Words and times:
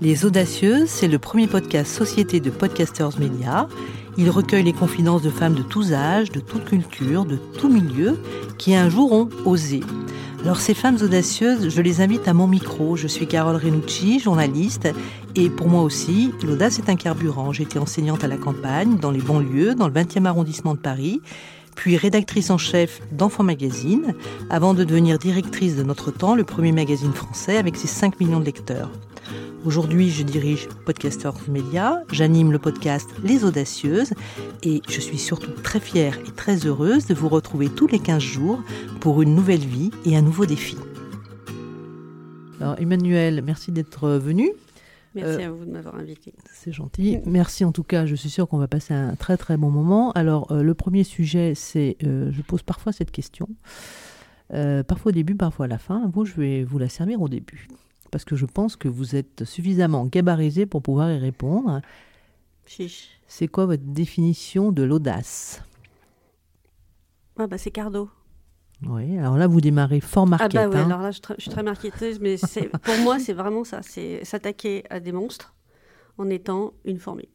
Les 0.00 0.24
Audacieuses, 0.24 0.88
c'est 0.88 1.08
le 1.08 1.18
premier 1.18 1.48
podcast 1.48 1.92
Société 1.92 2.38
de 2.38 2.50
Podcasters 2.50 3.18
Média. 3.18 3.66
Il 4.16 4.30
recueille 4.30 4.62
les 4.62 4.72
confidences 4.72 5.22
de 5.22 5.30
femmes 5.30 5.54
de 5.54 5.62
tous 5.62 5.92
âges, 5.92 6.30
de 6.30 6.38
toute 6.38 6.66
culture, 6.66 7.24
de 7.24 7.34
tout 7.34 7.68
milieu, 7.68 8.16
qui 8.58 8.76
un 8.76 8.90
jour 8.90 9.10
ont 9.10 9.28
osé. 9.44 9.80
Alors 10.44 10.60
ces 10.60 10.74
femmes 10.74 10.98
audacieuses, 11.02 11.68
je 11.70 11.82
les 11.82 12.00
invite 12.00 12.28
à 12.28 12.32
mon 12.32 12.46
micro. 12.46 12.94
Je 12.94 13.08
suis 13.08 13.26
Carole 13.26 13.56
Renucci, 13.56 14.20
journaliste, 14.20 14.88
et 15.34 15.50
pour 15.50 15.68
moi 15.68 15.82
aussi, 15.82 16.32
l'audace 16.46 16.78
est 16.78 16.88
un 16.88 16.96
carburant. 16.96 17.52
J'étais 17.52 17.80
enseignante 17.80 18.22
à 18.22 18.28
la 18.28 18.36
campagne, 18.36 18.98
dans 18.98 19.10
les 19.10 19.20
banlieues, 19.20 19.74
dans 19.74 19.88
le 19.88 19.94
20e 19.94 20.26
arrondissement 20.26 20.74
de 20.74 20.80
Paris, 20.80 21.20
puis 21.74 21.96
rédactrice 21.96 22.50
en 22.50 22.58
chef 22.58 23.00
d'Enfants 23.10 23.42
Magazine, 23.42 24.14
avant 24.48 24.74
de 24.74 24.84
devenir 24.84 25.18
directrice 25.18 25.74
de 25.74 25.82
Notre 25.82 26.12
Temps, 26.12 26.36
le 26.36 26.44
premier 26.44 26.70
magazine 26.70 27.12
français 27.12 27.56
avec 27.56 27.74
ses 27.74 27.88
5 27.88 28.20
millions 28.20 28.38
de 28.38 28.44
lecteurs. 28.44 28.90
Aujourd'hui, 29.64 30.10
je 30.10 30.22
dirige 30.22 30.68
Podcasters 30.86 31.34
Media, 31.48 32.04
j'anime 32.12 32.52
le 32.52 32.60
podcast 32.60 33.10
Les 33.24 33.44
Audacieuses 33.44 34.12
et 34.62 34.80
je 34.88 35.00
suis 35.00 35.18
surtout 35.18 35.50
très 35.50 35.80
fière 35.80 36.16
et 36.20 36.30
très 36.30 36.64
heureuse 36.64 37.06
de 37.06 37.14
vous 37.14 37.28
retrouver 37.28 37.68
tous 37.68 37.88
les 37.88 37.98
15 37.98 38.22
jours 38.22 38.62
pour 39.00 39.20
une 39.20 39.34
nouvelle 39.34 39.60
vie 39.60 39.90
et 40.04 40.16
un 40.16 40.22
nouveau 40.22 40.46
défi. 40.46 40.76
Alors 42.60 42.76
Emmanuel, 42.78 43.42
merci 43.44 43.72
d'être 43.72 44.08
venu. 44.10 44.52
Merci 45.16 45.42
à 45.42 45.50
vous 45.50 45.64
de 45.64 45.70
m'avoir 45.72 45.96
invité. 45.96 46.32
C'est 46.52 46.72
gentil. 46.72 47.18
Merci 47.26 47.64
en 47.64 47.72
tout 47.72 47.82
cas, 47.82 48.06
je 48.06 48.14
suis 48.14 48.30
sûre 48.30 48.48
qu'on 48.48 48.58
va 48.58 48.68
passer 48.68 48.94
un 48.94 49.16
très 49.16 49.36
très 49.36 49.56
bon 49.56 49.70
moment. 49.70 50.12
Alors 50.12 50.52
euh, 50.52 50.62
le 50.62 50.74
premier 50.74 51.02
sujet, 51.02 51.54
c'est, 51.56 51.96
euh, 52.04 52.30
je 52.30 52.42
pose 52.42 52.62
parfois 52.62 52.92
cette 52.92 53.10
question, 53.10 53.48
euh, 54.54 54.84
parfois 54.84 55.10
au 55.10 55.12
début, 55.12 55.34
parfois 55.34 55.64
à 55.64 55.68
la 55.68 55.78
fin. 55.78 56.08
Vous, 56.14 56.24
je 56.24 56.34
vais 56.34 56.62
vous 56.62 56.78
la 56.78 56.88
servir 56.88 57.20
au 57.20 57.28
début 57.28 57.66
parce 58.10 58.24
que 58.24 58.36
je 58.36 58.46
pense 58.46 58.76
que 58.76 58.88
vous 58.88 59.16
êtes 59.16 59.44
suffisamment 59.44 60.06
gabarisé 60.06 60.66
pour 60.66 60.82
pouvoir 60.82 61.10
y 61.10 61.18
répondre. 61.18 61.80
Chiche. 62.66 63.08
C'est 63.26 63.48
quoi 63.48 63.66
votre 63.66 63.82
définition 63.84 64.72
de 64.72 64.82
l'audace? 64.82 65.62
Ah 67.38 67.46
bah 67.46 67.58
c'est 67.58 67.70
Cardo. 67.70 68.08
Oui, 68.86 69.18
alors 69.18 69.36
là 69.36 69.46
vous 69.46 69.60
démarrez 69.60 70.00
fort 70.00 70.26
marquette. 70.26 70.54
Ah 70.54 70.68
bah 70.68 70.74
oui, 70.74 70.80
hein. 70.80 70.86
alors 70.86 71.00
là 71.02 71.10
je, 71.10 71.20
suis 71.38 71.50
très 71.50 71.62
marketeuse, 71.62 72.20
mais 72.20 72.36
c'est- 72.36 72.68
pour 72.68 72.96
moi 73.02 73.18
c'est 73.18 73.32
vraiment 73.32 73.64
ça, 73.64 73.80
c'est 73.82 74.24
s'attaquer 74.24 74.84
à 74.90 75.00
des 75.00 75.12
monstres 75.12 75.54
en 76.16 76.28
étant 76.30 76.72
une 76.84 76.98
fourmi. 76.98 77.28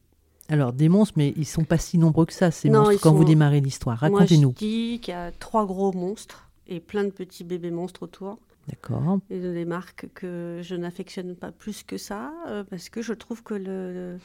Alors 0.50 0.74
des 0.74 0.90
monstres, 0.90 1.14
mais 1.18 1.34
ils 1.38 1.46
sont 1.46 1.64
pas 1.64 1.78
si 1.78 1.98
nombreux 1.98 2.26
que 2.26 2.34
ça, 2.34 2.52
ces 2.52 2.70
Non, 2.70 2.84
monstres, 2.84 3.02
quand 3.02 3.14
vous 3.14 3.24
démarrez 3.24 3.62
l'histoire. 3.62 3.98
Moi 4.02 4.10
je 4.10 4.14
Racontez-nous. 4.16 4.52
dis 4.54 5.00
qu'il 5.02 5.14
y 5.14 5.18
a 5.18 5.32
trois 5.32 5.66
gros 5.66 5.92
monstres 5.94 6.50
et 6.68 6.80
plein 6.80 7.04
de 7.04 7.10
petits 7.10 7.44
bébés 7.44 7.72
monstres 7.72 8.04
autour. 8.04 8.40
D'accord. 8.68 9.20
Et 9.30 9.40
de 9.40 9.54
des 9.54 9.66
marques 9.66 10.08
que 10.14 10.60
je 10.64 10.76
n'affectionne 10.76 11.36
pas 11.36 11.52
plus 11.52 11.84
que 11.84 11.98
ça, 11.98 12.32
euh, 12.48 12.64
parce 12.64 12.90
que 12.90 13.02
je 13.02 13.14
trouve 13.14 13.44
que 13.44 13.54
le... 13.54 13.94
le- 13.94 14.20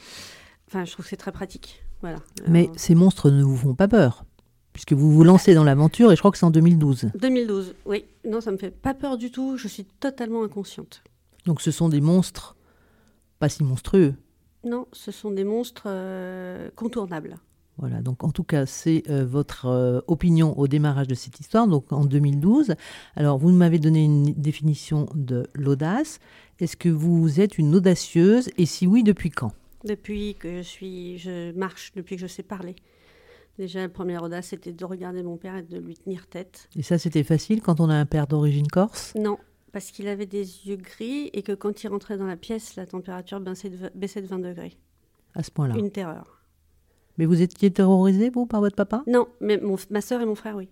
Enfin, 0.68 0.84
je 0.84 0.92
trouve 0.92 1.04
que 1.06 1.08
c'est 1.10 1.16
très 1.16 1.32
pratique. 1.32 1.82
Voilà. 2.02 2.18
Mais 2.46 2.68
ces 2.76 2.94
monstres 2.94 3.30
ne 3.30 3.42
vous 3.42 3.56
font 3.56 3.74
pas 3.74 3.88
peur, 3.88 4.24
puisque 4.74 4.92
vous 4.92 5.10
vous 5.10 5.24
lancez 5.24 5.54
dans 5.54 5.64
l'aventure, 5.64 6.12
et 6.12 6.14
je 6.16 6.20
crois 6.20 6.30
que 6.30 6.36
c'est 6.38 6.44
en 6.46 6.50
2012. 6.50 7.10
2012, 7.18 7.74
oui. 7.86 8.04
Non, 8.26 8.40
ça 8.42 8.52
me 8.52 8.58
fait 8.58 8.70
pas 8.70 8.92
peur 8.94 9.16
du 9.16 9.30
tout. 9.30 9.56
Je 9.56 9.66
suis 9.66 9.84
totalement 9.86 10.44
inconsciente. 10.44 11.02
Donc 11.46 11.60
ce 11.62 11.70
sont 11.70 11.88
des 11.88 12.02
monstres 12.02 12.54
pas 13.38 13.48
si 13.48 13.64
monstrueux. 13.64 14.14
Non, 14.64 14.86
ce 14.92 15.10
sont 15.10 15.30
des 15.30 15.44
monstres 15.44 15.84
euh, 15.86 16.68
contournables. 16.76 17.38
Voilà, 17.78 18.00
donc 18.00 18.24
en 18.24 18.30
tout 18.30 18.42
cas, 18.42 18.66
c'est 18.66 19.04
euh, 19.08 19.24
votre 19.24 19.66
euh, 19.66 20.00
opinion 20.08 20.58
au 20.58 20.66
démarrage 20.66 21.06
de 21.06 21.14
cette 21.14 21.38
histoire, 21.38 21.68
donc 21.68 21.92
en 21.92 22.04
2012. 22.04 22.74
Alors, 23.14 23.38
vous 23.38 23.50
m'avez 23.50 23.78
donné 23.78 24.04
une 24.04 24.32
définition 24.34 25.08
de 25.14 25.46
l'audace. 25.54 26.18
Est-ce 26.58 26.76
que 26.76 26.88
vous 26.88 27.40
êtes 27.40 27.56
une 27.56 27.74
audacieuse 27.76 28.50
Et 28.58 28.66
si 28.66 28.88
oui, 28.88 29.04
depuis 29.04 29.30
quand? 29.30 29.52
Depuis 29.84 30.34
que 30.34 30.56
je 30.58 30.62
suis, 30.62 31.18
je 31.18 31.52
marche, 31.52 31.92
depuis 31.94 32.16
que 32.16 32.22
je 32.22 32.26
sais 32.26 32.42
parler. 32.42 32.74
Déjà, 33.58 33.80
la 33.80 33.88
première 33.88 34.24
audace, 34.24 34.48
c'était 34.48 34.72
de 34.72 34.84
regarder 34.84 35.22
mon 35.22 35.36
père 35.36 35.56
et 35.56 35.62
de 35.62 35.78
lui 35.78 35.94
tenir 35.94 36.26
tête. 36.26 36.68
Et 36.74 36.82
ça, 36.82 36.98
c'était 36.98 37.24
facile 37.24 37.62
quand 37.62 37.80
on 37.80 37.88
a 37.90 37.94
un 37.94 38.06
père 38.06 38.26
d'origine 38.26 38.66
corse? 38.66 39.14
Non, 39.14 39.38
parce 39.72 39.92
qu'il 39.92 40.08
avait 40.08 40.26
des 40.26 40.66
yeux 40.66 40.76
gris 40.76 41.30
et 41.32 41.42
que 41.42 41.52
quand 41.52 41.84
il 41.84 41.88
rentrait 41.88 42.18
dans 42.18 42.26
la 42.26 42.36
pièce, 42.36 42.74
la 42.74 42.86
température 42.86 43.40
baissait 43.40 43.70
de, 43.70 43.90
baissait 43.94 44.22
de 44.22 44.26
20 44.26 44.40
degrés. 44.40 44.76
à 45.34 45.44
ce 45.44 45.52
point-là. 45.52 45.76
Une 45.76 45.92
terreur. 45.92 46.37
Mais 47.18 47.26
vous 47.26 47.42
étiez 47.42 47.70
terrorisé, 47.70 48.30
vous, 48.30 48.46
par 48.46 48.60
votre 48.60 48.76
papa? 48.76 49.02
Non, 49.06 49.26
mais 49.40 49.58
mon- 49.58 49.76
ma 49.90 50.00
soeur 50.00 50.20
et 50.20 50.26
mon 50.26 50.34
frère, 50.36 50.56
oui. 50.56 50.68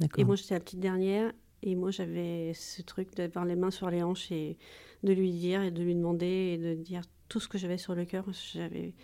D'accord. 0.00 0.20
Et 0.20 0.24
moi, 0.24 0.34
j'étais 0.36 0.54
la 0.54 0.60
petite 0.60 0.80
dernière. 0.80 1.32
Et 1.62 1.76
moi, 1.76 1.90
j'avais 1.90 2.52
ce 2.54 2.82
truc 2.82 3.14
d'avoir 3.16 3.44
les 3.46 3.56
mains 3.56 3.70
sur 3.70 3.88
les 3.88 4.02
hanches 4.02 4.30
et 4.32 4.58
de 5.02 5.12
lui 5.12 5.32
dire 5.32 5.62
et 5.62 5.70
de 5.70 5.82
lui 5.82 5.94
demander 5.94 6.26
et 6.26 6.58
de 6.58 6.74
dire 6.74 7.02
tout 7.28 7.40
ce 7.40 7.48
que 7.48 7.56
j'avais 7.56 7.78
sur 7.78 7.94
le 7.94 8.04
cœur. 8.04 8.26
J'avais... 8.52 8.94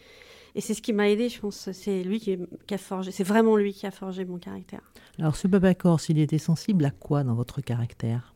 Et 0.54 0.60
c'est 0.60 0.74
ce 0.74 0.82
qui 0.82 0.92
m'a 0.92 1.08
aidé, 1.08 1.28
je 1.28 1.40
pense. 1.40 1.70
C'est 1.72 2.02
lui 2.02 2.18
qui, 2.18 2.36
qui 2.66 2.74
a 2.74 2.78
forgé. 2.78 3.12
C'est 3.12 3.24
vraiment 3.24 3.56
lui 3.56 3.72
qui 3.72 3.86
a 3.86 3.90
forgé 3.92 4.24
mon 4.24 4.38
caractère. 4.38 4.82
Alors, 5.18 5.36
ce 5.36 5.46
papa 5.46 5.74
corse, 5.74 6.08
il 6.08 6.18
était 6.18 6.38
sensible 6.38 6.84
à 6.84 6.90
quoi 6.90 7.22
dans 7.22 7.34
votre 7.34 7.60
caractère? 7.60 8.34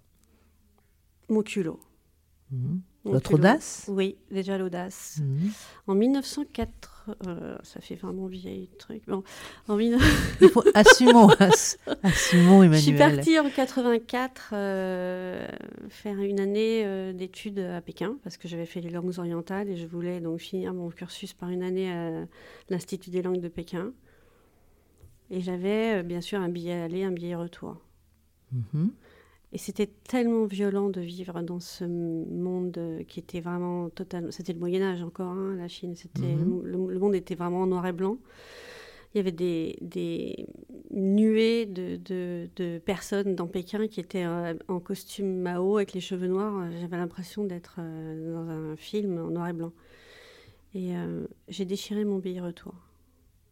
Mon 1.29 1.43
culot. 1.43 1.81
Mhm. 2.51 2.81
Culot. 3.05 3.39
audace 3.39 3.85
Oui, 3.89 4.17
déjà 4.31 4.57
l'audace. 4.59 5.19
Mhm. 5.23 5.51
En 5.89 5.95
1904, 5.95 7.11
euh, 7.27 7.57
ça 7.63 7.81
fait 7.81 7.97
vraiment 7.97 8.27
vieil 8.27 8.69
truc. 8.79 9.03
Bon, 9.07 9.23
en 9.69 9.77
19... 9.77 10.39
Il 10.41 10.49
faut- 10.49 10.65
Assumons, 10.75 11.29
ass- 11.39 11.77
assumons, 12.03 12.61
Je 12.61 12.67
Emmanuel. 12.67 12.81
suis 12.81 12.93
partie 12.95 13.39
en 13.39 13.51
84 13.51 14.51
euh, 14.55 15.47
faire 15.91 16.19
une 16.19 16.41
année 16.41 16.83
euh, 16.87 17.13
d'études 17.13 17.59
à 17.59 17.81
Pékin 17.83 18.17
parce 18.23 18.37
que 18.39 18.49
j'avais 18.49 18.65
fait 18.67 18.81
les 18.81 18.91
langues 18.91 19.19
orientales 19.19 19.69
et 19.69 19.77
je 19.77 19.87
voulais 19.87 20.21
donc 20.21 20.41
finir 20.41 20.73
mon 20.73 20.89
cursus 20.91 21.35
par 21.35 21.51
une 21.51 21.63
année 21.63 21.93
à 21.93 22.27
l'Institut 22.71 23.11
des 23.11 23.21
langues 23.23 23.41
de 23.41 23.49
Pékin. 23.49 23.93
Et 25.31 25.41
j'avais 25.41 26.01
euh, 26.01 26.03
bien 26.03 26.21
sûr 26.21 26.41
un 26.41 26.49
billet 26.49 26.73
aller, 26.81 27.05
un 27.05 27.13
billet 27.13 27.35
retour. 27.35 27.77
Mhm. 28.53 28.91
Et 29.55 29.59
c'était 29.59 29.87
tellement 29.87 30.47
violent 30.47 30.89
de 30.91 31.01
vivre 31.01 31.41
dans 31.43 31.61
ce 31.61 31.85
monde 31.85 32.77
qui 33.07 33.21
était 33.21 33.41
vraiment 33.41 33.89
totalement. 33.89 34.33
C'était 34.33 34.53
le 34.53 34.59
Moyen-Âge 34.59 35.03
encore, 35.03 35.31
hein, 35.31 35.55
la 35.57 35.69
Chine. 35.69 35.95
C'était, 35.95 36.35
Mhm. 36.35 36.63
le, 36.65 36.93
le 36.93 36.99
monde 36.99 37.15
était 37.15 37.37
vraiment 37.37 37.63
en 37.63 37.67
noir 37.69 37.87
et 37.87 37.93
blanc. 37.93 38.19
Il 39.15 39.19
y 39.19 39.21
avait 39.21 39.31
des, 39.31 39.79
des 39.81 40.47
nuées 40.91 41.67
de, 41.67 41.97
de- 42.05 42.49
de 42.57 42.79
personnes 42.79 43.37
dans 43.37 43.47
Pékin 43.47 43.87
qui 43.87 44.01
étaient 44.01 44.25
euh, 44.25 44.55
en 44.67 44.81
costume 44.81 45.37
Mao 45.41 45.77
avec 45.77 45.93
les 45.93 46.01
cheveux 46.01 46.27
noirs. 46.27 46.69
J'avais 46.81 46.97
l'impression 46.97 47.45
d'être 47.45 47.77
euh, 47.79 48.35
dans 48.35 48.49
un 48.51 48.75
film 48.77 49.19
en 49.19 49.31
noir 49.31 49.47
et 49.49 49.53
blanc. 49.53 49.73
Et 50.75 50.97
euh, 50.97 51.29
j'ai 51.49 51.65
déchiré 51.65 52.05
mon 52.05 52.19
billet 52.19 52.41
retour. 52.41 52.75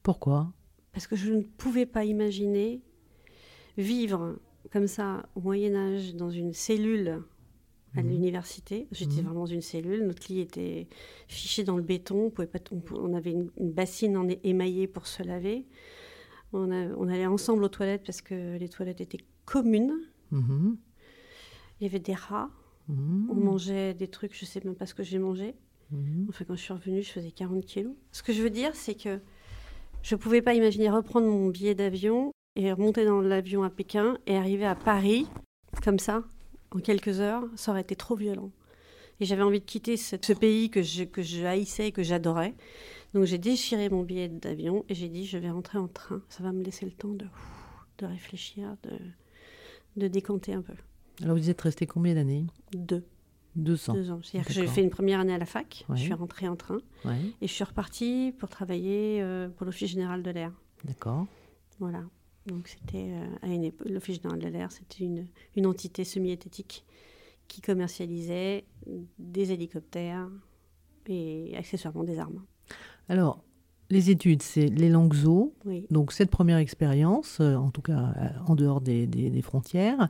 Pourquoi? 0.02 0.52
Parce 0.92 1.06
que 1.06 1.14
je 1.14 1.32
ne 1.32 1.42
pouvais 1.42 1.86
pas 1.86 2.04
imaginer 2.04 2.80
vivre 3.78 4.36
comme 4.70 4.86
ça 4.86 5.26
au 5.34 5.40
Moyen 5.40 5.74
Âge 5.74 6.14
dans 6.14 6.30
une 6.30 6.52
cellule 6.52 7.22
à 7.94 8.02
Mhm. 8.02 8.08
l'université. 8.10 8.86
J'étais 8.92 9.16
Mhm. 9.16 9.24
vraiment 9.24 9.40
dans 9.40 9.46
une 9.46 9.60
cellule. 9.62 10.06
Notre 10.06 10.32
lit 10.32 10.40
était 10.40 10.88
fiché 11.28 11.64
dans 11.64 11.76
le 11.76 11.82
béton. 11.82 12.26
On, 12.26 12.30
pouvait 12.30 12.46
pas, 12.46 12.58
on, 12.92 13.12
avait 13.14 13.32
une, 13.32 13.50
une 13.58 13.70
bassine 13.72 14.16
en 14.16 14.26
émaillée 14.44 14.86
pour 14.86 15.06
se 15.06 15.22
laver. 15.22 15.66
On, 16.54 16.70
a- 16.70 16.94
on 16.96 17.08
allait 17.08 17.26
ensemble 17.26 17.64
aux 17.64 17.68
toilettes 17.68 18.02
parce 18.06 18.22
que 18.22 18.56
les 18.56 18.68
toilettes 18.68 19.00
étaient 19.00 19.24
communes. 19.44 19.94
Mhm. 20.30 20.76
Il 21.80 21.84
y 21.84 21.86
avait 21.90 21.98
des 21.98 22.14
rats. 22.14 22.50
On 22.88 23.34
mangeait 23.34 23.94
des 23.94 24.08
trucs, 24.08 24.36
je 24.36 24.44
sais 24.44 24.60
même 24.64 24.74
pas 24.74 24.86
ce 24.86 24.94
que 24.94 25.02
j'ai 25.02 25.18
mangé. 25.18 25.54
Enfin, 26.28 26.44
quand 26.46 26.54
je 26.56 26.62
suis 26.62 26.72
revenue, 26.72 27.02
je 27.02 27.10
faisais 27.10 27.30
40 27.30 27.64
kilos. 27.66 27.92
Ce 28.12 28.22
que 28.22 28.32
je 28.32 28.42
veux 28.42 28.50
dire, 28.50 28.74
c'est 28.74 28.94
que 28.94 29.20
je 30.02 30.14
ne 30.14 30.20
pouvais 30.20 30.40
pas 30.42 30.54
imaginer 30.54 30.88
reprendre 30.90 31.26
mon 31.26 31.48
billet 31.48 31.74
d'avion 31.74 32.31
et 32.56 32.72
remonter 32.72 33.04
dans 33.04 33.20
l'avion 33.20 33.62
à 33.62 33.70
Pékin 33.70 34.18
et 34.26 34.36
arriver 34.36 34.66
à 34.66 34.74
Paris, 34.74 35.26
comme 35.82 35.98
ça, 35.98 36.22
en 36.70 36.78
quelques 36.78 37.20
heures. 37.20 37.44
Ça 37.56 37.70
aurait 37.72 37.80
été 37.82 37.96
trop 37.96 38.16
violent. 38.16 38.50
Et 39.20 39.24
j'avais 39.24 39.42
envie 39.42 39.60
de 39.60 39.64
quitter 39.64 39.96
ce, 39.96 40.16
ce 40.20 40.32
pays 40.32 40.68
que 40.70 40.82
je, 40.82 41.04
que 41.04 41.22
je 41.22 41.44
haïssais 41.44 41.88
et 41.88 41.92
que 41.92 42.02
j'adorais. 42.02 42.54
Donc 43.14 43.24
j'ai 43.24 43.38
déchiré 43.38 43.88
mon 43.88 44.02
billet 44.02 44.28
d'avion 44.28 44.84
et 44.88 44.94
j'ai 44.94 45.08
dit, 45.08 45.26
je 45.26 45.38
vais 45.38 45.50
rentrer 45.50 45.78
en 45.78 45.86
train. 45.88 46.22
Ça 46.28 46.42
va 46.42 46.52
me 46.52 46.62
laisser 46.62 46.84
le 46.86 46.92
temps 46.92 47.12
de, 47.12 47.26
de 47.98 48.06
réfléchir, 48.06 48.76
de, 48.82 48.98
de 49.96 50.08
décanter 50.08 50.54
un 50.54 50.62
peu. 50.62 50.72
Alors 51.22 51.36
vous 51.36 51.50
êtes 51.50 51.60
resté 51.60 51.86
combien 51.86 52.14
d'années? 52.14 52.46
Deux. 52.72 53.04
Deux 53.54 53.90
ans. 53.90 53.92
Deux 53.92 54.10
ans. 54.10 54.20
C'est-à-dire 54.22 54.46
que 54.48 54.52
j'ai 54.54 54.66
fait 54.66 54.82
une 54.82 54.88
première 54.90 55.20
année 55.20 55.34
à 55.34 55.38
la 55.38 55.44
fac, 55.46 55.84
Ouais. 55.90 55.96
je 55.98 56.02
suis 56.04 56.14
rentrée 56.14 56.48
en 56.48 56.56
train, 56.56 56.78
Ouais, 57.04 57.18
et 57.42 57.46
je 57.46 57.52
suis 57.52 57.64
repartie 57.64 58.34
pour 58.38 58.48
travailler 58.48 59.20
euh, 59.20 59.48
pour 59.50 59.66
l'Office 59.66 59.90
général 59.90 60.22
de 60.22 60.30
l'air. 60.30 60.50
d'accord. 60.84 61.26
Voilà. 61.78 62.02
Donc 62.46 62.68
c'était 62.68 63.10
euh, 63.12 63.26
à 63.42 63.48
une 63.48 63.64
époque, 63.64 63.88
l'Office 63.88 64.16
général 64.16 64.40
de 64.40 64.48
l'air, 64.48 64.72
c'était 64.72 65.04
une, 65.04 65.26
une 65.56 65.66
entité 65.66 66.04
semi-étatique 66.04 66.84
qui 67.48 67.60
commercialisait 67.60 68.64
des 69.18 69.52
hélicoptères 69.52 70.28
et 71.08 71.54
accessoirement 71.56 72.04
des 72.04 72.18
armes. 72.18 72.42
Alors, 73.08 73.44
les 73.90 74.10
études, 74.10 74.42
c'est 74.42 74.66
les 74.66 74.88
langues. 74.88 75.14
Oui. 75.66 75.86
Donc 75.90 76.12
cette 76.12 76.30
première 76.30 76.56
expérience, 76.58 77.38
euh, 77.40 77.56
en 77.56 77.70
tout 77.70 77.82
cas 77.82 78.14
euh, 78.16 78.28
en 78.46 78.54
dehors 78.54 78.80
des, 78.80 79.06
des- 79.06 79.28
des 79.30 79.42
frontières. 79.42 80.08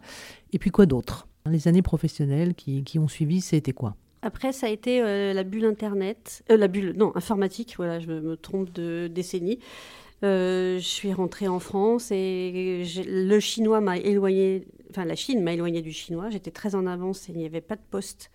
Et 0.53 0.59
puis 0.59 0.71
quoi 0.71 0.87
d'autre? 0.87 1.27
Les 1.51 1.67
années 1.67 1.83
professionnelles 1.83 2.55
qui, 2.55 2.85
qui 2.85 3.01
ont 3.01 3.09
suivi, 3.09 3.41
c'était 3.41 3.73
quoi? 3.73 3.97
Après, 4.23 4.53
ça 4.53 4.69
a 4.69 4.71
été 4.71 5.03
euh, 5.03 5.33
la 5.33 5.43
bulle 5.43 5.65
Internet, 5.65 6.45
euh, 6.51 6.57
la 6.57 6.69
bulle, 6.69 6.95
non, 6.97 7.11
informatique, 7.17 7.75
voilà, 7.77 7.99
je 7.99 8.07
me, 8.07 8.21
me 8.21 8.37
trompe 8.37 8.73
de 8.73 9.09
décennie. 9.13 9.59
Euh, 10.25 10.79
je 10.79 10.87
suis 10.87 11.13
rentrée 11.13 11.49
en 11.49 11.59
France 11.59 12.11
et 12.13 12.85
le 13.07 13.41
chinois 13.41 13.81
m'a 13.81 13.99
éloigné, 13.99 14.67
enfin 14.91 15.05
la 15.05 15.17
Chine 15.17 15.43
m'a 15.43 15.53
éloigné 15.53 15.83
du 15.83 15.93
chinois. 15.93 16.31
J'étais 16.31 16.53
très 16.53 16.75
en 16.77 16.87
avance 16.87 17.29
et 17.29 17.33
il 17.33 17.39
n'y 17.39 17.47
avait 17.47 17.61
pas 17.61 17.75
de 17.77 17.83
poste 17.91 18.31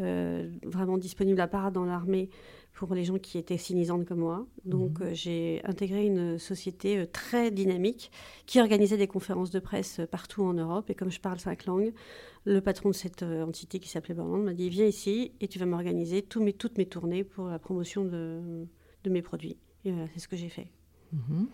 euh, 0.00 0.50
vraiment 0.64 0.98
disponible 0.98 1.40
à 1.40 1.46
part 1.48 1.72
dans 1.72 1.84
l'armée 1.84 2.28
pour 2.74 2.92
les 2.94 3.04
gens 3.04 3.18
qui 3.18 3.38
étaient 3.38 3.56
cynisantes 3.56 4.04
comme 4.04 4.18
moi. 4.18 4.46
Donc 4.64 5.00
Mhm. 5.00 5.06
euh, 5.06 5.14
j'ai 5.14 5.60
intégré 5.64 6.04
une 6.06 6.38
société 6.38 6.98
euh, 6.98 7.06
très 7.06 7.50
dynamique 7.50 8.10
qui 8.46 8.60
organisait 8.60 8.96
des 8.98 9.06
conférences 9.06 9.50
de 9.50 9.60
presse 9.60 10.00
euh, 10.00 10.06
partout 10.06 10.42
en 10.42 10.52
Europe. 10.54 10.90
Et 10.90 10.94
comme 10.94 11.10
je 11.10 11.20
parle 11.20 11.38
cinq 11.38 11.64
langues, 11.66 11.92
le 12.44 12.60
patron 12.60 12.90
de 12.90 12.94
cette 12.94 13.22
entité 13.22 13.78
qui 13.78 13.88
s'appelait 13.88 14.14
Borland 14.14 14.42
m'a 14.42 14.52
dit 14.52 14.68
Viens 14.68 14.86
ici 14.86 15.32
et 15.40 15.48
tu 15.48 15.58
vas 15.58 15.66
m'organiser 15.66 16.26
mes, 16.40 16.52
toutes 16.52 16.76
mes 16.76 16.86
tournées 16.86 17.24
pour 17.24 17.46
la 17.46 17.58
promotion 17.58 18.04
de, 18.04 18.66
de 19.04 19.10
mes 19.10 19.22
produits. 19.22 19.56
Et 19.84 19.90
voilà, 19.92 20.08
c'est 20.12 20.20
ce 20.20 20.28
que 20.28 20.36
j'ai 20.36 20.48
fait. 20.50 20.66
Mhm. 21.14 21.46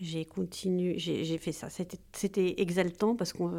J'ai 0.00 0.24
continué, 0.24 0.98
j'ai 0.98 1.38
fait 1.38 1.52
ça. 1.52 1.68
C'était- 1.70 2.60
exaltant 2.60 3.14
parce 3.14 3.32
qu'on 3.32 3.52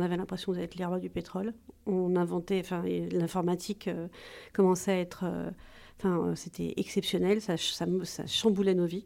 avait 0.00 0.16
l'impression 0.16 0.52
d'être 0.52 0.76
les 0.76 0.86
rois 0.86 0.98
du 0.98 1.10
pétrole. 1.10 1.52
On 1.84 2.16
inventait, 2.16 2.60
enfin, 2.60 2.82
l'informatique 3.12 3.86
euh, 3.88 4.08
commençait 4.54 4.92
à 4.92 4.98
être, 4.98 5.24
euh, 5.24 5.50
enfin, 5.98 6.18
euh, 6.28 6.34
c'était 6.36 6.72
exceptionnel. 6.78 7.42
Ça, 7.42 7.56
chamboulait 8.26 8.74
nos 8.74 8.86
vies. 8.86 9.04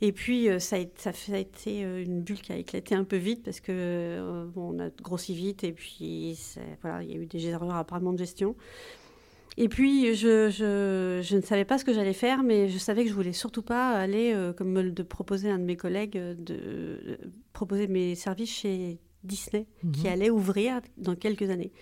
Et 0.00 0.10
puis, 0.10 0.48
euh, 0.48 0.58
ça, 0.58 0.76
a, 0.76 1.38
été- 1.38 1.82
une 1.82 2.22
bulle 2.22 2.40
qui 2.40 2.52
a 2.52 2.56
éclaté 2.56 2.96
un 2.96 3.04
peu 3.04 3.16
vite 3.16 3.44
parce 3.44 3.60
que 3.60 4.48
on 4.56 4.78
a 4.80 4.90
grossi 5.02 5.34
vite 5.34 5.62
et 5.62 5.72
puis 5.72 6.36
voilà, 6.82 7.02
il 7.04 7.10
y 7.10 7.14
a 7.14 7.16
eu 7.16 7.26
des 7.26 7.46
erreurs 7.46 7.74
apparemment 7.76 8.12
de 8.12 8.18
gestion. 8.18 8.56
Et 9.60 9.68
puis, 9.68 10.14
je, 10.14 10.50
je, 10.50 11.20
je 11.20 11.36
ne 11.36 11.40
savais 11.42 11.64
pas 11.64 11.78
ce 11.78 11.84
que 11.84 11.92
j'allais 11.92 12.12
faire, 12.12 12.44
mais 12.44 12.68
je 12.68 12.78
savais 12.78 13.02
que 13.02 13.10
je 13.10 13.14
voulais 13.14 13.32
surtout 13.32 13.62
pas 13.62 13.90
aller, 13.90 14.32
euh, 14.32 14.52
comme 14.52 14.70
me 14.70 14.82
le 14.82 14.92
proposait 15.04 15.50
un 15.50 15.58
de 15.58 15.64
mes 15.64 15.76
collègues, 15.76 16.16
euh, 16.16 16.34
de 16.34 16.54
euh, 16.56 17.16
proposer 17.52 17.88
mes 17.88 18.14
services 18.14 18.54
chez 18.54 19.00
Disney, 19.24 19.66
qui 19.92 20.06
Mhm. 20.06 20.12
allait 20.12 20.30
ouvrir 20.30 20.80
dans 20.96 21.16
quelques 21.16 21.50
années. 21.50 21.72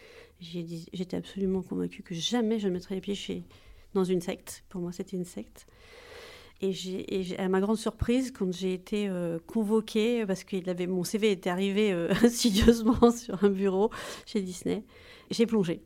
J'étais 0.40 1.18
absolument 1.18 1.60
convaincue 1.62 2.02
que 2.02 2.14
jamais 2.14 2.58
je 2.58 2.68
ne 2.68 2.72
mettrais 2.72 2.94
les 2.94 3.02
pieds 3.02 3.14
chez, 3.14 3.44
dans 3.92 4.04
une 4.04 4.22
secte. 4.22 4.64
Pour 4.70 4.80
moi, 4.80 4.90
c'était 4.92 5.18
une 5.18 5.26
secte. 5.26 5.66
Et, 6.62 6.72
à 7.36 7.48
ma 7.50 7.60
grande 7.60 7.76
surprise, 7.76 8.30
quand 8.32 8.50
j'ai 8.54 8.72
été 8.72 9.06
euh, 9.10 9.38
convoquée, 9.46 10.24
parce 10.24 10.44
que 10.44 10.86
mon 10.86 11.04
CV 11.04 11.30
était 11.30 11.50
arrivé 11.50 11.92
euh, 11.92 12.08
insidieusement 12.24 13.10
sur 13.14 13.44
un 13.44 13.50
bureau 13.50 13.90
chez 14.24 14.40
Disney, 14.40 14.82
j'ai 15.30 15.44
plongé. 15.44 15.82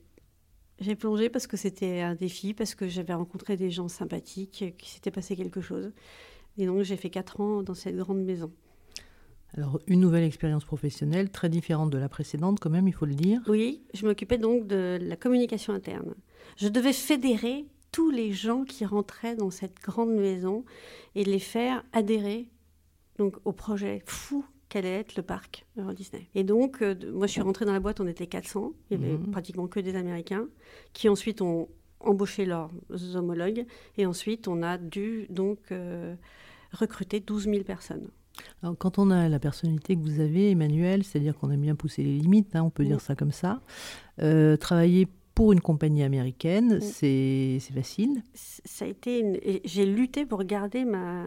J'ai 0.81 0.97
plongé 0.97 1.29
parce 1.29 1.47
que 1.47 1.57
c'était 1.57 2.01
un 2.01 2.15
défi, 2.15 2.55
parce 2.55 2.75
que 2.75 2.89
j'avais 2.89 3.13
rencontré 3.13 3.57
des 3.57 3.71
gens 3.71 3.89
sympathiques, 3.89 4.63
euh, 4.63 4.71
qu'il 4.71 4.89
s'était 4.89 5.11
passé 5.11 5.37
quelque 5.37 5.61
chose. 5.61 5.93
Et 6.57 6.67
donc 6.67 6.83
j'ai 6.83 6.97
fait 6.97 7.11
quatre 7.11 7.41
ans 7.41 7.63
dans 7.63 7.75
cette 7.75 7.97
grande 7.97 8.25
maison. 8.25 8.51
Alors, 9.57 9.81
une 9.89 10.01
nouvelle 10.01 10.23
expérience 10.23 10.65
professionnelle, 10.65 11.31
très 11.31 11.49
différente 11.49 11.91
de 11.91 11.99
la 11.99 12.09
précédente, 12.09 12.61
quand 12.61 12.71
même, 12.71 12.87
il 12.87 12.95
faut 12.95 13.07
le 13.07 13.15
dire. 13.15 13.41
Oui, 13.49 13.83
je 13.95 14.07
m'occupais 14.07 14.39
donc 14.39 14.69
de 14.69 14.99
la 15.03 15.17
communication 15.17 15.73
interne. 15.73 16.15
Je 16.57 16.69
devais 16.69 16.93
fédérer 16.93 17.67
tous 17.91 18.11
les 18.11 18.33
gens 18.33 18.65
qui 18.65 18.85
rentraient 18.85 19.35
dans 19.35 19.51
cette 19.51 19.81
grande 19.81 20.15
maison 20.15 20.65
et 21.17 21.25
les 21.25 21.41
faire 21.41 21.83
adhérer 21.93 22.49
donc, 23.19 23.37
au 23.45 23.53
projet 23.53 24.03
fou 24.07 24.45
qu'allait 24.71 25.01
être 25.01 25.17
le 25.17 25.23
parc 25.23 25.67
Euro 25.77 25.93
Disney. 25.93 26.29
Et 26.35 26.45
donc, 26.45 26.81
euh, 26.81 26.95
moi, 27.13 27.27
je 27.27 27.33
suis 27.33 27.43
rentrée 27.43 27.67
dans 27.67 27.73
la 27.75 27.81
boîte, 27.81 28.01
on 28.01 28.07
était 28.07 28.27
400. 28.27 28.73
Il 28.91 28.99
y 28.99 29.05
avait 29.05 29.19
Mhm. 29.19 29.31
pratiquement 29.33 29.67
que 29.67 29.81
des 29.81 29.97
Américains 29.97 30.47
qui 30.95 31.09
ensuite 31.11 31.43
ont 31.43 31.69
embauché 32.01 32.47
leurs 32.47 32.71
homologues. 33.15 33.67
Et 33.99 34.07
ensuite, 34.07 34.49
on 34.49 34.63
a 34.63 34.79
dû 34.79 35.27
donc 35.29 35.59
euh, 35.73 36.15
recruter 36.73 37.21
12 37.21 37.45
000 37.45 37.65
personnes. 37.65 38.09
Alors, 38.63 38.79
quand 38.79 38.99
on 38.99 39.11
a 39.11 39.29
la 39.29 39.39
personnalité 39.39 39.97
que 39.97 40.01
vous 40.01 40.21
avez, 40.21 40.51
Emmanuel, 40.53 41.05
c'est-à-dire 41.05 41.37
qu'on 41.37 41.51
aime 41.51 41.61
bien 41.61 41.75
pousser 41.75 42.03
les 42.03 42.17
limites, 42.17 42.55
hein, 42.57 42.63
on 42.63 42.71
peut 42.71 42.85
dire 42.85 43.01
ça 43.03 43.15
comme 43.15 43.33
ça, 43.33 43.61
euh, 44.23 44.57
travailler 44.57 45.09
pour 45.35 45.53
une 45.53 45.61
compagnie 45.61 46.03
américaine, 46.03 46.81
c'est 46.81 47.59
facile. 47.75 48.23
Ça 48.35 48.85
a 48.85 48.89
été 48.89 49.19
une... 49.21 49.39
J'ai 49.65 49.85
lutté 49.85 50.25
pour 50.27 50.45
garder 50.45 50.85
ma, 50.85 51.25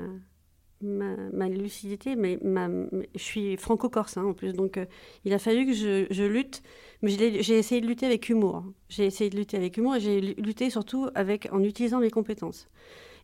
ma, 0.83 1.49
lucidité, 1.49 2.15
mais 2.15 2.37
ma, 2.43 2.67
mais 2.67 3.09
je 3.15 3.21
suis 3.23 3.57
franco-corse 3.57 4.17
hein, 4.17 4.25
en 4.25 4.33
plus, 4.33 4.53
donc 4.53 4.77
euh, 4.77 4.85
il 5.25 5.33
a 5.33 5.39
fallu 5.39 5.65
que 5.65 5.73
je, 5.73 6.23
lutte, 6.23 6.61
mais 7.01 7.09
j'ai 7.11 7.57
essayé 7.57 7.81
de 7.81 7.87
lutter 7.87 8.05
avec 8.05 8.29
humour. 8.29 8.63
J'ai 8.89 9.05
essayé 9.05 9.29
de 9.29 9.35
lutter 9.37 9.57
avec 9.57 9.77
humour 9.77 9.95
et 9.95 9.99
j'ai 9.99 10.21
lu- 10.21 10.35
lutté 10.37 10.69
surtout 10.69 11.07
avec, 11.15 11.47
en 11.51 11.63
utilisant 11.63 11.99
mes 11.99 12.11
compétences. 12.11 12.67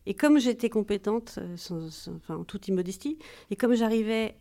Et 0.06 0.14
comme 0.14 0.38
j'étais 0.40 0.70
compétente, 0.70 1.38
euh, 1.38 1.56
enfin, 2.16 2.36
en 2.36 2.44
toute 2.44 2.68
immodestie, 2.68 3.18
et 3.50 3.56
comme 3.56 3.74
j'arrivais 3.74 4.34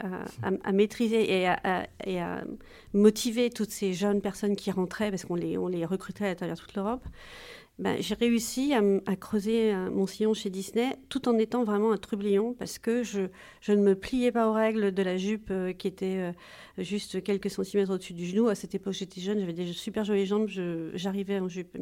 à, 0.64 0.72
maîtriser 0.72 1.38
et 1.42 1.48
à, 1.48 1.60
à- 1.64 1.88
et 2.06 2.22
à 2.22 2.46
motiver 2.94 3.50
toutes 3.50 3.72
ces 3.72 3.94
jeunes 3.94 4.22
personnes 4.22 4.56
qui 4.56 4.72
rentraient, 4.72 5.10
parce 5.10 5.26
qu'on 5.26 5.36
les, 5.36 5.58
on 5.58 5.68
les 5.68 5.86
recrutait 5.86 6.28
à 6.28 6.36
travers 6.36 6.58
toute 6.58 6.74
l'Europe, 6.76 7.04
ben, 7.80 7.96
j'ai 8.02 8.14
réussi 8.16 8.74
à, 8.74 9.16
creuser 9.16 9.74
euh, 9.74 9.90
mon 9.90 10.06
sillon 10.06 10.34
chez 10.34 10.50
Disney 10.50 10.98
tout 11.08 11.30
en 11.30 11.38
étant 11.38 11.64
vraiment 11.64 11.94
un 11.94 11.98
trublion 11.98 12.54
parce 12.54 12.78
que 12.78 13.04
je, 13.04 13.22
ne 13.70 13.82
me 13.82 13.96
pliais 13.96 14.34
pas 14.34 14.50
aux 14.50 14.54
règles 14.54 14.94
de 14.94 15.02
la 15.02 15.16
jupe 15.16 15.48
euh, 15.50 15.72
qui 15.72 15.88
était 15.88 16.18
euh, 16.18 16.32
juste 16.78 17.24
quelques 17.24 17.50
centimètres 17.50 17.92
au-dessus 17.92 18.12
du 18.12 18.26
genou. 18.26 18.50
À 18.50 18.56
cette 18.56 18.76
époque, 18.76 18.92
j'étais 18.92 19.22
jeune, 19.22 19.40
j'avais 19.40 19.54
des 19.54 19.72
super 19.72 20.04
jolies 20.04 20.26
jambes, 20.26 20.50
j'arrivais 20.94 21.40
en 21.40 21.48
jupe, 21.48 21.78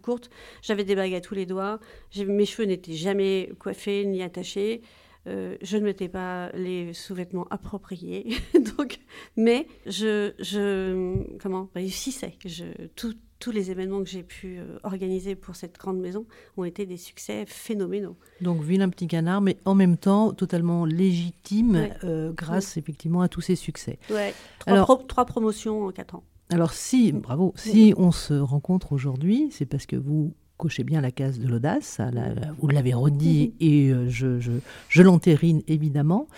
courte, 0.00 0.30
j'avais 0.62 0.84
des 0.84 0.94
bagues 0.94 1.14
à 1.14 1.20
tous 1.20 1.34
les 1.34 1.44
doigts, 1.44 1.78
mes 2.16 2.46
cheveux 2.46 2.66
n'étaient 2.66 2.94
jamais 2.94 3.52
coiffés 3.58 4.06
ni 4.06 4.22
attachés. 4.22 4.80
Je 5.26 5.76
ne 5.76 5.84
mettais 5.84 6.08
pas 6.08 6.50
les 6.52 6.92
sous-vêtements 6.92 7.46
appropriés, 7.50 8.28
donc, 8.76 8.98
mais 9.36 9.66
je, 9.86 10.32
je 10.38 11.36
comment 11.38 11.70
réussissais. 11.74 12.34
Je, 12.44 12.64
tout- 12.94 13.14
tous 13.44 13.50
les 13.50 13.70
événements 13.70 14.02
que 14.02 14.08
j'ai 14.08 14.22
pu 14.22 14.56
euh, 14.58 14.78
organiser 14.84 15.34
pour 15.34 15.54
cette 15.54 15.76
grande 15.78 15.98
maison 15.98 16.24
ont 16.56 16.64
été 16.64 16.86
des 16.86 16.96
succès 16.96 17.44
phénoménaux. 17.46 18.16
Donc, 18.40 18.62
vilain 18.62 18.88
petit 18.88 19.06
canard, 19.06 19.42
mais 19.42 19.58
en 19.66 19.74
même 19.74 19.98
temps 19.98 20.32
totalement 20.32 20.86
légitime 20.86 21.72
Ouais. 21.74 21.92
euh, 22.04 22.32
grâce 22.32 22.78
effectivement 22.78 23.20
à 23.20 23.28
tous 23.28 23.42
ces 23.42 23.54
succès. 23.54 23.98
Ouais. 24.08 24.32
Trois, 24.60 24.72
Alors- 24.72 24.86
pro- 24.86 25.04
trois 25.06 25.26
promotions 25.26 25.84
en 25.84 25.92
quatre 25.92 26.14
ans. 26.14 26.24
Alors 26.48 26.72
si, 26.72 27.12
bravo, 27.12 27.52
si 27.56 27.92
on 27.98 28.12
se 28.12 28.32
rencontre 28.32 28.92
aujourd'hui, 28.92 29.48
c'est 29.50 29.66
parce 29.66 29.84
que 29.84 29.96
vous 29.96 30.32
cochez 30.56 30.84
bien 30.84 31.00
la 31.00 31.10
case 31.10 31.38
de 31.38 31.48
l'audace, 31.48 31.98
la- 31.98 32.32
vous 32.58 32.68
l'avez 32.68 32.94
redit 32.94 33.54
et 33.60 33.90
euh, 33.90 34.08
je, 34.08 34.38
je, 34.40 34.52
je 34.88 35.02
l'entérine 35.02 35.62
évidemment, 35.68 36.28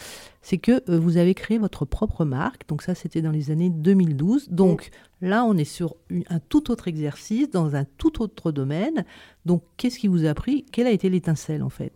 c'est 0.42 0.58
que 0.58 0.82
euh, 0.90 0.99
vous 0.99 1.16
avez 1.16 1.35
créé 1.35 1.58
votre 1.58 1.85
propre 1.85 2.25
marque, 2.25 2.66
donc 2.68 2.82
ça 2.82 2.94
c'était 2.94 3.20
dans 3.23 3.30
les 3.30 3.50
années 3.50 3.68
2012, 3.70 4.49
donc 4.50 4.90
là 5.20 5.44
on 5.44 5.56
est 5.56 5.64
sur 5.64 5.96
un 6.30 6.38
tout 6.38 6.70
autre 6.70 6.88
exercice, 6.88 7.50
dans 7.50 7.76
un 7.76 7.85
tout 7.85 8.23
autre 8.23 8.52
domaine, 8.52 9.04
donc 9.44 9.62
qu'est-ce 9.76 9.99
qui 9.99 10.08
vous 10.08 10.25
a 10.25 10.35
pris? 10.35 10.64
Quelle 10.73 10.87
a 10.87 10.92
été 10.92 11.08
l'étincelle 11.11 11.62
en 11.62 11.70
fait? 11.70 11.92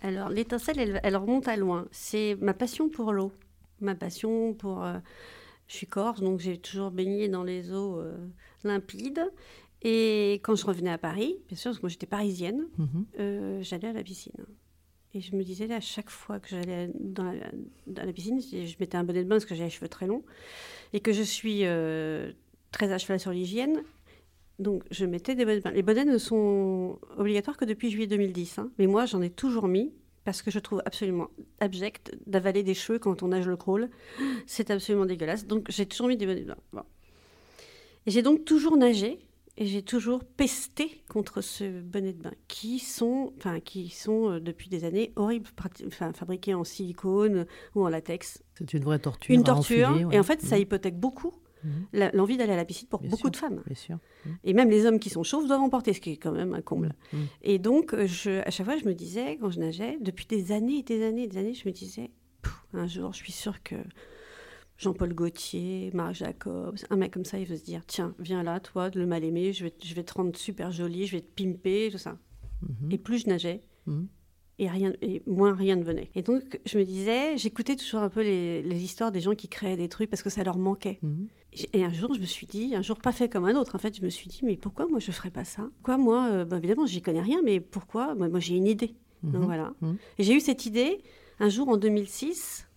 Alors, 0.00 0.28
l'étincelle, 0.28 0.78
elle, 0.78 1.00
elle 1.02 1.16
remonte 1.16 1.48
à 1.48 1.56
loin. 1.56 1.86
C'est 1.90 2.36
ma 2.40 2.54
passion 2.54 2.88
pour 2.88 3.12
l'eau. 3.12 3.32
Ma 3.80 3.96
passion 3.96 4.54
pour. 4.54 4.84
euh, 4.84 4.98
je 5.66 5.74
suis 5.74 5.88
corse, 5.88 6.20
donc 6.20 6.38
j'ai 6.38 6.56
toujours 6.56 6.92
baigné 6.92 7.28
dans 7.28 7.42
les 7.42 7.72
eaux 7.72 7.98
euh, 7.98 8.16
limpides. 8.62 9.20
Et 9.82 10.40
quand 10.42 10.56
je 10.56 10.66
revenais 10.66 10.90
à 10.90 10.98
Paris, 10.98 11.36
bien 11.48 11.56
sûr, 11.56 11.70
parce 11.70 11.78
que 11.78 11.82
moi 11.82 11.88
j'étais 11.90 12.06
parisienne, 12.06 12.66
Mhm. 12.78 13.04
euh, 13.20 13.62
j'allais 13.62 13.88
à 13.88 13.92
la 13.92 14.02
piscine. 14.02 14.32
Et 15.14 15.20
je 15.20 15.34
me 15.36 15.42
disais, 15.42 15.66
là, 15.66 15.76
à 15.76 15.80
chaque 15.80 16.10
fois 16.10 16.38
que 16.38 16.48
j'allais 16.50 16.90
dans 17.00 17.24
la, 17.24 17.50
dans 17.86 18.04
la 18.04 18.12
piscine, 18.12 18.40
je, 18.40 18.74
mettais 18.78 18.96
un 18.96 19.04
bonnet 19.04 19.24
de 19.24 19.28
bain 19.28 19.36
parce 19.36 19.46
que 19.46 19.54
j'ai 19.54 19.64
les 19.64 19.70
cheveux 19.70 19.88
très 19.88 20.06
longs 20.06 20.22
et 20.92 21.00
que 21.00 21.12
je 21.12 21.22
suis 21.22 21.60
euh, 21.64 22.30
très 22.72 22.92
à 22.92 22.98
cheval 22.98 23.18
sur 23.18 23.30
l'hygiène. 23.30 23.82
Donc, 24.58 24.82
je 24.90 25.06
mettais 25.06 25.34
des 25.34 25.44
bonnets 25.44 25.58
de 25.60 25.62
bain. 25.62 25.70
Les 25.70 25.82
bonnets 25.82 26.04
ne 26.04 26.18
sont 26.18 26.98
obligatoires 27.16 27.56
que 27.56 27.64
depuis 27.64 27.90
juillet 27.90 28.06
2010. 28.08 28.58
hein. 28.58 28.70
Mais 28.78 28.86
moi, 28.86 29.06
j'en 29.06 29.22
ai 29.22 29.30
toujours 29.30 29.66
mis 29.68 29.92
parce 30.24 30.42
que 30.42 30.50
je 30.50 30.58
trouve 30.58 30.82
absolument 30.84 31.28
abject 31.60 32.14
d'avaler 32.26 32.62
des 32.62 32.74
cheveux 32.74 32.98
quand 32.98 33.22
on 33.22 33.28
nage 33.28 33.46
le 33.46 33.56
crawl. 33.56 33.88
C'est 34.46 34.70
absolument 34.70 35.06
dégueulasse. 35.06 35.46
Donc 35.46 35.70
j'ai 35.70 35.86
toujours 35.86 36.08
mis 36.08 36.18
des 36.18 36.26
bonnets 36.26 36.42
de 36.42 36.48
bain. 36.48 36.56
Bon. 36.74 36.82
Et 38.04 38.10
j'ai 38.10 38.20
donc 38.22 38.44
toujours 38.44 38.76
nagé 38.76 39.18
et 39.60 39.66
j'ai 39.66 39.82
toujours 39.82 40.24
pesté 40.24 41.02
contre 41.08 41.40
ce 41.42 41.80
bonnet 41.82 42.12
de 42.12 42.22
bain 42.22 42.32
qui 42.46 42.78
sont, 42.78 43.32
enfin, 43.38 43.60
qui 43.60 43.88
sont 43.90 44.30
euh, 44.30 44.40
depuis 44.40 44.68
des 44.68 44.84
années 44.84 45.12
horribles, 45.16 45.48
enfin, 45.86 46.12
fabriqués 46.12 46.54
en 46.54 46.64
silicone 46.64 47.44
ou 47.74 47.84
en 47.84 47.88
latex. 47.88 48.42
C'est 48.56 48.72
une 48.72 48.84
vraie 48.84 48.98
torture. 49.00 49.34
Une 49.34 49.42
torture. 49.44 49.88
enfiler, 49.90 50.04
ouais. 50.06 50.14
Et 50.16 50.18
en 50.18 50.22
fait, 50.22 50.40
ça 50.40 50.56
Mhm. 50.56 50.62
hypothèque 50.62 50.96
beaucoup 50.98 51.32
la- 51.92 52.12
l'envie 52.12 52.36
d'aller 52.36 52.52
à 52.52 52.56
la 52.56 52.64
piscine 52.64 52.86
pour 52.88 53.00
Bien 53.00 53.10
beaucoup 53.10 53.22
sûr. 53.22 53.30
de 53.32 53.36
femmes. 53.36 53.62
Bien 53.66 53.74
sûr. 53.74 53.98
Et 54.44 54.52
même 54.54 54.70
les 54.70 54.86
hommes 54.86 55.00
qui 55.00 55.10
sont 55.10 55.24
chauves 55.24 55.48
doivent 55.48 55.60
en 55.60 55.68
porter, 55.68 55.92
ce 55.92 56.00
qui 56.00 56.12
est 56.12 56.16
quand 56.16 56.30
même 56.30 56.54
un 56.54 56.62
comble. 56.62 56.94
Et 57.42 57.58
donc, 57.58 57.94
euh, 57.94 58.06
je, 58.06 58.40
à 58.46 58.50
chaque 58.50 58.64
fois, 58.64 58.76
je 58.78 58.84
me 58.84 58.94
disais, 58.94 59.36
quand 59.40 59.50
je 59.50 59.58
nageais, 59.58 59.98
depuis 60.00 60.24
des 60.26 60.52
années 60.52 60.78
et 60.78 60.82
des 60.84 61.02
années 61.04 61.24
et 61.24 61.26
des 61.26 61.36
années, 61.36 61.54
je 61.54 61.66
me 61.68 61.72
disais, 61.72 62.10
un 62.74 62.86
jour, 62.86 63.12
je 63.12 63.18
suis 63.18 63.32
sûre 63.32 63.60
que 63.64 63.74
Jean-Paul 64.78 65.12
Gaultier, 65.12 65.90
Marc 65.92 66.14
Jacobs, 66.14 66.78
un 66.90 66.96
mec 66.96 67.12
comme 67.12 67.24
ça, 67.24 67.38
il 67.38 67.46
veut 67.46 67.56
se 67.56 67.64
dire, 67.64 67.82
tiens, 67.86 68.14
viens 68.18 68.42
là, 68.42 68.60
toi, 68.60 68.90
le 68.94 69.06
mal 69.06 69.24
aimé, 69.24 69.52
je 69.52 69.64
vais, 69.64 69.74
je 69.84 69.94
vais 69.94 70.04
te 70.04 70.14
rendre 70.14 70.34
super 70.36 70.70
jolie, 70.70 71.06
je 71.06 71.16
vais 71.16 71.20
te 71.22 71.30
pimper, 71.42 71.90
tout 71.90 71.98
ça. 71.98 72.16
Mhm. 72.62 72.92
Et 72.92 72.98
plus 72.98 73.18
je 73.24 73.28
nageais, 73.28 73.62
Mhm. 73.86 74.06
et, 74.60 74.68
rien, 74.68 74.92
et 75.02 75.22
moins 75.26 75.52
rien 75.54 75.76
ne 75.76 75.82
venait. 75.82 76.10
Et 76.14 76.22
donc, 76.22 76.60
je 76.64 76.78
me 76.78 76.84
disais, 76.84 77.36
j'écoutais 77.36 77.74
toujours 77.76 78.00
un 78.00 78.08
peu 78.08 78.22
les, 78.22 78.62
les 78.62 78.82
histoires 78.84 79.10
des 79.12 79.20
gens 79.20 79.34
qui 79.34 79.48
créaient 79.48 79.76
des 79.76 79.88
trucs 79.88 80.10
parce 80.10 80.22
que 80.22 80.30
ça 80.30 80.44
leur 80.44 80.58
manquait. 80.58 80.98
Mhm. 81.02 81.26
Et 81.72 81.82
un 81.84 81.92
jour, 81.92 82.14
je 82.14 82.20
me 82.20 82.26
suis 82.26 82.46
dit, 82.46 82.74
un 82.76 82.82
jour 82.82 82.98
pas 82.98 83.10
fait 83.10 83.28
comme 83.28 83.46
un 83.46 83.56
autre, 83.56 83.74
en 83.74 83.78
fait, 83.78 83.96
je 83.96 84.02
me 84.02 84.10
suis 84.10 84.28
dit, 84.28 84.40
mais 84.44 84.56
pourquoi 84.56 84.86
moi 84.86 85.00
je 85.00 85.10
ferais 85.10 85.30
pas 85.30 85.44
ça? 85.44 85.68
Pourquoi 85.78 85.96
moi, 85.98 86.28
euh, 86.30 86.44
ben, 86.44 86.58
évidemment, 86.58 86.86
j'y 86.86 87.02
connais 87.02 87.22
rien, 87.22 87.40
mais 87.42 87.58
pourquoi? 87.58 88.14
Moi, 88.14 88.28
moi, 88.28 88.38
j'ai 88.38 88.54
une 88.54 88.66
idée. 88.68 88.94
Donc 89.24 89.42
voilà. 89.44 89.72
Et 90.18 90.22
j'ai 90.22 90.34
eu 90.34 90.40
cette 90.40 90.66
idée 90.66 91.02
un 91.40 91.48
jour 91.48 91.68
en 91.68 91.76
2006. 91.76 92.67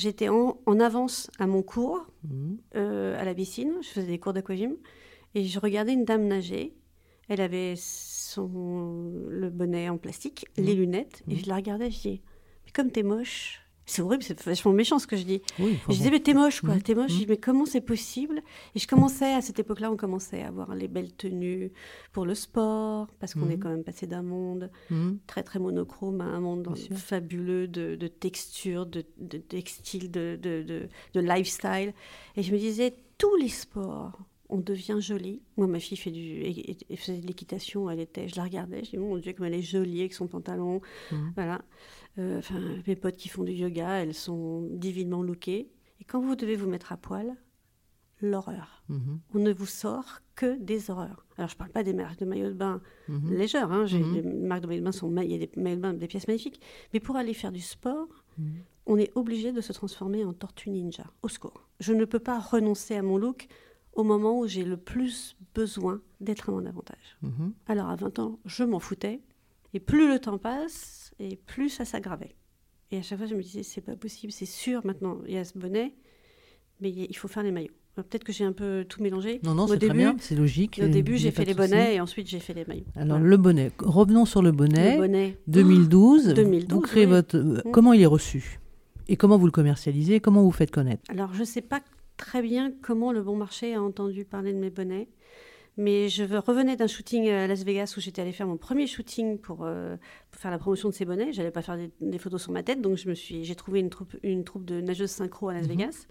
J'étais 0.00 0.30
en, 0.30 0.58
en 0.64 0.80
avance 0.80 1.30
à 1.38 1.46
mon 1.46 1.62
cours, 1.62 2.06
Mhm. 2.24 2.56
euh, 2.76 3.20
à 3.20 3.24
la 3.26 3.34
piscine. 3.34 3.72
Je 3.82 3.88
faisais 3.88 4.06
des 4.06 4.18
cours 4.18 4.32
d'aquagym. 4.32 4.76
Et 5.34 5.44
je 5.44 5.60
regardais 5.60 5.92
une 5.92 6.06
dame 6.06 6.26
nager. 6.26 6.74
Elle 7.28 7.42
avait 7.42 7.74
son, 7.76 9.12
le 9.28 9.50
bonnet 9.50 9.90
en 9.90 9.98
plastique, 9.98 10.46
Mhm. 10.56 10.64
les 10.64 10.74
lunettes. 10.74 11.22
Et 11.28 11.34
Mhm. 11.34 11.40
je 11.44 11.48
la 11.48 11.56
regardais, 11.56 11.90
je 11.90 12.00
dis, 12.00 12.22
mais 12.64 12.72
comme 12.72 12.90
t'es 12.90 13.02
moche. 13.02 13.59
C'est 13.90 14.02
horrible, 14.02 14.22
c'est 14.22 14.40
vachement 14.44 14.72
méchant 14.72 15.00
ce 15.00 15.08
que 15.08 15.16
je 15.16 15.24
dis. 15.24 15.42
Oui, 15.58 15.76
je 15.88 15.94
disais, 15.94 16.10
mais 16.12 16.20
t'es 16.20 16.32
moche, 16.32 16.60
quoi, 16.60 16.74
Mhm. 16.76 16.82
t'es 16.82 16.94
moche. 16.94 17.10
Je 17.10 17.16
dis, 17.16 17.26
mais 17.28 17.38
comment 17.38 17.66
c'est 17.66 17.80
possible? 17.80 18.40
Et 18.76 18.78
je 18.78 18.86
commençais, 18.86 19.32
à 19.34 19.40
cette 19.40 19.58
époque-là, 19.58 19.90
on 19.90 19.96
commençait 19.96 20.42
à 20.42 20.46
avoir 20.48 20.76
les 20.76 20.86
belles 20.86 21.12
tenues 21.12 21.72
pour 22.12 22.24
le 22.24 22.36
sport, 22.36 23.08
parce 23.18 23.34
qu'on 23.34 23.46
Mhm. 23.46 23.50
est 23.50 23.58
quand 23.58 23.68
même 23.70 23.82
passé 23.82 24.06
d'un 24.06 24.22
monde 24.22 24.70
très, 25.26 25.42
très 25.42 25.58
monochrome 25.58 26.20
à 26.20 26.24
un 26.24 26.38
monde 26.40 26.68
Bien 26.72 26.96
fabuleux 26.96 27.66
de, 27.66 27.96
de 27.96 28.06
texture, 28.06 28.86
de, 28.86 29.04
de 29.18 29.38
textile, 29.38 30.08
de, 30.10 30.38
de, 30.40 31.20
lifestyle. 31.20 31.92
Et 32.36 32.42
je 32.44 32.52
me 32.52 32.58
disais, 32.58 32.94
tous 33.18 33.34
les 33.36 33.48
sports, 33.48 34.16
on 34.48 34.58
devient 34.58 34.98
jolie. 35.00 35.42
Moi, 35.56 35.66
ma 35.66 35.78
fille 35.80 35.96
fait 35.96 36.10
du, 36.10 36.20
et- 36.20 36.70
et- 36.72 36.76
et 36.90 36.96
faisait 36.96 37.18
de 37.18 37.26
l'équitation, 37.26 37.88
elle 37.90 38.00
était, 38.00 38.28
je 38.28 38.36
la 38.36 38.44
regardais, 38.44 38.84
je 38.84 38.90
dis, 38.90 38.98
mon 38.98 39.16
Dieu, 39.16 39.32
comme 39.32 39.46
elle 39.46 39.54
est 39.54 39.62
jolie 39.62 40.00
avec 40.00 40.12
son 40.14 40.26
pantalon. 40.28 40.80
Voilà. 41.34 41.60
Euh, 42.18 42.38
Enfin, 42.38 42.60
mes 42.86 42.96
potes 42.96 43.16
qui 43.16 43.28
font 43.28 43.44
du 43.44 43.52
yoga, 43.52 43.88
elles 44.02 44.14
sont 44.14 44.62
divinement 44.72 45.22
lookées. 45.22 45.70
Et 46.00 46.04
quand 46.04 46.20
vous 46.20 46.34
devez 46.36 46.56
vous 46.56 46.68
mettre 46.68 46.92
à 46.92 46.96
poil, 46.96 47.36
l'horreur. 48.20 48.82
Mhm. 48.88 49.20
On 49.34 49.38
ne 49.38 49.52
vous 49.52 49.66
sort 49.66 50.20
que 50.34 50.58
des 50.58 50.90
horreurs. 50.90 51.24
Alors, 51.38 51.48
je 51.48 51.54
ne 51.54 51.58
parle 51.58 51.70
pas 51.70 51.82
des 51.82 51.94
marques 51.94 52.18
de 52.20 52.26
maillots 52.26 52.48
de 52.48 52.54
bain 52.54 52.80
Mhm. 53.08 53.32
légères. 53.34 53.72
Hein. 53.72 53.86
J'ai- 53.86 54.00
Mhm. 54.00 54.14
Les 54.14 54.22
marques 54.22 54.62
de 54.62 54.66
maillots 54.68 54.80
de 54.80 54.84
bain 54.84 54.92
sont 54.92 55.14
il 55.22 55.30
y 55.30 55.34
a 55.34 55.38
des 55.38 55.50
maillots 55.56 55.76
de 55.76 55.80
bain, 55.82 55.94
des 55.94 56.06
pièces 56.06 56.28
magnifiques. 56.28 56.60
Mais 56.92 57.00
pour 57.00 57.16
aller 57.16 57.32
faire 57.34 57.52
du 57.52 57.60
sport, 57.60 58.08
Mhm. 58.38 58.44
on 58.86 58.96
est 58.98 59.10
obligé 59.14 59.52
de 59.52 59.60
se 59.60 59.72
transformer 59.72 60.24
en 60.24 60.32
tortue 60.34 60.68
ninja. 60.70 61.04
Au 61.22 61.28
secours. 61.28 61.68
Je 61.80 61.92
ne 61.94 62.04
peux 62.04 62.18
pas 62.18 62.38
renoncer 62.38 62.94
à 62.94 63.02
mon 63.02 63.16
look 63.16 63.48
au 63.94 64.02
moment 64.04 64.38
où 64.38 64.46
j'ai 64.46 64.64
le 64.64 64.76
plus 64.76 65.36
besoin 65.54 66.00
d'être 66.20 66.50
à 66.50 66.52
mon 66.52 66.66
avantage. 66.66 67.18
Alors 67.66 67.88
à 67.88 67.96
20 67.96 68.18
ans, 68.18 68.38
je 68.44 68.64
m'en 68.64 68.80
foutais. 68.80 69.20
Et 69.72 69.80
plus 69.80 70.08
le 70.08 70.18
temps 70.18 70.38
passe, 70.38 71.09
et 71.20 71.36
plus 71.36 71.68
ça 71.68 71.84
s'aggravait. 71.84 72.34
Et 72.90 72.98
à 72.98 73.02
chaque 73.02 73.18
fois, 73.18 73.26
je 73.28 73.34
me 73.36 73.42
disais, 73.42 73.62
c'est 73.62 73.80
pas 73.82 73.94
possible, 73.94 74.32
c'est 74.32 74.46
sûr, 74.46 74.84
maintenant, 74.84 75.18
il 75.28 75.34
y 75.34 75.38
a 75.38 75.44
ce 75.44 75.56
bonnet, 75.56 75.94
mais 76.80 76.90
il 76.90 77.16
faut 77.16 77.28
faire 77.28 77.44
les 77.44 77.52
maillots. 77.52 77.70
Peut-être 77.94 78.24
que 78.24 78.32
j'ai 78.32 78.44
un 78.44 78.52
peu 78.52 78.84
tout 78.88 79.02
mélangé. 79.02 79.40
Non, 79.44 79.54
non, 79.54 79.66
c'est 79.66 79.78
très 79.78 79.92
bien, 79.92 80.16
c'est 80.18 80.34
logique. 80.34 80.80
Au 80.82 80.88
début, 80.88 81.16
j'ai 81.18 81.30
fait 81.32 81.44
les 81.44 81.54
bonnets 81.54 81.96
et 81.96 82.00
ensuite 82.00 82.26
j'ai 82.28 82.40
fait 82.40 82.54
les 82.54 82.64
maillots. 82.64 82.84
Alors, 82.96 83.18
Voilà. 83.18 83.24
le 83.30 83.36
bonnet. 83.36 83.72
Revenons 83.78 84.24
sur 84.24 84.42
le 84.42 84.52
bonnet. 84.52 84.92
Le 84.96 85.02
bonnet. 85.02 85.38
2012. 85.48 86.28
2012, 86.34 86.72
Vous 86.74 86.80
créez 86.80 87.04
oui. 87.04 87.10
votre. 87.10 87.36
euh, 87.36 87.60
Mm. 87.64 87.70
Comment 87.72 87.92
il 87.92 88.00
est 88.00 88.06
reçu? 88.06 88.58
Et 89.08 89.16
comment 89.16 89.36
vous 89.36 89.46
le 89.46 89.52
commercialisez? 89.52 90.20
Comment 90.20 90.42
vous 90.42 90.52
faites 90.52 90.70
connaître? 90.70 91.02
Alors, 91.10 91.34
je 91.34 91.40
ne 91.40 91.44
sais 91.44 91.60
pas 91.62 91.80
très 92.16 92.42
bien 92.42 92.72
comment 92.80 93.12
le 93.12 93.22
bon 93.22 93.36
marché 93.36 93.74
a 93.74 93.82
entendu 93.82 94.24
parler 94.24 94.52
de 94.52 94.58
mes 94.58 94.70
bonnets, 94.70 95.08
mais 95.80 96.08
je 96.08 96.22
revenais 96.24 96.76
d'un 96.76 96.86
shooting 96.86 97.28
à 97.28 97.46
Las 97.46 97.64
Vegas 97.64 97.94
où 97.96 98.00
j'étais 98.00 98.20
allée 98.22 98.32
faire 98.32 98.46
mon 98.46 98.56
premier 98.56 98.86
shooting 98.86 99.38
pour, 99.38 99.60
euh, 99.64 99.96
pour 100.30 100.40
faire 100.40 100.50
la 100.50 100.58
promotion 100.58 100.88
de 100.90 100.94
ces 100.94 101.04
bonnets. 101.04 101.32
J'allais 101.32 101.50
pas 101.50 101.62
faire 101.62 101.76
des, 101.76 101.90
des 102.00 102.18
photos 102.18 102.42
sur 102.42 102.52
ma 102.52 102.62
tête, 102.62 102.80
donc 102.82 102.96
je 102.96 103.08
me 103.08 103.14
suis, 103.14 103.44
j'ai 103.44 103.54
trouvé 103.54 103.80
une 103.80 103.90
troupe, 103.90 104.14
une 104.22 104.44
troupe 104.44 104.64
de 104.64 104.80
nageuses 104.80 105.10
synchro 105.10 105.48
à 105.48 105.54
Las 105.54 105.62
Mhm. 105.62 105.68
Vegas, 105.68 106.06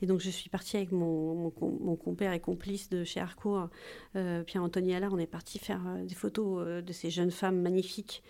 et 0.00 0.06
donc 0.06 0.20
je 0.20 0.30
suis 0.30 0.48
partie 0.48 0.76
avec 0.76 0.92
mon, 0.92 1.34
mon, 1.34 1.50
com- 1.50 1.76
mon 1.80 1.96
compère 1.96 2.32
et 2.32 2.40
complice 2.40 2.88
de 2.88 3.04
chez 3.04 3.20
Harcourt, 3.20 3.68
euh, 4.16 4.42
Pierre-Anthony 4.44 4.94
Allard. 4.94 5.12
On 5.12 5.18
est 5.18 5.26
parti 5.26 5.58
faire 5.58 5.82
euh, 5.88 6.04
des 6.04 6.14
photos 6.14 6.82
de 6.84 6.92
ces 6.92 7.10
jeunes 7.10 7.30
femmes 7.32 7.60
magnifiques 7.60 8.22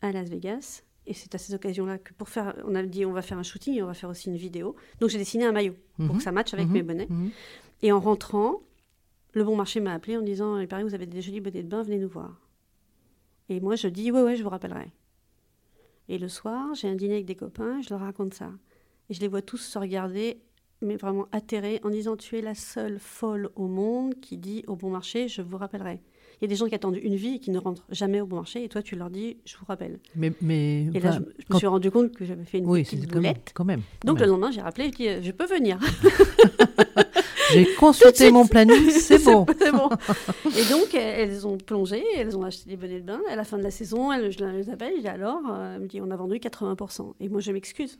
à 0.00 0.12
Las 0.12 0.28
Vegas. 0.28 0.82
Et 1.04 1.14
c'est 1.14 1.34
à 1.34 1.38
ces 1.38 1.52
occasions-là 1.52 1.98
que 1.98 2.12
pour 2.14 2.28
faire, 2.28 2.54
on 2.64 2.76
a 2.76 2.82
dit 2.84 3.04
on 3.04 3.10
va 3.12 3.22
faire 3.22 3.36
un 3.38 3.42
shooting 3.42 3.74
et 3.74 3.82
on 3.82 3.86
va 3.86 3.94
faire 3.94 4.08
aussi 4.10 4.28
une 4.28 4.36
vidéo. 4.36 4.76
Donc 5.00 5.10
j'ai 5.10 5.18
dessiné 5.18 5.44
un 5.44 5.50
maillot 5.52 5.74
pour 5.96 6.04
Mhm. 6.06 6.16
que 6.18 6.22
ça 6.22 6.30
matche 6.30 6.54
avec 6.54 6.66
Mhm. 6.68 6.72
mes 6.74 6.82
bonnets. 6.84 7.08
Et 7.82 7.90
en 7.90 7.98
rentrant, 7.98 8.60
le 9.34 9.44
bon 9.44 9.56
marché 9.56 9.80
m'a 9.80 9.92
appelé 9.94 10.16
en 10.16 10.22
disant 10.22 10.58
Il 10.58 10.68
paraît 10.68 10.82
que 10.82 10.88
vous 10.88 10.94
avez 10.94 11.06
des 11.06 11.22
jolis 11.22 11.40
bonnets 11.40 11.62
de 11.62 11.68
bain, 11.68 11.82
venez 11.82 11.98
nous 11.98 12.08
voir. 12.08 12.40
Et 13.48 13.60
moi, 13.60 13.76
je 13.76 13.88
dis 13.88 14.10
Ouais, 14.10 14.22
ouais, 14.22 14.36
je 14.36 14.42
vous 14.42 14.48
rappellerai. 14.50 14.90
Et 16.08 16.18
le 16.18 16.28
soir, 16.28 16.74
j'ai 16.74 16.88
un 16.88 16.94
dîner 16.94 17.14
avec 17.14 17.26
des 17.26 17.34
copains, 17.36 17.80
je 17.80 17.90
leur 17.90 18.00
raconte 18.00 18.34
ça. 18.34 18.50
Et 19.08 19.14
je 19.14 19.20
les 19.20 19.28
vois 19.28 19.42
tous 19.42 19.58
se 19.58 19.78
regarder, 19.78 20.40
mais 20.80 20.96
vraiment 20.96 21.26
atterrés, 21.32 21.80
en 21.84 21.90
disant 21.90 22.16
Tu 22.16 22.36
es 22.38 22.42
la 22.42 22.54
seule 22.54 22.98
folle 22.98 23.50
au 23.56 23.66
monde 23.68 24.14
qui 24.20 24.36
dit 24.36 24.64
au 24.66 24.76
bon 24.76 24.90
marché 24.90 25.28
Je 25.28 25.42
vous 25.42 25.56
rappellerai. 25.56 26.00
Il 26.40 26.44
y 26.44 26.46
a 26.46 26.48
des 26.48 26.56
gens 26.56 26.66
qui 26.66 26.74
attendent 26.74 26.96
une 26.96 27.14
vie 27.14 27.34
et 27.36 27.38
qui 27.38 27.52
ne 27.52 27.58
rentrent 27.58 27.84
jamais 27.90 28.20
au 28.20 28.26
bon 28.26 28.36
marché, 28.36 28.64
et 28.64 28.68
toi, 28.68 28.82
tu 28.82 28.96
leur 28.96 29.10
dis 29.10 29.36
Je 29.44 29.56
vous 29.56 29.64
rappelle. 29.64 30.00
Mais, 30.16 30.32
mais 30.40 30.86
Et 30.92 30.98
là, 31.00 31.12
je, 31.12 31.20
me- 31.20 31.58
suis 31.58 31.66
rendu 31.68 31.90
compte 31.92 32.12
que 32.16 32.24
j'avais 32.24 32.44
fait 32.44 32.58
une 32.58 32.66
oui, 32.66 32.82
petite 32.82 33.00
c'est 33.02 33.06
quand 33.06 33.20
même, 33.20 33.32
boulette. 33.32 33.52
quand 33.54 33.64
même. 33.64 33.80
quand 34.00 34.08
Donc 34.08 34.18
même. 34.18 34.26
le 34.26 34.32
lendemain, 34.32 34.50
j'ai 34.50 34.60
rappelé, 34.60 34.86
je 34.86 34.96
dis 34.96 35.08
euh, 35.08 35.22
Je 35.22 35.30
peux 35.30 35.46
venir. 35.46 35.78
J'ai 37.52 37.74
consulté 37.74 38.30
mon 38.30 38.46
planning, 38.46 38.90
c'est 38.90 39.22
bon. 39.22 39.46
Et 40.56 40.64
donc, 40.70 40.94
elles 40.94 41.46
ont 41.46 41.56
plongé, 41.56 42.02
elles 42.16 42.36
ont 42.36 42.42
acheté 42.42 42.70
des 42.70 42.76
bonnets 42.76 43.00
de 43.00 43.06
bain. 43.06 43.20
À 43.30 43.36
la 43.36 43.44
fin 43.44 43.58
de 43.58 43.62
la 43.62 43.70
saison, 43.70 44.12
elles, 44.12 44.30
je 44.30 44.44
les 44.44 44.70
appelle, 44.70 44.94
je 44.96 45.02
dis 45.02 45.08
alors, 45.08 45.40
euh, 45.50 45.74
elle 45.76 45.82
me 45.82 45.86
dit, 45.86 46.00
on 46.00 46.10
a 46.10 46.16
vendu 46.16 46.36
80%. 46.36 47.14
Et 47.20 47.28
moi, 47.28 47.40
je 47.40 47.52
m'excuse 47.52 47.98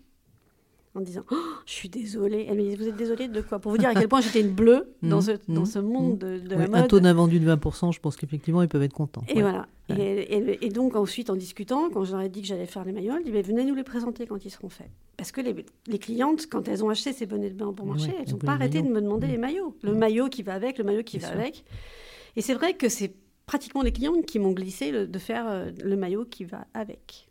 en 0.94 1.00
disant, 1.00 1.22
Oh, 1.30 1.36
je 1.66 1.72
suis 1.72 1.88
désolée. 1.88 2.46
Elle 2.48 2.56
me 2.58 2.62
dit, 2.68 2.76
vous 2.76 2.86
êtes 2.88 2.96
désolée 2.96 3.28
de 3.28 3.40
quoi? 3.40 3.58
Pour 3.58 3.72
vous 3.72 3.78
dire 3.78 3.88
à 3.88 3.94
quel 3.94 4.08
point 4.08 4.20
j'étais 4.20 4.40
une 4.42 4.50
bleue 4.52 4.92
dans, 5.02 5.16
Mhm, 5.16 5.22
ce, 5.22 5.30
dans 5.48 5.60
mhm, 5.60 5.66
ce 5.66 5.78
monde 5.78 6.18
de, 6.18 6.38
de 6.38 6.54
Ouais, 6.54 6.66
la 6.68 6.76
un 6.78 6.80
mode. 6.82 6.90
taux 6.90 7.00
d'invendu 7.00 7.40
de 7.40 7.50
20%, 7.54 7.92
je 7.94 8.00
pense 8.00 8.16
qu'effectivement, 8.16 8.62
ils 8.62 8.68
peuvent 8.68 8.82
être 8.82 8.92
contents. 8.92 9.22
Et 9.28 9.36
Ouais. 9.36 9.40
voilà. 9.42 9.66
Ouais. 9.90 10.00
Et, 10.28 10.36
et- 10.36 10.66
et 10.66 10.68
donc, 10.68 10.94
ensuite, 10.96 11.28
en 11.30 11.36
discutant, 11.36 11.88
quand 11.90 12.04
ai 12.20 12.28
dit 12.28 12.42
que 12.42 12.46
j'allais 12.48 12.66
faire 12.66 12.84
les 12.84 12.92
maillots, 12.92 13.14
elle 13.16 13.24
dit 13.24 13.30
venez 13.30 13.64
nous 13.64 13.74
les 13.74 13.82
présenter 13.84 14.26
quand 14.26 14.44
ils 14.44 14.50
seront 14.50 14.68
faits. 14.68 14.88
Parce 15.16 15.32
que 15.32 15.40
les, 15.40 15.54
les 15.86 15.98
clientes, 15.98 16.46
quand 16.50 16.66
elles 16.68 16.84
ont 16.84 16.88
acheté 16.90 17.12
ces 17.12 17.26
bonnets 17.26 17.50
de 17.50 17.54
bain 17.56 17.72
pour 17.72 17.86
marché, 17.86 18.10
elles 18.18 18.30
n'ont 18.30 18.38
pas 18.38 18.52
arrêté 18.52 18.82
de 18.82 18.88
me 18.88 19.00
demander 19.00 19.26
les 19.26 19.38
maillots. 19.38 19.76
Le 19.82 19.94
maillot 19.94 20.28
qui 20.28 20.42
va 20.42 20.54
avec, 20.54 20.78
le 20.78 20.84
maillot 20.84 21.02
qui 21.02 21.18
Bien 21.18 21.28
va 21.28 21.32
sûr. 21.34 21.40
avec. 21.42 21.64
Et 22.36 22.40
c'est 22.42 22.54
vrai 22.54 22.74
que 22.74 22.88
c'est 22.88 23.14
pratiquement 23.46 23.82
les 23.82 23.92
clientes 23.92 24.24
qui 24.24 24.38
m'ont 24.38 24.52
glissé 24.52 24.90
le- 24.90 25.06
de 25.06 25.18
faire 25.18 25.46
euh, 25.48 25.70
le 25.82 25.96
maillot 25.96 26.24
qui 26.24 26.44
va 26.44 26.66
avec. 26.74 27.28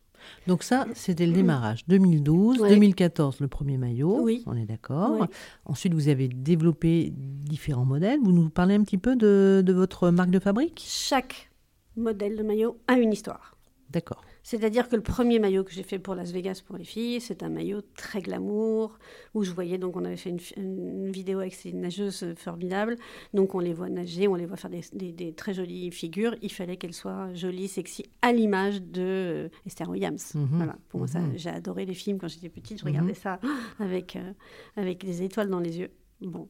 Donc 0.47 0.63
ça, 0.63 0.85
c'était 0.93 1.25
le 1.25 1.33
démarrage. 1.33 1.83
2012, 1.87 2.59
Ouais. 2.59 2.69
2014, 2.69 3.39
le 3.39 3.47
premier 3.47 3.77
maillot. 3.77 4.21
Oui. 4.21 4.43
On 4.45 4.55
est 4.55 4.65
d'accord. 4.65 5.19
Ouais. 5.19 5.27
Ensuite, 5.65 5.93
vous 5.93 6.07
avez 6.09 6.27
développé 6.27 7.11
différents 7.15 7.85
modèles. 7.85 8.19
Vous 8.23 8.31
nous 8.31 8.49
parlez 8.49 8.75
un 8.75 8.83
petit 8.83 8.97
peu 8.97 9.15
de, 9.15 9.61
de 9.65 9.73
votre 9.73 10.09
marque 10.09 10.31
de 10.31 10.39
fabrique? 10.39 10.83
Chaque 10.87 11.49
modèle 11.95 12.37
de 12.37 12.43
maillot 12.43 12.77
a 12.87 12.93
une 12.97 13.11
histoire. 13.13 13.55
D'accord. 13.91 14.21
C'est-à-dire 14.43 14.87
que 14.87 14.95
le 14.95 15.01
premier 15.01 15.37
maillot 15.39 15.63
que 15.63 15.71
j'ai 15.71 15.83
fait 15.83 15.99
pour 15.99 16.15
Las 16.15 16.31
Vegas 16.31 16.61
pour 16.65 16.77
les 16.77 16.83
filles, 16.85 17.19
c'est 17.19 17.43
un 17.43 17.49
maillot 17.49 17.81
très 17.95 18.21
glamour, 18.21 18.97
où 19.33 19.43
je 19.43 19.51
voyais, 19.51 19.77
donc 19.77 19.97
on 19.97 20.05
avait 20.05 20.15
fait 20.17 20.33
une, 20.57 21.11
vidéo 21.11 21.39
avec 21.39 21.53
ces 21.53 21.73
nageuses 21.73 22.33
formidables, 22.37 22.95
donc 23.33 23.53
on 23.53 23.59
les 23.59 23.73
voit 23.73 23.89
nager, 23.89 24.27
on 24.27 24.35
les 24.35 24.45
voit 24.45 24.55
faire 24.57 24.69
des, 24.71 24.81
des- 24.93 25.11
des 25.11 25.33
très 25.33 25.53
jolies 25.53 25.91
figures, 25.91 26.35
il 26.41 26.51
fallait 26.51 26.77
qu'elles 26.77 26.93
soient 26.93 27.33
jolies, 27.33 27.67
sexy, 27.67 28.05
à 28.21 28.31
l'image 28.31 28.81
de 28.81 29.49
Esther 29.65 29.89
Williams. 29.89 30.35
Mhm. 30.35 30.47
Voilà, 30.53 30.75
pour 30.89 30.99
moi, 31.01 31.07
Mhm. 31.13 31.33
j'ai 31.37 31.49
adoré 31.49 31.85
les 31.85 31.93
films 31.93 32.17
quand 32.17 32.27
j'étais 32.29 32.49
petite, 32.49 32.79
je 32.79 32.85
Mhm. 32.85 32.91
regardais 32.91 33.13
ça 33.13 33.39
avec, 33.79 34.15
euh, 34.15 34.31
avec 34.77 35.03
des 35.03 35.21
étoiles 35.21 35.49
dans 35.49 35.59
les 35.59 35.77
yeux. 35.79 35.91
Bon. 36.21 36.47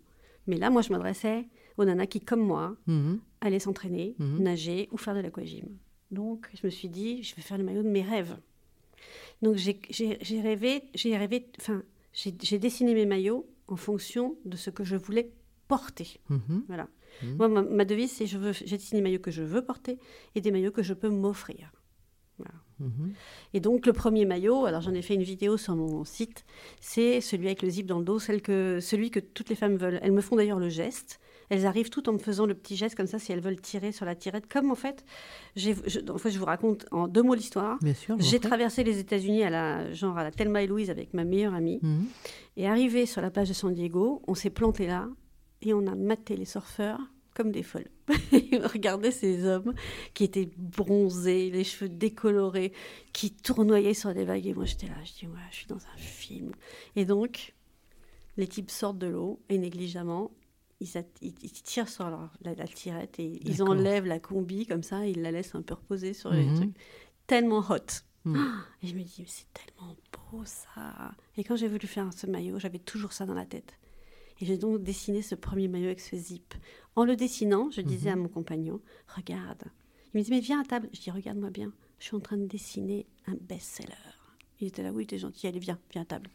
Mais 0.47 0.57
là, 0.57 0.69
moi, 0.69 0.81
je 0.81 0.91
m'adressais 0.91 1.47
aux 1.77 1.85
nanas 1.85 2.05
qui, 2.07 2.19
comme 2.19 2.41
moi, 2.41 2.75
aller 3.41 3.59
s'entraîner, 3.59 4.15
nager 4.19 4.89
ou 4.91 4.97
faire 4.97 5.15
de 5.15 5.21
l'aquagym. 5.21 5.67
Donc, 6.11 6.49
je 6.53 6.65
me 6.65 6.69
suis 6.69 6.89
dit, 6.89 7.23
je 7.23 7.35
vais 7.35 7.41
faire 7.41 7.57
le 7.57 7.63
maillot 7.63 7.83
de 7.83 7.89
mes 7.89 8.01
rêves. 8.01 8.37
Donc 9.41 9.55
j'ai 9.55 9.79
rêvé, 10.41 10.83
j'ai 10.93 11.17
rêvé, 11.17 11.47
enfin, 11.59 11.83
j'ai 12.13 12.59
dessiné 12.59 12.93
mes 12.93 13.05
maillots 13.05 13.49
en 13.67 13.75
fonction 13.75 14.37
de 14.45 14.55
ce 14.55 14.69
que 14.69 14.83
je 14.83 14.95
voulais 14.95 15.31
porter. 15.67 16.19
Mhm. 16.29 16.63
Voilà. 16.67 16.87
Mhm. 17.23 17.35
Moi, 17.37 17.47
ma, 17.47 17.61
ma 17.63 17.85
devise, 17.85 18.11
c'est 18.11 18.27
j'ai 18.27 18.77
dessiné 18.77 18.99
des 18.99 19.01
maillots 19.01 19.19
que 19.19 19.31
je 19.31 19.41
veux 19.41 19.63
porter 19.63 19.97
et 20.35 20.41
des 20.41 20.51
maillots 20.51 20.71
que 20.71 20.83
je 20.83 20.93
peux 20.93 21.09
m'offrir. 21.09 21.71
Mhm. 22.79 23.13
Et 23.53 23.59
donc 23.59 23.85
le 23.85 23.93
premier 23.93 24.25
maillot, 24.25 24.65
alors 24.65 24.81
j'en 24.81 24.93
ai 24.93 25.03
fait 25.03 25.13
une 25.13 25.21
vidéo 25.21 25.55
sur 25.55 25.75
mon 25.75 26.03
site, 26.03 26.45
c'est 26.79 27.21
celui 27.21 27.45
avec 27.45 27.61
le 27.61 27.69
zip 27.69 27.85
dans 27.85 27.99
le 27.99 28.05
dos, 28.05 28.17
celle 28.17 28.41
que, 28.41 28.79
celui 28.81 29.11
que 29.11 29.19
toutes 29.19 29.49
les 29.49 29.55
femmes 29.55 29.75
veulent. 29.75 29.99
Elles 30.01 30.11
me 30.11 30.21
font 30.21 30.35
d'ailleurs 30.35 30.57
le 30.57 30.69
geste. 30.69 31.19
Elles 31.51 31.65
arrivent 31.65 31.89
tout 31.89 32.07
en 32.07 32.13
me 32.13 32.17
faisant 32.17 32.45
le 32.45 32.53
petit 32.53 32.77
geste 32.77 32.95
comme 32.95 33.07
ça 33.07 33.19
si 33.19 33.33
elles 33.33 33.41
veulent 33.41 33.59
tirer 33.59 33.91
sur 33.91 34.05
la 34.05 34.15
tirette. 34.15 34.47
Comme 34.47 34.71
en 34.71 34.75
fait, 34.75 35.03
je, 35.57 35.71
en 36.09 36.17
fait, 36.17 36.31
je 36.31 36.39
vous 36.39 36.45
raconte 36.45 36.85
en 36.91 37.09
deux 37.09 37.21
mots 37.21 37.35
l'histoire. 37.35 37.77
Bien 37.81 37.93
sûr. 37.93 38.15
je 38.17 38.23
J'ai 38.23 38.39
traversé 38.39 38.85
les 38.85 38.99
États-Unis 38.99 39.43
à 39.43 39.49
la 39.49 39.93
genre 39.93 40.17
à 40.17 40.23
la 40.23 40.31
Thelma 40.31 40.63
et 40.63 40.67
Louise 40.67 40.89
avec 40.89 41.13
ma 41.13 41.25
meilleure 41.25 41.53
amie. 41.53 41.79
Mhm. 41.81 42.05
Et 42.55 42.69
arrivé 42.69 43.05
sur 43.05 43.21
la 43.21 43.29
plage 43.31 43.49
de 43.49 43.53
San 43.53 43.73
Diego, 43.73 44.21
on 44.27 44.33
s'est 44.33 44.49
planté 44.49 44.87
là 44.87 45.09
et 45.61 45.73
on 45.73 45.85
a 45.87 45.95
maté 45.95 46.37
les 46.37 46.45
surfeurs 46.45 47.01
comme 47.33 47.51
des 47.51 47.63
folles. 47.63 47.89
Regardait 48.63 49.11
ces 49.11 49.45
hommes 49.45 49.73
qui 50.13 50.23
étaient 50.23 50.49
bronzés, 50.55 51.49
les 51.49 51.65
cheveux 51.65 51.89
décolorés, 51.89 52.71
qui 53.11 53.31
tournoyaient 53.31 53.93
sur 53.93 54.13
des 54.13 54.23
vagues. 54.23 54.47
Et 54.47 54.53
moi, 54.53 54.63
j'étais 54.63 54.87
là, 54.87 54.95
je 55.03 55.11
dis, 55.19 55.27
ouais, 55.27 55.39
je 55.51 55.57
suis 55.57 55.67
dans 55.67 55.75
un 55.75 55.97
film. 55.97 56.51
Et 56.95 57.03
donc, 57.03 57.53
les 58.37 58.47
types 58.47 58.71
sortent 58.71 58.99
de 58.99 59.07
l'eau 59.07 59.41
et 59.49 59.57
négligemment, 59.57 60.31
ils, 60.81 61.51
tirent 61.51 61.87
sur 61.89 62.09
leur- 62.09 62.31
la, 62.41 62.55
la 62.55 62.67
tirette 62.67 63.19
et 63.19 63.39
ils 63.47 63.61
enlèvent 63.63 64.05
la 64.07 64.19
combi 64.19 64.65
comme 64.65 64.83
ça, 64.83 65.05
ils 65.05 65.21
la 65.21 65.31
laissent 65.31 65.55
un 65.55 65.61
peu 65.61 65.75
reposer 65.75 66.13
sur 66.13 66.31
les 66.31 66.43
Mhm. 66.45 66.55
trucs. 66.55 66.75
Tellement 67.27 67.59
hot. 67.69 68.01
Mhm. 68.25 68.37
Et 68.83 68.87
je 68.87 68.95
me 68.95 69.01
dis, 69.03 69.15
mais 69.19 69.25
c'est 69.27 69.45
tellement 69.53 69.95
beau 70.31 70.41
ça. 70.45 71.11
Et 71.37 71.43
quand 71.43 71.55
j'ai 71.55 71.67
voulu 71.67 71.87
faire 71.87 72.11
ce 72.13 72.27
maillot, 72.27 72.59
j'avais 72.59 72.79
toujours 72.79 73.13
ça 73.13 73.25
dans 73.25 73.33
la 73.33 73.45
tête. 73.45 73.73
Et 74.39 74.45
j'ai 74.45 74.57
donc 74.57 74.81
dessiné 74.81 75.21
ce 75.21 75.35
premier 75.35 75.67
maillot 75.67 75.85
avec 75.87 75.99
ce 75.99 76.15
zip. 76.15 76.53
En 76.95 77.05
le 77.05 77.15
dessinant, 77.15 77.69
je 77.71 77.81
disais 77.81 78.09
à 78.09 78.15
mon 78.15 78.27
compagnon, 78.27 78.81
regarde. 79.15 79.63
Il 80.13 80.19
me 80.19 80.23
dit, 80.23 80.31
mais 80.31 80.39
viens 80.39 80.61
à 80.61 80.65
table. 80.65 80.89
Je 80.93 80.99
dis, 80.99 81.11
regarde-moi 81.11 81.51
bien, 81.51 81.71
je 81.99 82.05
suis 82.05 82.15
en 82.15 82.19
train 82.19 82.37
de 82.37 82.45
dessiner 82.47 83.05
un 83.27 83.35
best-seller. 83.39 83.93
Il 84.59 84.67
était 84.67 84.83
là, 84.83 84.91
oui, 84.91 85.05
t'es 85.07 85.17
gentil, 85.19 85.47
allez, 85.47 85.59
viens, 85.59 85.79
viens 85.91 86.01
à 86.01 86.05
table. 86.05 86.29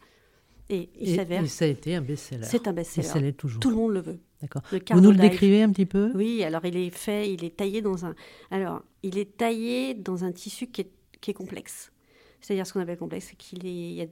Et 0.69 0.89
il 0.99 1.15
s'avère, 1.15 1.43
et 1.43 1.47
ça 1.47 1.63
a 1.63 1.67
été 1.69 1.95
un 1.95 2.01
best-seller. 2.01 2.43
c'est 2.45 2.67
un 2.67 2.73
best-seller. 2.73 3.33
Tout 3.33 3.69
le 3.69 3.75
monde 3.75 3.93
le 3.93 4.01
veut. 4.01 4.19
D'accord. 4.41 4.61
Vous 4.91 5.01
nous 5.01 5.11
le 5.11 5.17
décrivez 5.17 5.63
un 5.63 5.71
petit 5.71 5.85
peu? 5.87 6.11
Oui, 6.13 6.43
alors 6.43 6.63
il 6.65 6.77
est 6.77 6.89
fait, 6.91 7.33
il 7.33 7.43
est 7.43 7.57
taillé 7.57 7.81
dans 7.81 8.05
un. 8.05 8.13
Alors, 8.51 8.83
il 9.01 9.17
est 9.17 9.37
taillé 9.37 9.95
dans 9.95 10.23
un 10.23 10.31
tissu 10.31 10.67
qui 10.67 10.81
est, 10.81 10.91
qui 11.21 11.31
est 11.31 11.33
complexe. 11.33 11.91
C'est-à-dire 12.39 12.67
ce 12.67 12.73
qu'on 12.73 12.79
appelle 12.81 12.97
complexe, 12.97 13.27
c'est 13.31 13.35
qu'il 13.35 13.65
est. 13.65 14.09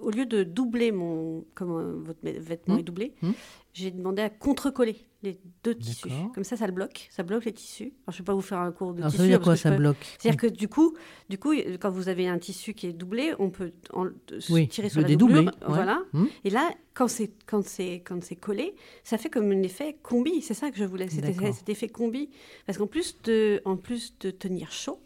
au 0.00 0.10
lieu 0.10 0.26
de 0.26 0.42
doubler 0.44 0.92
mon. 0.92 1.44
Comme 1.54 1.70
euh, 1.72 1.94
votre 2.04 2.20
vêtement 2.22 2.74
Hmm. 2.76 2.78
est 2.78 2.82
doublé, 2.82 3.14
Hmm. 3.22 3.32
j'ai 3.72 3.90
demandé 3.90 4.22
à 4.22 4.28
contre-coller 4.30 4.96
les 5.22 5.38
deux 5.64 5.74
tissus. 5.74 6.08
Comme 6.34 6.44
ça, 6.44 6.56
ça 6.56 6.66
le 6.66 6.72
bloque. 6.72 7.08
Ça 7.10 7.22
bloque 7.22 7.46
les 7.46 7.52
tissus. 7.52 7.94
Alors, 8.06 8.12
je 8.12 8.16
ne 8.16 8.18
vais 8.18 8.24
pas 8.24 8.34
vous 8.34 8.42
faire 8.42 8.58
un 8.58 8.70
cours 8.72 8.92
de 8.92 8.98
Alors 9.00 9.10
ça 9.10 9.16
tissu. 9.16 9.22
veut 9.22 9.28
dire 9.28 9.38
parce 9.38 9.46
quoi 9.48 9.56
ça 9.56 9.70
peux- 9.70 9.76
bloque 9.78 9.96
C'est-à-dire 10.18 10.40
que 10.40 10.46
du 10.46 10.68
coup, 10.68 10.94
du 11.30 11.38
coup, 11.38 11.54
quand 11.80 11.90
vous 11.90 12.08
avez 12.08 12.28
un 12.28 12.38
tissu 12.38 12.74
qui 12.74 12.86
est 12.88 12.92
doublé, 12.92 13.32
on 13.38 13.48
peut 13.50 13.72
en- 13.94 14.06
se 14.38 14.52
Oui, 14.52 14.68
tirer 14.68 14.88
le 14.88 14.92
sur 14.92 15.00
la 15.00 15.08
dédoubler, 15.08 15.34
doublure. 15.44 15.52
ouais. 15.68 15.74
Voilà. 15.74 16.02
Hmm. 16.12 16.26
Et 16.44 16.50
là, 16.50 16.70
quand 16.94 17.08
c'est 17.08 17.32
quand 17.46 17.64
c'est 17.64 18.02
quand 18.06 18.22
c'est 18.22 18.36
collé, 18.36 18.74
ça 19.02 19.16
fait 19.18 19.30
comme 19.30 19.50
un 19.50 19.62
effet 19.62 19.96
combi. 20.02 20.42
C'est 20.42 20.54
ça 20.54 20.70
que 20.70 20.76
je 20.76 20.84
voulais. 20.84 21.08
Cet 21.08 21.68
effet 21.70 21.88
combi, 21.88 22.28
parce 22.66 22.76
qu'en 22.78 22.86
plus 22.86 23.16
de 23.24 23.62
en 23.64 23.76
plus 23.76 24.14
de 24.20 24.30
tenir 24.30 24.70
chaud, 24.70 25.00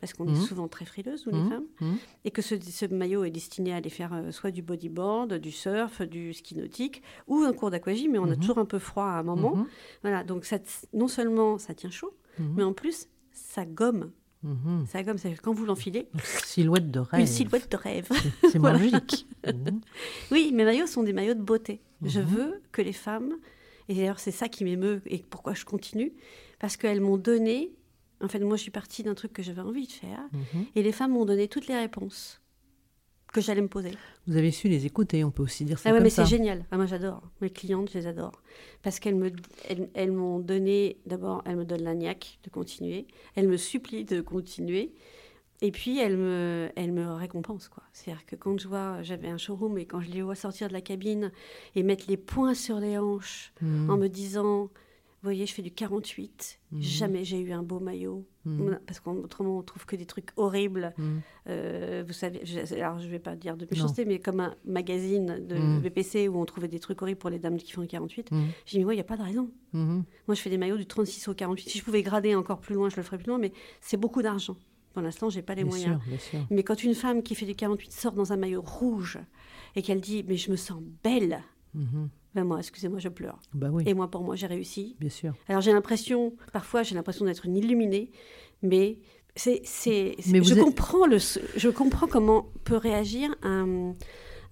parce 0.00 0.12
qu'on 0.12 0.26
est 0.28 0.34
souvent 0.40 0.68
très 0.68 0.84
frileuse, 0.84 1.24
nous 1.26 1.32
les 1.32 1.38
Mhm. 1.44 1.48
femmes, 1.50 1.64
Mhm. 1.80 1.96
et 2.26 2.30
que 2.30 2.42
ce, 2.42 2.56
ce 2.60 2.84
maillot 2.86 3.24
est 3.24 3.30
destiné 3.30 3.72
à 3.72 3.76
aller 3.76 3.88
faire 3.90 4.12
euh, 4.12 4.30
soit 4.32 4.50
du 4.50 4.60
bodyboard, 4.60 5.34
du 5.34 5.50
surf, 5.50 6.02
du 6.02 6.34
ski 6.34 6.56
nautique 6.56 7.02
ou 7.26 7.38
un 7.42 7.52
cours 7.54 7.70
d'aquagym, 7.70 8.12
mais 8.12 8.18
on 8.18 8.30
a 8.30 8.36
toujours 8.36 8.58
un 8.58 8.66
peu 8.66 8.78
froid 8.78 9.04
à 9.06 9.18
un 9.18 9.22
moment. 9.22 9.66
Voilà, 10.02 10.22
donc 10.24 10.44
ça, 10.44 10.58
non 10.92 11.08
seulement 11.08 11.56
ça 11.58 11.72
tient 11.74 11.90
chaud, 11.90 12.14
mais 12.38 12.62
en 12.62 12.72
plus 12.74 13.08
ça 13.32 13.64
gomme. 13.64 14.10
Ça 14.88 15.02
gomme, 15.02 15.16
c'est 15.16 15.32
quand 15.36 15.54
vous 15.54 15.64
l'enfilez, 15.64 16.06
Silhouette 16.44 16.90
de 16.90 16.98
rêve. 17.00 17.20
une 17.22 17.26
silhouette 17.26 17.70
de 17.72 17.76
rêve. 17.78 18.08
C'est- 18.50 18.58
magique. 18.58 19.26
Oui, 20.30 20.50
mes 20.52 20.64
maillots 20.64 20.86
sont 20.86 21.02
des 21.02 21.14
maillots 21.14 21.32
de 21.34 21.42
beauté. 21.42 21.80
Je 22.02 22.20
veux 22.20 22.60
que 22.72 22.82
les 22.82 22.92
femmes, 22.92 23.32
et 23.88 23.94
d'ailleurs 23.94 24.18
c'est 24.20 24.30
ça 24.32 24.48
qui 24.48 24.64
m'émeut 24.64 25.00
et 25.06 25.18
pourquoi 25.30 25.54
je 25.54 25.64
continue, 25.64 26.12
parce 26.58 26.76
qu'elles 26.76 27.00
m'ont 27.00 27.16
donné, 27.16 27.72
en 28.22 28.28
fait 28.28 28.38
moi 28.40 28.56
je 28.56 28.62
suis 28.62 28.70
partie 28.70 29.02
d'un 29.02 29.14
truc 29.14 29.32
que 29.32 29.42
j'avais 29.42 29.60
envie 29.62 29.86
de 29.86 29.92
faire, 29.92 30.20
Mhm. 30.32 30.64
et 30.74 30.82
les 30.82 30.92
femmes 30.92 31.12
m'ont 31.12 31.24
donné 31.24 31.48
toutes 31.48 31.66
les 31.66 31.76
réponses 31.76 32.40
que 33.32 33.40
j'allais 33.40 33.62
me 33.62 33.68
poser. 33.68 33.90
Vous 34.28 34.36
avez 34.36 34.52
su 34.52 34.68
les 34.68 34.86
écouter, 34.86 35.24
on 35.24 35.32
peut 35.32 35.42
aussi 35.42 35.64
dire 35.64 35.78
ça 35.80 35.88
Ah 35.88 35.92
ouais, 35.92 35.98
comme 35.98 36.04
mais 36.04 36.10
c'est 36.10 36.24
génial. 36.24 36.64
Ah, 36.70 36.76
moi 36.76 36.86
j'adore. 36.86 37.20
Mes 37.40 37.50
clientes, 37.50 37.90
je 37.92 37.98
les 37.98 38.06
adore. 38.06 38.40
Parce 38.82 39.00
qu'elles 39.00 39.16
me, 39.16 39.32
elles, 39.68 39.90
elles 39.94 40.12
m'ont 40.12 40.38
donné, 40.38 40.98
d'abord, 41.04 41.42
elles 41.44 41.56
me 41.56 41.64
donnent 41.64 41.82
la 41.82 41.94
niaque 41.96 42.38
de 42.44 42.50
continuer, 42.50 43.08
elles 43.34 43.48
me 43.48 43.56
supplient 43.56 44.04
de 44.04 44.20
continuer, 44.20 44.92
et 45.62 45.72
puis 45.72 45.98
elles 45.98 46.16
me, 46.16 46.70
elles 46.76 46.92
me 46.92 47.12
récompensent. 47.14 47.68
quoi. 47.68 47.82
C'est-à-dire 47.92 48.24
que 48.24 48.36
quand 48.36 48.56
je 48.60 48.68
vois, 48.68 49.02
j'avais 49.02 49.28
un 49.28 49.36
showroom, 49.38 49.78
et 49.78 49.84
quand 49.86 50.00
je 50.00 50.10
les 50.12 50.22
vois 50.22 50.36
sortir 50.36 50.68
de 50.68 50.72
la 50.72 50.80
cabine 50.80 51.32
et 51.74 51.82
mettre 51.82 52.04
les 52.08 52.16
poings 52.16 52.54
sur 52.54 52.78
les 52.78 52.98
hanches 52.98 53.52
Mhm. 53.60 53.90
en 53.90 53.96
me 53.96 54.06
disant, 54.06 54.70
vous 55.24 55.28
voyez, 55.30 55.46
je 55.46 55.54
fais 55.54 55.62
du 55.62 55.70
48, 55.70 56.60
Mhm. 56.72 56.80
jamais 56.82 57.24
j'ai 57.24 57.40
eu 57.40 57.52
un 57.52 57.62
beau 57.62 57.80
maillot. 57.80 58.26
Mhm. 58.44 58.78
Parce 58.86 59.00
qu'autrement, 59.00 59.56
on 59.56 59.62
trouve 59.62 59.86
que 59.86 59.96
des 59.96 60.04
trucs 60.04 60.28
horribles. 60.36 60.92
Mhm. 60.98 61.20
Euh, 61.48 62.04
vous 62.06 62.12
savez, 62.12 62.42
je, 62.44 62.74
alors 62.74 62.98
je 62.98 63.08
vais 63.08 63.18
pas 63.18 63.34
dire 63.36 63.56
de 63.56 63.66
méchanceté, 63.70 64.04
mais 64.04 64.18
comme 64.18 64.40
un 64.40 64.54
magazine 64.66 65.40
de. 65.48 65.78
BPC 65.80 66.28
où 66.28 66.36
on 66.38 66.44
trouvait 66.44 66.68
des 66.68 66.78
trucs 66.78 67.00
horribles 67.00 67.18
pour 67.18 67.30
les 67.30 67.38
dames 67.38 67.56
qui 67.56 67.72
font 67.72 67.80
du 67.80 67.86
48, 67.88 68.30
Mhm. 68.32 68.44
j'ai 68.66 68.78
dit, 68.80 68.84
ouais, 68.84 68.92
il 68.92 68.98
n'y 68.98 69.00
a 69.00 69.04
pas 69.04 69.16
de 69.16 69.22
raison. 69.22 69.50
Moi, 69.72 70.04
je 70.28 70.34
fais 70.42 70.50
des 70.50 70.58
maillots 70.58 70.76
du 70.76 70.84
36 70.86 71.26
au 71.28 71.32
48. 71.34 71.70
Si 71.70 71.78
je 71.78 71.84
pouvais 71.84 72.02
grader 72.02 72.34
encore 72.34 72.60
plus 72.60 72.74
loin, 72.74 72.90
je 72.90 72.96
le 72.96 73.02
ferais 73.02 73.16
plus 73.16 73.28
loin, 73.28 73.38
mais 73.38 73.52
c'est 73.80 73.96
beaucoup 73.96 74.20
d'argent. 74.20 74.56
Pour 74.92 75.00
l'instant, 75.02 75.30
j'ai 75.30 75.40
pas 75.42 75.54
les 75.54 75.62
Bien 75.64 75.70
moyens. 75.70 75.98
sûr, 76.02 76.08
bien 76.10 76.18
sûr. 76.18 76.46
Mais 76.50 76.62
quand 76.62 76.84
une 76.84 76.94
femme 76.94 77.22
qui 77.22 77.34
fait 77.34 77.46
du 77.46 77.54
48 77.56 77.90
sort 77.92 78.12
dans 78.12 78.32
un 78.32 78.36
maillot 78.36 78.60
rouge 78.62 79.18
et 79.74 79.80
qu'elle 79.82 80.00
dit, 80.02 80.22
mais 80.28 80.36
je 80.36 80.50
me 80.50 80.56
sens 80.56 80.82
belle. 81.02 81.40
Ben 82.34 82.44
moi, 82.44 82.58
excusez-moi, 82.58 82.98
je 82.98 83.08
pleure. 83.08 83.38
Bah 83.54 83.68
oui, 83.72 83.84
Et 83.86 83.94
moi, 83.94 84.10
pour 84.10 84.22
moi, 84.22 84.34
j'ai 84.36 84.46
réussi. 84.46 84.96
bien 85.00 85.08
sûr. 85.10 85.34
Alors 85.48 85.60
j'ai 85.62 85.72
l'impression, 85.72 86.34
parfois 86.52 86.82
j'ai 86.82 86.94
l'impression 86.94 87.24
d'être 87.24 87.46
une 87.46 87.56
illuminée, 87.56 88.10
mais 88.62 88.98
c'est, 89.36 89.60
c'est, 89.64 90.14
je 90.18 90.36
êtes- 90.54 90.58
comprends 90.60 91.06
le, 91.06 91.18
je 91.18 91.68
comprends 91.68 92.06
comment 92.06 92.48
peut 92.64 92.76
réagir 92.76 93.34
un, 93.42 93.92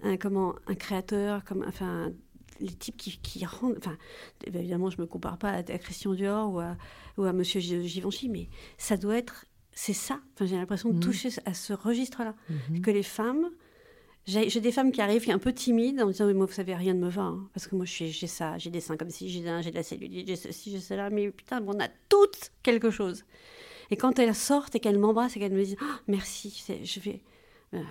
un 0.01 0.17
comment 0.17 0.55
un 0.67 0.75
créateur, 0.75 1.43
comme 1.45 1.63
enfin 1.67 2.11
les 2.59 2.73
types 2.73 2.95
qui, 2.97 3.17
qui 3.17 3.45
rendent, 3.45 3.75
enfin 3.77 3.97
évidemment 4.45 4.89
je 4.89 5.01
me 5.01 5.05
compare 5.07 5.37
pas 5.37 5.49
à, 5.49 5.57
à 5.57 5.77
Christian 5.77 6.13
Dior 6.13 6.53
ou 6.53 6.59
à, 6.59 6.77
ou 7.17 7.23
à 7.23 7.33
Monsieur 7.33 7.59
Gi- 7.59 7.87
Givenchy, 7.87 8.29
mais 8.29 8.47
ça 8.77 8.95
doit 8.95 9.17
être, 9.17 9.45
c'est 9.71 9.93
ça. 9.93 10.19
Enfin 10.35 10.45
j'ai 10.45 10.55
l'impression 10.55 10.89
de 10.89 10.95
Mhm. 10.95 10.99
toucher 11.01 11.29
à 11.45 11.53
ce 11.53 11.73
registre-là, 11.73 12.35
Mhm. 12.69 12.81
que 12.81 12.91
les 12.91 13.03
femmes 13.03 13.49
j'ai 14.25 14.61
des 14.61 14.71
femmes 14.71 14.91
qui 14.91 15.01
arrivent, 15.01 15.21
qui 15.21 15.27
sont 15.29 15.35
un 15.35 15.39
peu 15.39 15.53
timides, 15.53 16.01
en 16.01 16.07
disant, 16.07 16.25
oui, 16.27 16.33
moi, 16.33 16.45
vous 16.45 16.53
savez, 16.53 16.75
rien 16.75 16.93
ne 16.93 16.99
me 16.99 17.09
va. 17.09 17.23
hein, 17.23 17.49
parce 17.53 17.67
que 17.67 17.75
moi, 17.75 17.85
j'ai 17.85 18.11
ça, 18.27 18.57
j'ai 18.57 18.69
des 18.69 18.79
seins 18.79 18.95
comme 18.97 19.09
ci, 19.09 19.29
j'ai 19.29 19.41
de 19.41 19.75
la 19.75 19.83
cellulite, 19.83 20.27
j'ai 20.27 20.35
ceci, 20.35 20.71
j'ai 20.71 20.79
cela. 20.79 21.09
Mais 21.09 21.29
putain, 21.31 21.63
on 21.67 21.79
a 21.79 21.87
toutes 22.09 22.51
quelque 22.63 22.89
chose. 22.89 23.25
Et 23.91 23.97
quand 23.97 24.17
elles 24.19 24.33
sortent 24.35 24.75
et 24.75 24.79
qu'elles 24.79 24.97
m'embrassent 24.99 25.35
et 25.35 25.39
qu'elles 25.39 25.51
me 25.53 25.63
disent, 25.63 25.75
Ah, 25.81 25.99
merci, 26.07 26.63
je 26.83 26.99
vais... 27.01 27.21
Euh, 27.73 27.81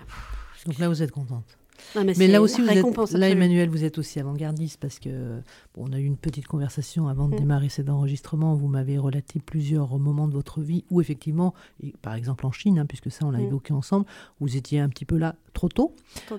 Donc 0.66 0.78
là, 0.78 0.88
vous 0.88 1.02
êtes 1.02 1.10
contente. 1.12 1.58
Non, 1.96 2.04
Mais 2.16 2.26
là 2.28 2.40
aussi, 2.42 2.60
vous 2.62 2.68
êtes, 2.70 3.12
là. 3.12 3.28
Emmanuel, 3.28 3.68
vous 3.68 3.84
êtes 3.84 3.98
aussi 3.98 4.18
avant-gardiste 4.20 4.78
parce 4.80 4.98
que 4.98 5.40
bon, 5.74 5.84
on 5.88 5.92
a 5.92 5.98
eu 5.98 6.04
une 6.04 6.16
petite 6.16 6.46
conversation 6.46 7.08
avant 7.08 7.28
de 7.28 7.34
Mm. 7.34 7.38
démarrer 7.38 7.68
cet 7.68 7.88
enregistrement. 7.88 8.54
Vous 8.54 8.68
m'avez 8.68 8.98
relaté 8.98 9.40
plusieurs 9.40 9.98
moments 9.98 10.28
de 10.28 10.32
votre 10.34 10.60
vie 10.60 10.84
où 10.90 11.00
effectivement, 11.00 11.54
et 11.82 11.92
par 12.02 12.14
exemple 12.14 12.46
en 12.46 12.52
Chine, 12.52 12.78
hein, 12.78 12.86
puisque 12.86 13.10
ça 13.10 13.26
on 13.26 13.30
l'a 13.30 13.38
Mm. 13.40 13.46
évoqué 13.46 13.72
ensemble, 13.74 14.06
vous 14.40 14.56
étiez 14.56 14.80
un 14.80 14.88
petit 14.88 15.04
peu 15.04 15.16
là 15.18 15.34
trop 15.52 15.68
tôt. 15.68 15.94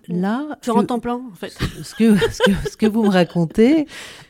Là, 0.08 0.58
Sur 0.62 0.74
ce- 0.76 0.80
un 0.80 0.86
temps 0.86 1.00
plein, 1.00 1.16
en 1.32 1.36
fait. 1.36 1.50
ce 1.52 1.94
que, 1.96 2.16
ce 2.34 2.40
que, 2.44 2.70
ce 2.72 2.78
que 2.78 2.86
vous 2.88 3.04
me 3.04 3.10
racontez, 3.10 3.86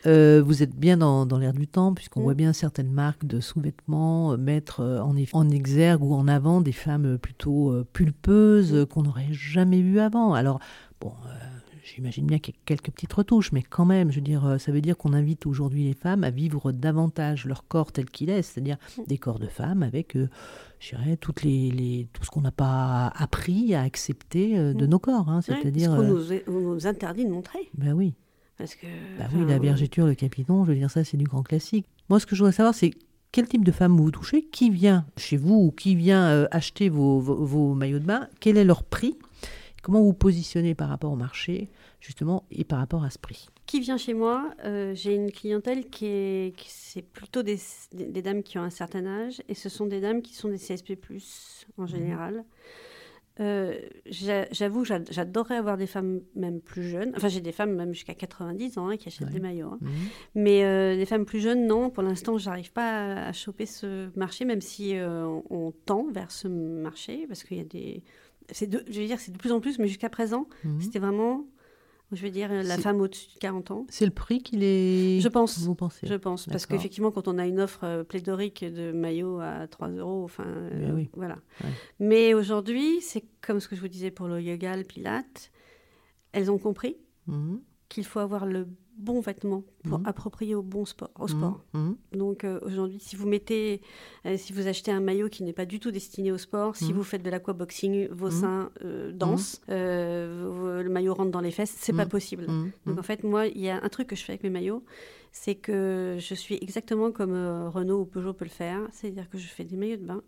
euh, 0.06 0.42
vous 0.44 0.62
êtes 0.62 0.74
bien 0.76 0.98
dans, 0.98 1.24
dans 1.26 1.38
l'air 1.38 1.52
du 1.54 1.66
temps, 1.66 1.94
puisqu'on 1.94 2.20
Mm. 2.20 2.24
voit 2.24 2.34
bien 2.34 2.52
certaines 2.52 2.90
marques 2.92 3.24
de 3.24 3.40
sous-vêtements 3.40 4.32
euh, 4.32 4.36
mettre 4.36 4.80
euh, 4.80 5.00
en, 5.00 5.14
en 5.32 5.48
exergue 5.50 6.02
ou 6.02 6.12
en 6.14 6.28
avant 6.28 6.60
des 6.60 6.72
femmes 6.72 7.16
plutôt 7.18 7.72
pulpeuses 7.92 8.86
qu'on 8.90 9.02
n'aurait 9.02 9.28
jamais 9.32 9.80
vues 9.80 10.00
avant. 10.00 10.34
Alors, 10.34 10.60
bon, 11.04 11.12
euh, 11.26 11.30
j'imagine 11.84 12.26
bien 12.26 12.38
qu'il 12.38 12.54
y 12.54 12.56
a 12.56 12.60
quelques 12.64 12.90
petites 12.90 13.12
retouches, 13.12 13.52
mais 13.52 13.62
quand 13.62 13.84
même, 13.84 14.10
je 14.10 14.16
veux 14.16 14.20
dire, 14.22 14.44
euh, 14.46 14.58
ça 14.58 14.72
veut 14.72 14.80
dire 14.80 14.96
qu'on 14.96 15.12
invite 15.12 15.46
aujourd'hui 15.46 15.84
les 15.84 15.94
femmes 15.94 16.24
à 16.24 16.30
vivre 16.30 16.72
davantage 16.72 17.44
leur 17.46 17.68
corps 17.68 17.92
tel 17.92 18.06
qu'il 18.06 18.30
est, 18.30 18.42
c'est-à-dire 18.42 18.78
Mm. 18.98 19.02
des 19.06 19.18
corps 19.18 19.38
de 19.38 19.46
femmes 19.48 19.82
avec, 19.82 20.16
euh, 20.16 20.28
je 20.80 20.96
dirais, 20.96 21.16
toutes 21.16 21.42
les, 21.42 21.70
les- 21.70 22.08
tout 22.12 22.24
ce 22.24 22.30
qu'on 22.30 22.40
n'a 22.40 22.50
pas 22.50 23.12
appris 23.16 23.74
à 23.74 23.82
accepter 23.82 24.58
euh, 24.58 24.72
de 24.74 24.86
Mm. 24.86 24.90
nos 24.90 24.98
corps. 24.98 25.28
hein, 25.28 25.40
c'est-à-dire. 25.42 25.90
qu'on 25.94 26.02
euh, 26.02 26.40
nous, 26.48 26.86
interdit 26.86 27.24
de 27.26 27.30
montrer. 27.30 27.70
ben 27.76 27.92
oui. 27.92 28.14
Parce 28.56 28.74
que, 28.76 28.86
enfin, 29.18 29.28
oui, 29.36 29.44
la 29.48 29.58
vergéture, 29.58 30.06
le 30.06 30.14
capiton, 30.14 30.64
je 30.64 30.70
veux 30.70 30.78
dire, 30.78 30.90
ça, 30.90 31.02
c'est 31.04 31.16
du 31.16 31.24
grand 31.24 31.42
classique. 31.42 31.86
Moi, 32.08 32.20
ce 32.20 32.24
que 32.26 32.36
je 32.36 32.40
voudrais 32.40 32.52
savoir, 32.52 32.72
c'est 32.74 32.92
quel 33.32 33.48
type 33.48 33.64
de 33.64 33.72
femme 33.72 33.96
vous 33.96 34.12
touchez 34.12 34.44
Qui 34.44 34.70
vient 34.70 35.04
chez 35.16 35.36
vous 35.36 35.56
ou 35.56 35.70
qui 35.72 35.96
vient 35.96 36.46
acheter 36.52 36.88
vos, 36.88 37.18
vos- 37.18 37.44
vos 37.44 37.74
maillots 37.74 37.98
de 37.98 38.04
bain 38.04 38.28
Quel 38.38 38.56
est 38.56 38.62
leur 38.64 38.84
prix 38.84 39.16
Comment 39.84 40.00
vous 40.02 40.14
positionnez 40.14 40.74
par 40.74 40.88
rapport 40.88 41.12
au 41.12 41.16
marché, 41.16 41.68
justement, 42.00 42.44
et 42.50 42.64
par 42.64 42.78
rapport 42.78 43.04
à 43.04 43.10
ce 43.10 43.18
prix? 43.18 43.48
Qui 43.66 43.80
vient 43.80 43.98
chez 43.98 44.14
moi 44.14 44.50
Euh, 44.64 44.94
J'ai 44.94 45.14
une 45.14 45.30
clientèle 45.30 45.90
qui 45.90 46.06
est, 46.06 46.54
c'est 46.66 47.02
plutôt 47.02 47.42
des, 47.42 47.58
des- 47.92 48.06
des 48.06 48.22
dames 48.22 48.42
qui 48.42 48.58
ont 48.58 48.62
un 48.62 48.70
certain 48.70 49.04
âge, 49.04 49.42
et 49.46 49.54
ce 49.54 49.68
sont 49.68 49.84
des 49.86 50.00
dames 50.00 50.22
qui 50.22 50.34
sont 50.34 50.48
des 50.48 50.56
CSP+ 50.58 50.96
en 51.76 51.86
général. 51.86 52.44
Euh, 53.40 53.76
j'a- 54.06 54.46
J'avoue, 54.52 54.84
j'a- 54.84 55.02
j'adorerais 55.10 55.56
avoir 55.56 55.76
des 55.76 55.88
femmes 55.88 56.20
même 56.36 56.60
plus 56.60 56.84
jeunes. 56.88 57.12
Enfin, 57.16 57.26
j'ai 57.28 57.40
des 57.40 57.50
femmes 57.50 57.74
même 57.74 57.92
jusqu'à 57.92 58.14
90 58.14 58.78
ans 58.78 58.88
hein, 58.88 58.96
qui 58.96 59.08
achètent 59.08 59.26
Ouais. 59.26 59.32
des 59.34 59.40
maillots. 59.40 59.70
hein. 59.72 59.78
Mhm. 59.80 59.90
Mais 60.36 60.64
euh, 60.64 60.96
des 60.96 61.04
femmes 61.04 61.24
plus 61.24 61.40
jeunes, 61.40 61.66
non. 61.66 61.90
Pour 61.90 62.04
l'instant, 62.04 62.38
j'arrive 62.38 62.72
pas 62.72 62.88
à, 63.24 63.28
à 63.28 63.32
choper 63.32 63.66
ce 63.66 64.08
marché, 64.16 64.44
même 64.44 64.60
si 64.60 64.96
euh, 64.96 65.26
on, 65.26 65.42
on 65.50 65.72
tend 65.84 66.06
vers 66.12 66.30
ce 66.30 66.46
marché, 66.46 67.26
parce 67.26 67.42
qu'il 67.42 67.56
y 67.58 67.60
a 67.60 67.64
des. 67.64 68.04
C'est 68.50 68.66
de, 68.66 68.84
je 68.90 69.00
veux 69.00 69.06
dire, 69.06 69.18
c'est 69.20 69.32
de 69.32 69.38
plus 69.38 69.52
en 69.52 69.60
plus, 69.60 69.78
mais 69.78 69.88
jusqu'à 69.88 70.10
présent, 70.10 70.46
Mhm. 70.64 70.80
c'était 70.80 70.98
vraiment, 70.98 71.46
je 72.12 72.22
veux 72.22 72.30
dire, 72.30 72.50
la 72.52 72.76
femme 72.78 73.00
au-dessus 73.00 73.34
de 73.34 73.38
40 73.38 73.70
ans. 73.70 73.86
C'est 73.88 74.04
le 74.04 74.10
prix 74.12 74.42
qu'il 74.42 74.62
est. 74.62 75.18
Je 75.20 75.28
pense. 75.28 75.58
Vous 75.60 75.74
pensez 75.74 76.06
Je 76.06 76.14
pense. 76.14 76.46
Parce 76.46 76.66
qu'effectivement, 76.66 77.10
quand 77.10 77.26
on 77.28 77.38
a 77.38 77.46
une 77.46 77.58
offre 77.60 77.84
euh, 77.84 78.04
pléthorique 78.04 78.62
de 78.64 78.92
maillots 78.92 79.40
à 79.40 79.66
3 79.66 79.88
euros, 79.88 80.22
enfin. 80.24 80.44
euh, 80.46 80.92
oui. 80.94 81.08
Voilà. 81.14 81.36
Ouais. 81.62 81.70
Mais 82.00 82.34
aujourd'hui, 82.34 83.00
c'est 83.00 83.24
comme 83.40 83.60
ce 83.60 83.68
que 83.68 83.76
je 83.76 83.80
vous 83.80 83.88
disais 83.88 84.10
pour 84.10 84.28
le 84.28 84.40
yoga, 84.42 84.76
le 84.76 84.84
pilate. 84.84 85.50
Elles 86.32 86.50
ont 86.50 86.58
compris 86.58 86.96
Mhm. 87.26 87.60
qu'il 87.88 88.04
faut 88.04 88.18
avoir 88.20 88.44
le 88.44 88.66
bon 88.96 89.20
vêtement 89.20 89.64
pour 89.82 89.98
Mhm. 89.98 90.06
approprier 90.06 90.54
au 90.54 90.62
bon 90.62 90.84
sport, 90.84 91.10
au 91.18 91.22
Mhm. 91.24 91.28
sport. 91.28 91.64
Mhm. 91.74 91.96
Donc 92.12 92.44
euh, 92.44 92.58
aujourd'hui, 92.62 92.98
si 93.00 93.16
vous 93.16 93.26
mettez, 93.28 93.80
euh, 94.26 94.36
si 94.36 94.52
vous 94.52 94.66
achetez 94.66 94.90
un 94.92 95.00
maillot 95.00 95.28
qui 95.28 95.42
n'est 95.42 95.52
pas 95.52 95.66
du 95.66 95.80
tout 95.80 95.90
destiné 95.90 96.30
au 96.32 96.38
sport, 96.38 96.76
si 96.76 96.92
Mhm. 96.92 96.96
vous 96.98 97.02
faites 97.04 97.22
de 97.22 97.30
l'aquaboxing, 97.30 98.08
vos 98.10 98.30
seins 98.30 98.70
euh, 98.84 99.12
dansent, 99.12 99.60
le 99.68 100.88
maillot 100.88 101.14
rentre 101.14 101.30
dans 101.30 101.40
les 101.40 101.50
fesses, 101.50 101.74
c'est 101.78 101.92
pas 101.92 102.06
possible. 102.06 102.46
Donc 102.86 102.98
en 102.98 103.02
fait, 103.02 103.24
moi, 103.24 103.46
il 103.46 103.60
y 103.60 103.68
a 103.68 103.82
un 103.82 103.88
truc 103.88 104.08
que 104.08 104.16
je 104.16 104.22
fais 104.24 104.32
avec 104.32 104.42
mes 104.42 104.50
maillots, 104.50 104.84
c'est 105.32 105.54
que 105.56 106.16
je 106.18 106.34
suis 106.34 106.56
exactement 106.60 107.10
comme 107.10 107.32
Renault 107.74 108.00
ou 108.02 108.04
Peugeot 108.04 108.32
peut 108.34 108.44
le 108.44 108.50
faire, 108.50 108.80
c'est-à-dire 108.92 109.28
que 109.28 109.38
je 109.38 109.46
fais 109.48 109.64
des 109.64 109.76
maillots 109.76 109.96
de 109.96 110.04
bain. 110.06 110.22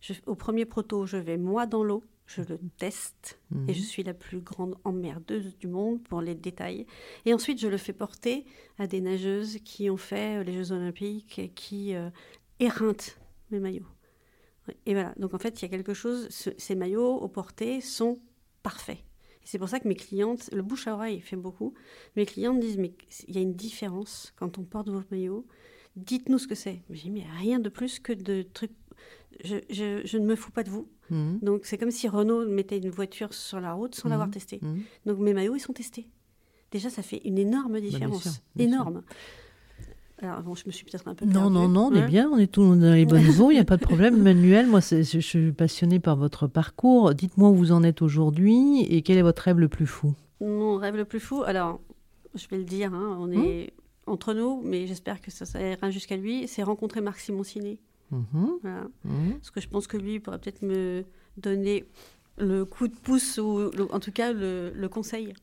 Je- 0.00 0.12
au 0.26 0.34
premier 0.34 0.64
proto, 0.66 1.06
je 1.06 1.16
vais 1.16 1.38
moi 1.38 1.66
dans 1.66 1.82
l'eau, 1.82 2.04
je 2.26 2.42
le 2.42 2.58
teste 2.78 3.38
Mhm. 3.50 3.70
et 3.70 3.74
je 3.74 3.80
suis 3.82 4.02
la 4.02 4.14
plus 4.14 4.40
grande 4.40 4.74
emmerdeuse 4.84 5.56
du 5.58 5.68
monde 5.68 6.02
pour 6.02 6.20
les 6.20 6.34
détails. 6.34 6.86
Et 7.24 7.32
ensuite, 7.32 7.60
je 7.60 7.68
le 7.68 7.76
fais 7.76 7.92
porter 7.92 8.44
à 8.78 8.86
des 8.86 9.00
nageuses 9.00 9.58
qui 9.64 9.88
ont 9.90 9.96
fait 9.96 10.38
euh, 10.40 10.42
les 10.44 10.52
Jeux 10.52 10.72
Olympiques 10.72 11.38
et 11.38 11.48
qui 11.50 11.94
euh, 11.94 12.10
éreintent 12.58 13.18
mes 13.50 13.60
maillots. 13.60 13.86
Et 14.84 14.94
voilà, 14.94 15.14
donc 15.16 15.32
en 15.34 15.38
fait, 15.38 15.60
il 15.60 15.62
y 15.62 15.64
a 15.66 15.68
quelque 15.68 15.94
chose, 15.94 16.26
ce- 16.30 16.50
ces 16.58 16.74
maillots 16.74 17.14
au 17.14 17.28
porté 17.28 17.80
sont 17.80 18.18
parfaits. 18.64 18.98
Et 18.98 19.44
c'est 19.48 19.58
pour 19.60 19.68
ça 19.68 19.78
que 19.78 19.86
mes 19.86 19.94
clientes, 19.94 20.50
le 20.52 20.62
bouche 20.62 20.88
à 20.88 20.94
oreille 20.94 21.20
fait 21.20 21.36
beaucoup, 21.36 21.74
mes 22.16 22.26
clientes 22.26 22.58
disent, 22.58 22.78
mais 22.78 22.92
il 23.28 23.36
y 23.36 23.38
a 23.38 23.42
une 23.42 23.54
différence 23.54 24.32
quand 24.34 24.58
on 24.58 24.64
porte 24.64 24.88
vos 24.88 25.02
maillots, 25.12 25.46
dites-nous 25.94 26.38
ce 26.38 26.48
que 26.48 26.56
c'est. 26.56 26.82
J'ai 26.90 27.10
mais 27.10 27.24
rien 27.38 27.60
de 27.60 27.68
plus 27.68 28.00
que 28.00 28.12
de 28.12 28.42
trucs, 28.42 28.72
je, 29.44 29.56
je- 29.70 30.02
je 30.04 30.18
ne 30.18 30.26
me 30.26 30.36
fous 30.36 30.50
pas 30.50 30.62
de 30.62 30.70
vous. 30.70 30.88
Mhm. 31.10 31.38
Donc 31.42 31.60
c'est 31.64 31.78
comme 31.78 31.90
si 31.90 32.08
Renault 32.08 32.46
mettait 32.46 32.78
une 32.78 32.90
voiture 32.90 33.32
sur 33.34 33.60
la 33.60 33.72
route 33.74 33.94
sans 33.94 34.08
l'avoir 34.08 34.28
Mhm. 34.28 34.34
testée. 34.34 34.58
Mhm. 34.62 34.82
Donc 35.06 35.18
mes 35.18 35.34
maillots, 35.34 35.56
ils 35.56 35.60
sont 35.60 35.72
testés. 35.72 36.08
Déjà, 36.72 36.90
ça 36.90 37.02
fait 37.02 37.20
une 37.24 37.38
énorme 37.38 37.80
différence. 37.80 38.24
Bah, 38.24 38.30
sûr, 38.30 38.40
bien 38.56 38.66
sûr. 38.66 38.74
énorme. 38.74 39.02
Alors 40.22 40.40
bon, 40.42 40.54
je 40.54 40.64
me 40.66 40.72
suis 40.72 40.84
peut-être 40.86 41.06
un 41.08 41.14
peu 41.14 41.26
Non, 41.26 41.32
perdue. 41.32 41.54
non, 41.54 41.68
non, 41.68 41.90
on 41.92 41.94
est 41.94 42.06
bien, 42.06 42.30
on 42.30 42.38
est 42.38 42.50
tous 42.50 42.74
dans 42.74 42.94
les 42.94 43.04
bonnes 43.04 43.20
eaux, 43.40 43.50
il 43.50 43.54
n'y 43.54 43.60
a 43.60 43.64
pas 43.64 43.76
de 43.76 43.82
problème. 43.82 44.22
Manuel, 44.22 44.66
moi, 44.66 44.80
je, 44.80 45.02
je 45.02 45.18
suis 45.20 45.52
passionnée 45.52 46.00
par 46.00 46.16
votre 46.16 46.46
parcours. 46.46 47.14
Dites-moi 47.14 47.50
où 47.50 47.54
vous 47.54 47.70
en 47.72 47.82
êtes 47.82 48.00
aujourd'hui 48.00 48.80
et 48.88 49.02
quel 49.02 49.18
est 49.18 49.22
votre 49.22 49.42
rêve 49.42 49.58
le 49.58 49.68
plus 49.68 49.86
fou? 49.86 50.14
Mon 50.40 50.76
rêve 50.76 50.96
le 50.96 51.04
plus 51.04 51.20
fou, 51.20 51.42
alors, 51.42 51.80
je 52.34 52.48
vais 52.48 52.56
le 52.56 52.64
dire, 52.64 52.94
hein, 52.94 53.18
on 53.20 53.30
est 53.30 53.74
entre 54.06 54.32
nous, 54.32 54.62
mais 54.64 54.86
j'espère 54.86 55.20
que 55.20 55.30
ça, 55.30 55.44
ça 55.44 55.60
ira 55.60 55.90
jusqu'à 55.90 56.16
lui, 56.16 56.48
c'est 56.48 56.62
rencontrer 56.62 57.00
Marc 57.02 57.18
Simoncini. 57.20 57.78
Mhm, 58.10 58.58
Voilà. 58.62 58.86
mhm. 59.04 59.32
Parce 59.34 59.50
que 59.50 59.60
je 59.60 59.68
pense 59.68 59.86
que 59.86 59.96
lui 59.96 60.14
il 60.14 60.20
pourrait 60.20 60.38
peut-être 60.38 60.62
me 60.62 61.04
donner 61.36 61.84
le 62.38 62.64
coup 62.64 62.86
de 62.88 62.94
pouce, 62.94 63.38
ou 63.38 63.70
le- 63.76 63.92
en 63.92 63.98
tout 64.00 64.12
cas 64.12 64.32
le, 64.32 64.72
le 64.74 64.88
conseil. 64.88 65.34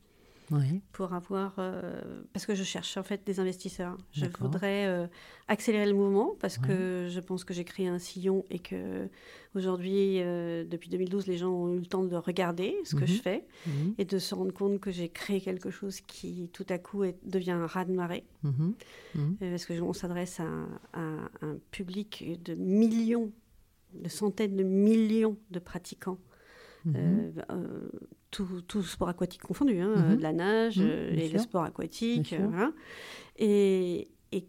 Pour 0.92 1.14
avoir 1.14 1.56
euh, 1.58 2.22
parce 2.34 2.46
que 2.46 2.54
je 2.56 2.64
cherche 2.64 2.98
en 2.98 3.04
fait 3.04 3.26
des 3.26 3.40
investisseurs. 3.40 3.98
Je 4.12 4.26
voudrais 4.40 4.86
euh, 4.88 5.08
accélérer 5.48 5.86
le 5.88 5.94
mouvement 5.94 6.36
parce 6.40 6.58
que 6.58 7.08
je 7.10 7.20
pense 7.20 7.44
que 7.44 7.54
j'ai 7.54 7.64
créé 7.64 7.88
un 7.88 8.00
sillon 8.00 8.44
et 8.50 8.60
que 8.60 9.08
aujourd'hui 9.56 10.22
euh, 10.22 10.64
depuis 10.66 10.90
2012 10.90 11.28
les 11.28 11.38
gens 11.38 11.52
ont 11.52 11.74
eu 11.74 11.80
le 11.80 11.86
temps 11.86 12.04
de 12.04 12.16
regarder 12.16 12.76
ce 12.84 12.96
que 12.96 13.02
Mhm. 13.02 13.08
je 13.08 13.22
fais 13.22 13.46
Mhm, 13.68 13.96
et 13.98 14.06
de 14.06 14.18
se 14.20 14.36
rendre 14.36 14.54
compte 14.54 14.80
que 14.80 14.92
j'ai 14.92 15.10
créé 15.10 15.40
quelque 15.42 15.70
chose 15.72 16.02
qui 16.02 16.50
tout 16.54 16.66
à 16.70 16.78
coup 16.78 17.04
est- 17.04 17.18
devient 17.26 17.52
un 17.52 17.68
raz-de-marée 17.68 18.24
mhm, 18.44 18.74
mhm. 19.16 19.38
Euh, 19.42 19.50
parce 19.52 19.66
que 19.66 19.74
on 19.82 19.94
s'adresse 19.94 20.40
à, 20.40 20.48
à 20.94 21.02
un 21.42 21.58
public 21.72 22.42
de 22.44 22.54
millions 22.56 23.32
de 23.94 24.10
centaines 24.10 24.56
de 24.56 24.64
millions 24.64 25.38
de 25.52 25.60
pratiquants 25.60 26.18
Mhm. 26.86 26.94
euh, 26.98 27.32
euh, 27.52 27.90
tout, 28.34 28.48
tout 28.68 28.84
sport 28.84 29.08
aquatique 29.10 29.42
confondu, 29.44 29.80
hein, 29.80 29.94
Mhm. 29.96 30.18
de 30.18 30.22
la 30.22 30.34
nage 30.34 30.78
euh, 30.80 31.12
bien 31.14 31.24
et 31.26 31.30
le 31.30 31.40
sport 31.40 31.64
aquatique, 31.64 32.34
euh, 32.34 32.68
et, 33.38 34.08
et 34.32 34.46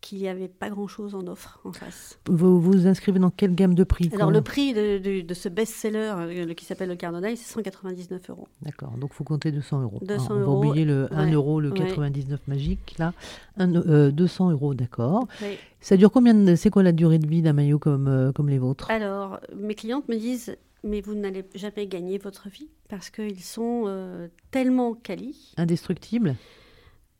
qu'il 0.00 0.18
n'y 0.18 0.28
avait 0.28 0.48
pas 0.48 0.68
grand-chose 0.68 1.14
en 1.14 1.26
offre 1.26 1.60
en 1.64 1.72
face. 1.72 2.18
Vous 2.28 2.60
vous 2.60 2.86
inscrivez 2.86 3.18
dans 3.18 3.30
quelle 3.30 3.54
gamme 3.54 3.74
de 3.74 3.84
prix 3.84 4.10
Alors 4.14 4.30
le 4.30 4.42
prix 4.42 4.74
de, 4.74 4.98
de- 4.98 5.20
de 5.22 5.34
ce 5.34 5.48
best-seller 5.48 6.12
euh, 6.16 6.54
qui 6.54 6.64
s'appelle 6.66 6.90
le 6.90 6.96
Cardinal, 6.96 7.36
c'est 7.36 7.52
199 7.52 8.28
euros. 8.30 8.46
D'accord, 8.62 8.90
donc 8.98 9.10
il 9.12 9.16
faut 9.16 9.24
compter 9.24 9.50
200 9.50 9.82
euros. 9.82 9.98
200 10.02 10.26
Alors, 10.26 10.36
on 10.36 10.40
euros, 10.52 10.60
va 10.62 10.68
oublier 10.68 10.84
le 10.84 11.08
1 11.12 11.26
ouais, 11.26 11.32
euro, 11.32 11.58
le 11.60 11.70
ouais. 11.70 11.78
99 11.78 12.40
magique, 12.48 12.94
là. 12.98 13.12
Un, 13.56 13.74
euh, 13.74 14.10
200 14.10 14.50
euros, 14.50 14.74
d'accord. 14.74 15.26
Oui. 15.42 15.56
Ça 15.80 15.96
dure 15.96 16.10
combien. 16.12 16.54
C'est 16.56 16.70
quoi 16.70 16.82
la 16.82 16.92
durée 16.92 17.18
de 17.18 17.26
vie 17.26 17.40
d'un 17.42 17.52
maillot 17.54 17.78
comme, 17.78 18.06
euh, 18.08 18.30
comme 18.32 18.48
les 18.48 18.58
vôtres? 18.58 18.90
Alors 18.90 19.40
mes 19.56 19.74
clientes 19.74 20.08
me 20.08 20.16
disent 20.16 20.56
mais 20.84 21.00
vous 21.00 21.14
n'allez 21.14 21.44
jamais 21.56 21.86
gagner 21.88 22.18
votre 22.18 22.48
vie 22.48 22.70
parce 22.88 23.10
qu'ils 23.10 23.42
sont 23.42 23.84
euh, 23.86 24.28
tellement 24.52 24.94
quali. 24.94 25.52
Indestructible? 25.56 26.36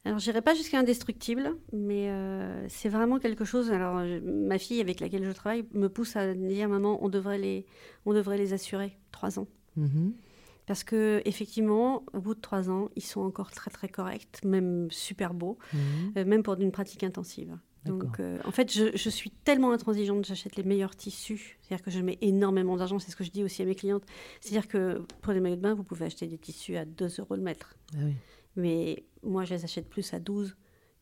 Alors, 0.05 0.18
j'irai 0.18 0.42
pas 0.42 0.55
jusqu'à 0.55 0.79
indestructible, 0.79 1.57
mais 1.72 2.11
euh, 2.11 2.66
c'est 2.68 2.90
vraiment 2.90 3.18
quelque 3.18 3.46
chose. 3.46 3.70
Alors, 3.72 4.05
je- 4.05 4.20
ma 4.20 4.59
fille 4.59 4.81
avec 4.83 5.00
laquelle 5.00 5.24
je 5.24 5.33
travaille 5.33 5.64
me 5.72 5.88
pousse 5.88 6.14
à 6.16 6.35
dire 6.35 6.68
maman, 6.68 7.03
on 7.03 7.09
devrait 7.09 7.38
les, 7.38 7.64
on 8.05 8.12
devrait 8.12 8.37
les 8.37 8.53
assurer 8.53 8.98
trois 9.12 9.38
ans, 9.38 9.48
Mhm. 9.77 10.12
parce 10.66 10.85
que 10.85 11.22
effectivement, 11.24 12.05
au 12.12 12.20
bout 12.20 12.35
de 12.35 12.40
trois 12.40 12.68
ans, 12.68 12.90
ils 12.96 13.03
sont 13.03 13.22
encore 13.22 13.50
très 13.50 13.70
très 13.70 13.88
corrects, 13.88 14.44
même 14.44 14.88
super 14.90 15.33
beaux, 15.33 15.57
Mhm. 15.72 16.12
euh, 16.18 16.24
même 16.27 16.42
pour 16.42 16.55
une 16.61 16.70
pratique 16.70 17.03
intensive. 17.03 17.57
Donc, 17.87 18.18
euh, 18.20 18.38
en 18.44 18.51
fait, 18.51 18.73
je, 18.73 18.97
je 18.97 19.09
suis 19.11 19.31
tellement 19.31 19.73
intransigeante, 19.73 20.25
j'achète 20.27 20.57
les 20.57 20.62
meilleurs 20.62 20.97
tissus. 20.97 21.59
C'est-à-dire 21.62 21.85
que 21.85 21.90
je 21.90 22.01
mets 22.01 22.18
énormément 22.20 22.77
d'argent, 22.77 22.99
c'est 22.99 23.11
ce 23.11 23.16
que 23.16 23.25
je 23.25 23.31
dis 23.31 23.44
aussi 23.44 23.62
à 23.62 23.64
mes 23.64 23.75
clientes. 23.75 24.05
C'est-à-dire 24.40 24.68
que 24.68 25.03
pour 25.23 25.33
les 25.33 25.40
maillots 25.40 25.57
de 25.57 25.61
bain, 25.61 25.75
vous 25.75 25.85
pouvez 25.85 26.07
acheter 26.07 26.27
des 26.27 26.38
tissus 26.38 26.77
à 26.77 26.85
2 26.85 27.09
euros 27.18 27.37
le 27.37 27.42
mètre. 27.42 27.75
Ah 27.94 27.99
oui. 28.05 28.14
Mais 28.57 29.05
moi, 29.23 29.44
je 29.44 29.55
les 29.55 29.64
achète 29.64 29.88
plus 29.88 30.14
à 30.14 30.18
12 30.20 30.57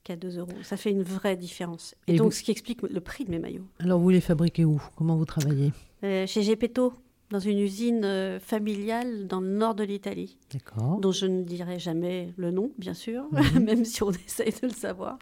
qu'à 0.05 0.17
2 0.17 0.39
euros. 0.39 0.51
Ça 0.63 0.77
fait 0.77 0.91
une 0.91 1.03
vraie 1.05 1.37
différence. 1.37 1.95
Et, 2.09 2.15
Et 2.15 2.17
donc, 2.17 2.33
vous- 2.33 2.37
ce 2.39 2.43
qui 2.43 2.51
explique 2.51 2.83
le 2.83 3.01
prix 3.01 3.25
de 3.25 3.31
mes 3.31 3.39
maillots. 3.39 3.67
Alors 3.79 4.01
vous 4.01 4.11
les 4.11 4.21
fabriquez 4.21 4.65
où? 4.65 4.81
Comment 4.97 5.17
vous 5.17 5.25
travaillez? 5.27 5.73
Euh, 6.03 6.27
chez 6.27 6.43
Gepetto, 6.43 6.95
dans 7.31 7.39
une 7.39 7.61
usine 7.61 8.05
euh, 8.05 8.41
familiale 8.41 9.27
dans 9.29 9.41
le 9.41 9.49
nord 9.49 9.75
de 9.77 9.85
l'Italie, 9.85 10.37
D'accord. 10.53 10.99
dont 10.99 11.13
je 11.13 11.27
ne 11.27 11.43
dirai 11.45 11.79
jamais 11.79 12.33
le 12.37 12.51
nom, 12.51 12.73
bien 12.79 12.95
sûr, 12.95 13.25
Mhm. 13.33 13.33
même 13.65 13.85
si 13.85 14.03
on 14.03 14.11
essaye 14.27 14.51
de 14.51 14.67
le 14.67 14.73
savoir. 14.73 15.19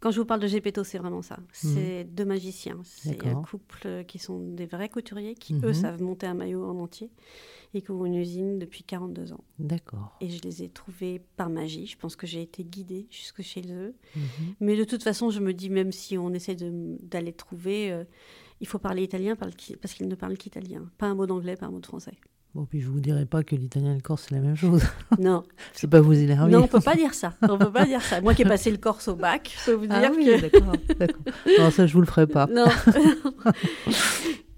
Quand 0.00 0.12
je 0.12 0.20
vous 0.20 0.26
parle 0.26 0.40
de 0.40 0.46
Gepetto, 0.46 0.84
c'est 0.84 0.98
vraiment 0.98 1.22
ça. 1.22 1.38
C'est 1.52 2.04
deux 2.04 2.24
magiciens. 2.24 2.78
C'est 2.84 3.26
un 3.26 3.42
couple 3.42 4.04
qui 4.06 4.18
sont 4.20 4.38
des 4.38 4.66
vrais 4.66 4.88
couturiers, 4.88 5.34
qui, 5.34 5.54
Mhm. 5.54 5.64
eux, 5.64 5.72
savent 5.72 6.00
monter 6.00 6.26
un 6.26 6.34
maillot 6.34 6.64
en 6.64 6.78
entier 6.78 7.10
et 7.74 7.82
qui 7.82 7.90
ont 7.90 8.04
une 8.06 8.14
usine 8.14 8.58
depuis 8.60 8.84
42 8.84 9.32
ans. 9.32 9.42
D'accord. 9.58 10.16
Et 10.20 10.30
je 10.30 10.40
les 10.42 10.62
ai 10.62 10.68
trouvés 10.68 11.20
par 11.36 11.50
magie. 11.50 11.86
Je 11.86 11.96
pense 11.98 12.14
que 12.14 12.26
j'ai 12.28 12.42
été 12.42 12.62
guidée 12.64 13.08
jusque 13.10 13.42
chez 13.42 13.62
eux. 13.72 13.94
Mhm. 14.14 14.22
Mais 14.60 14.76
de 14.76 14.84
toute 14.84 15.02
façon, 15.02 15.30
je 15.30 15.40
me 15.40 15.52
dis, 15.52 15.68
même 15.68 15.90
si 15.90 16.16
on 16.16 16.32
essaie 16.32 16.54
d'aller 16.56 17.32
trouver, 17.32 17.90
euh, 17.90 18.04
il 18.60 18.66
faut 18.68 18.78
parler 18.78 19.02
italien 19.02 19.34
par- 19.34 19.48
parce 19.82 19.94
qu'ils 19.94 20.08
ne 20.08 20.14
parlent 20.14 20.36
qu'italien. 20.38 20.88
Pas 20.98 21.06
un 21.06 21.14
mot 21.16 21.26
d'anglais, 21.26 21.56
pas 21.56 21.66
un 21.66 21.70
mot 21.70 21.80
de 21.80 21.86
français. 21.86 22.14
Bon, 22.54 22.64
puis 22.64 22.80
je 22.80 22.88
vous 22.88 23.00
dirai 23.00 23.26
pas 23.26 23.42
que 23.42 23.54
l'italien 23.54 23.92
et 23.92 23.96
le 23.96 24.00
corse, 24.00 24.26
c'est 24.28 24.34
la 24.34 24.40
même 24.40 24.56
chose. 24.56 24.82
Non, 25.18 25.42
c'est 25.74 25.88
pas 25.88 26.00
vous 26.00 26.12
énerver. 26.14 26.52
non 26.52 26.62
on 26.64 26.66
peut 26.66 26.80
pas 26.80 26.96
dire 26.96 27.14
ça. 27.14 27.34
On 27.42 27.58
peut 27.58 27.70
pas 27.70 27.84
dire 27.84 28.02
ça. 28.02 28.20
Moi 28.20 28.34
qui 28.34 28.42
ai 28.42 28.44
passé 28.44 28.70
le 28.70 28.78
corse 28.78 29.08
au 29.08 29.14
bac, 29.16 29.54
je 29.58 29.70
peux 29.70 29.76
vous 29.76 29.86
Ah 29.90 30.00
dire 30.00 30.10
oui, 30.16 30.26
que... 30.26 30.40
d'accord, 30.40 30.72
d'accord. 30.98 31.22
Non, 31.58 31.70
ça, 31.70 31.86
je 31.86 31.92
vous 31.92 32.00
le 32.00 32.06
ferai 32.06 32.26
pas. 32.26 32.46
Non. 32.46 32.66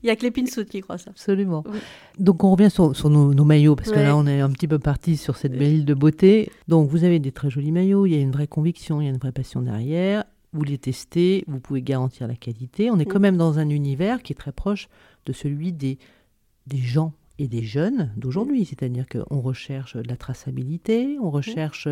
Il 0.02 0.06
y 0.06 0.10
a 0.10 0.16
que 0.16 0.22
les 0.22 0.30
pinsoutes 0.30 0.68
qui 0.70 0.80
croient 0.80 0.96
ça. 0.96 1.10
Absolument. 1.10 1.62
Oui. 1.70 1.78
Donc 2.18 2.42
on 2.42 2.52
revient 2.52 2.70
sur, 2.70 2.96
sur 2.96 3.10
nos, 3.10 3.34
nos 3.34 3.44
maillots, 3.44 3.76
parce 3.76 3.90
que 3.90 3.98
là 3.98 4.16
on 4.16 4.26
est 4.26 4.40
un 4.40 4.50
petit 4.50 4.66
peu 4.66 4.78
parti 4.78 5.18
sur 5.18 5.36
cette 5.36 5.52
belle 5.52 5.72
île 5.74 5.84
de 5.84 5.92
beauté. 5.92 6.50
Donc 6.68 6.88
vous 6.88 7.04
avez 7.04 7.18
des 7.18 7.32
très 7.32 7.50
jolis 7.50 7.70
maillots, 7.72 8.06
il 8.06 8.14
y 8.14 8.16
a 8.16 8.20
une 8.20 8.30
vraie 8.30 8.46
conviction, 8.46 9.02
il 9.02 9.04
y 9.04 9.06
a 9.08 9.10
une 9.10 9.18
vraie 9.18 9.32
passion 9.32 9.60
derrière. 9.60 10.24
vous 10.54 10.62
les 10.62 10.78
testez, 10.78 11.44
vous 11.48 11.60
pouvez 11.60 11.82
garantir 11.82 12.26
la 12.28 12.34
qualité. 12.36 12.90
On 12.90 12.98
est 12.98 13.04
quand 13.04 13.20
même 13.20 13.36
dans 13.36 13.58
un 13.58 13.68
univers 13.68 14.22
qui 14.22 14.32
est 14.32 14.36
très 14.36 14.52
proche 14.52 14.88
de 15.26 15.34
celui 15.34 15.72
des, 15.72 15.98
des 16.66 16.78
gens 16.78 17.12
et 17.40 17.48
des 17.48 17.62
jeunes 17.62 18.12
d'aujourd'hui. 18.16 18.64
C'est-à-dire 18.64 19.06
qu'on 19.08 19.40
recherche 19.40 19.96
de 19.96 20.06
la 20.08 20.16
traçabilité, 20.16 21.18
on 21.20 21.30
recherche, 21.30 21.88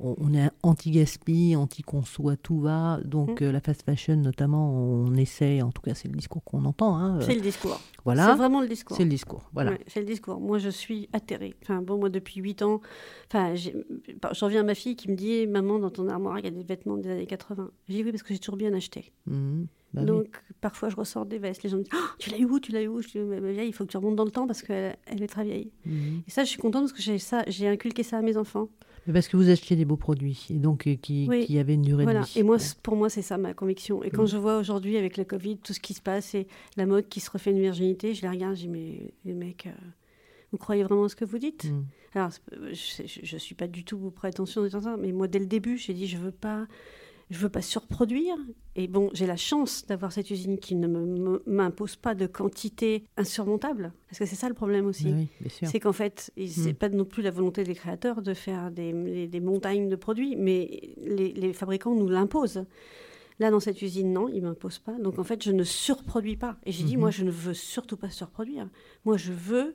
on, 0.00 0.14
on 0.18 0.32
est 0.34 0.50
anti-gaspi, 0.62 1.54
anti-conso 1.56 2.28
à 2.30 2.36
tout 2.36 2.60
va. 2.60 2.98
Donc 3.04 3.40
Mm. 3.40 3.44
euh, 3.44 3.52
la 3.52 3.60
fast 3.60 3.82
fashion 3.82 4.16
notamment, 4.16 4.72
on 4.72 5.14
essaie, 5.16 5.60
en 5.62 5.70
tout 5.70 5.82
cas 5.82 5.94
c'est 5.94 6.08
le 6.08 6.14
discours 6.16 6.42
qu'on 6.44 6.64
entend. 6.64 6.96
hein, 6.96 7.18
euh, 7.18 7.20
C'est 7.20 7.34
le 7.34 7.40
discours. 7.40 7.78
C'est 7.80 8.02
voilà, 8.04 8.34
vraiment 8.36 8.60
le 8.60 8.68
discours. 8.68 8.96
c'est 8.96 9.02
le 9.04 9.10
discours. 9.10 9.50
Voilà. 9.52 9.72
Ouais, 9.72 9.80
c'est 9.88 9.98
le 10.00 10.06
discours. 10.06 10.40
Moi, 10.40 10.58
je 10.58 10.68
suis 10.70 11.08
atterrée. 11.12 11.54
Enfin, 11.62 11.82
bon, 11.82 11.98
moi, 11.98 12.08
depuis 12.08 12.40
8 12.40 12.62
ans, 12.62 12.80
enfin, 13.28 13.54
j'ai- 13.56 13.74
j'en 14.32 14.46
viens 14.48 14.60
à 14.60 14.64
ma 14.64 14.74
fille 14.76 14.94
qui 14.94 15.10
me 15.10 15.16
dit 15.16 15.46
Maman, 15.48 15.78
dans 15.80 15.90
ton 15.90 16.08
armoire, 16.08 16.38
il 16.38 16.44
y 16.44 16.48
a 16.48 16.52
des 16.52 16.62
vêtements 16.62 16.96
des 16.96 17.10
années 17.10 17.26
80. 17.26 17.70
Je 17.88 17.94
dis 17.94 18.04
Oui, 18.04 18.12
parce 18.12 18.22
que 18.22 18.32
j'ai 18.32 18.38
toujours 18.38 18.56
bien 18.56 18.72
acheté. 18.74 19.12
Mhm. 19.26 19.66
Bah 19.94 20.00
oui. 20.02 20.06
Donc, 20.06 20.42
parfois, 20.60 20.88
je 20.90 20.96
ressors 20.96 21.24
des 21.26 21.38
vestes. 21.38 21.62
Les 21.62 21.70
gens 21.70 21.78
me 21.78 21.82
disent 21.82 21.92
Oh, 21.94 22.06
Tu 22.18 22.30
l'as 22.30 22.38
eu 22.38 22.44
où? 22.44 22.60
Tu 22.60 22.72
l'as 22.72 22.82
eu 22.82 22.88
où? 22.88 23.00
Je 23.00 23.08
dis 23.08 23.18
Ma 23.18 23.40
vieille, 23.52 23.68
il 23.68 23.72
faut 23.72 23.84
que 23.86 23.90
tu 23.90 23.96
remontes 23.96 24.16
dans 24.16 24.24
le 24.24 24.30
temps 24.30 24.46
parce 24.46 24.62
qu'elle 24.62 24.96
elle 25.06 25.22
est 25.22 25.26
très 25.28 25.44
vieille. 25.44 25.70
Mhm. 25.86 26.22
Et 26.26 26.30
ça, 26.30 26.44
je 26.44 26.48
suis 26.50 26.58
contente 26.60 26.82
parce 26.82 26.92
que 26.92 27.02
j'ai 27.02 27.18
ça, 27.18 27.44
j'ai 27.46 27.68
inculqué 27.68 28.02
ça 28.02 28.18
à 28.18 28.22
mes 28.22 28.36
enfants. 28.36 28.68
Mais 29.06 29.12
parce 29.12 29.28
que 29.28 29.36
vous 29.36 29.48
achetiez 29.48 29.76
des 29.76 29.84
beaux 29.84 29.96
produits 29.96 30.46
et 30.50 30.54
donc 30.58 30.86
euh, 30.88 30.96
qui, 30.96 31.26
Oui. 31.28 31.46
qui 31.46 31.58
avaient 31.60 31.74
une 31.74 31.82
durée 31.82 32.02
Voilà. 32.02 32.22
de 32.22 32.26
vie. 32.26 32.40
Et 32.40 32.42
moi, 32.42 32.56
pour 32.82 32.96
moi, 32.96 33.08
c'est 33.08 33.22
ça 33.22 33.38
ma 33.38 33.54
conviction. 33.54 34.02
Et 34.02 34.10
quand 34.10 34.24
Mm. 34.24 34.28
je 34.28 34.36
vois 34.36 34.58
aujourd'hui 34.58 34.96
avec 34.96 35.16
le 35.16 35.24
Covid 35.24 35.58
tout 35.58 35.72
ce 35.72 35.78
qui 35.80 35.94
se 35.94 36.02
passe 36.02 36.34
et 36.34 36.48
la 36.76 36.86
mode 36.86 37.08
qui 37.08 37.20
se 37.20 37.30
refait 37.30 37.52
une 37.52 37.60
virginité, 37.60 38.14
je 38.14 38.22
les 38.22 38.28
regarde, 38.28 38.56
je 38.56 38.62
dis 38.62 38.68
mais 38.68 39.14
les 39.24 39.34
mecs, 39.34 39.66
euh, 39.68 39.70
vous 40.50 40.58
croyez 40.58 40.82
vraiment 40.82 41.06
ce 41.08 41.14
que 41.14 41.24
vous 41.24 41.38
dites? 41.38 41.66
Mhm. 41.66 41.84
Alors, 42.14 42.30
je, 42.72 43.02
je 43.22 43.36
suis 43.36 43.54
pas 43.54 43.68
du 43.68 43.84
tout 43.84 44.10
prétentieuse 44.10 44.58
en 44.58 44.64
disant 44.64 44.80
ça, 44.80 44.96
mais 44.96 45.12
moi, 45.12 45.28
dès 45.28 45.38
le 45.38 45.46
début, 45.46 45.76
j'ai 45.78 45.94
dit 45.94 46.08
je 46.08 46.16
veux 46.16 46.32
pas, 46.32 46.66
je 47.30 47.38
veux 47.38 47.48
pas 47.48 47.62
surproduire. 47.62 48.36
Et 48.76 48.86
bon, 48.88 49.10
j'ai 49.14 49.26
la 49.26 49.36
chance 49.36 49.84
d'avoir 49.86 50.12
cette 50.12 50.30
usine 50.30 50.58
qui 50.58 50.74
ne 50.76 50.86
m'impose 51.46 51.96
pas 51.96 52.14
de 52.14 52.26
quantité 52.26 53.04
insurmontable, 53.16 53.92
parce 54.08 54.18
que 54.18 54.26
c'est 54.26 54.36
ça 54.36 54.48
le 54.48 54.54
problème 54.54 54.86
aussi. 54.86 55.12
Oui. 55.12 55.50
C'est 55.62 55.80
qu'en 55.80 55.92
fait, 55.92 56.30
et 56.36 56.46
c'est 56.46 56.72
Mm. 56.72 56.76
pas 56.76 56.88
non 56.90 57.04
plus 57.04 57.22
la 57.22 57.30
volonté 57.30 57.64
des 57.64 57.74
créateurs 57.74 58.22
de 58.22 58.34
faire 58.34 58.70
des, 58.70 58.92
des- 58.92 59.26
des 59.28 59.40
montagnes 59.40 59.88
de 59.88 59.96
produits, 59.96 60.36
mais 60.36 60.94
les, 60.98 61.32
les 61.32 61.52
fabricants 61.52 61.94
nous 61.94 62.08
l'imposent. 62.08 62.64
Là, 63.38 63.50
dans 63.50 63.60
cette 63.60 63.82
usine, 63.82 64.12
non, 64.12 64.28
ils 64.28 64.40
ne 64.42 64.48
m'imposent 64.48 64.78
pas. 64.78 64.92
Donc, 64.98 65.18
en 65.18 65.24
fait, 65.24 65.42
je 65.42 65.52
ne 65.52 65.62
surproduis 65.64 66.36
pas. 66.36 66.56
Et 66.64 66.72
j'ai 66.72 66.84
dit, 66.84 66.94
Mhm. 66.96 67.00
moi, 67.00 67.10
je 67.10 67.22
ne 67.24 67.30
veux 67.30 67.52
surtout 67.54 67.96
pas 67.98 68.08
surproduire. 68.08 68.68
Moi, 69.04 69.16
je 69.18 69.32
veux, 69.32 69.74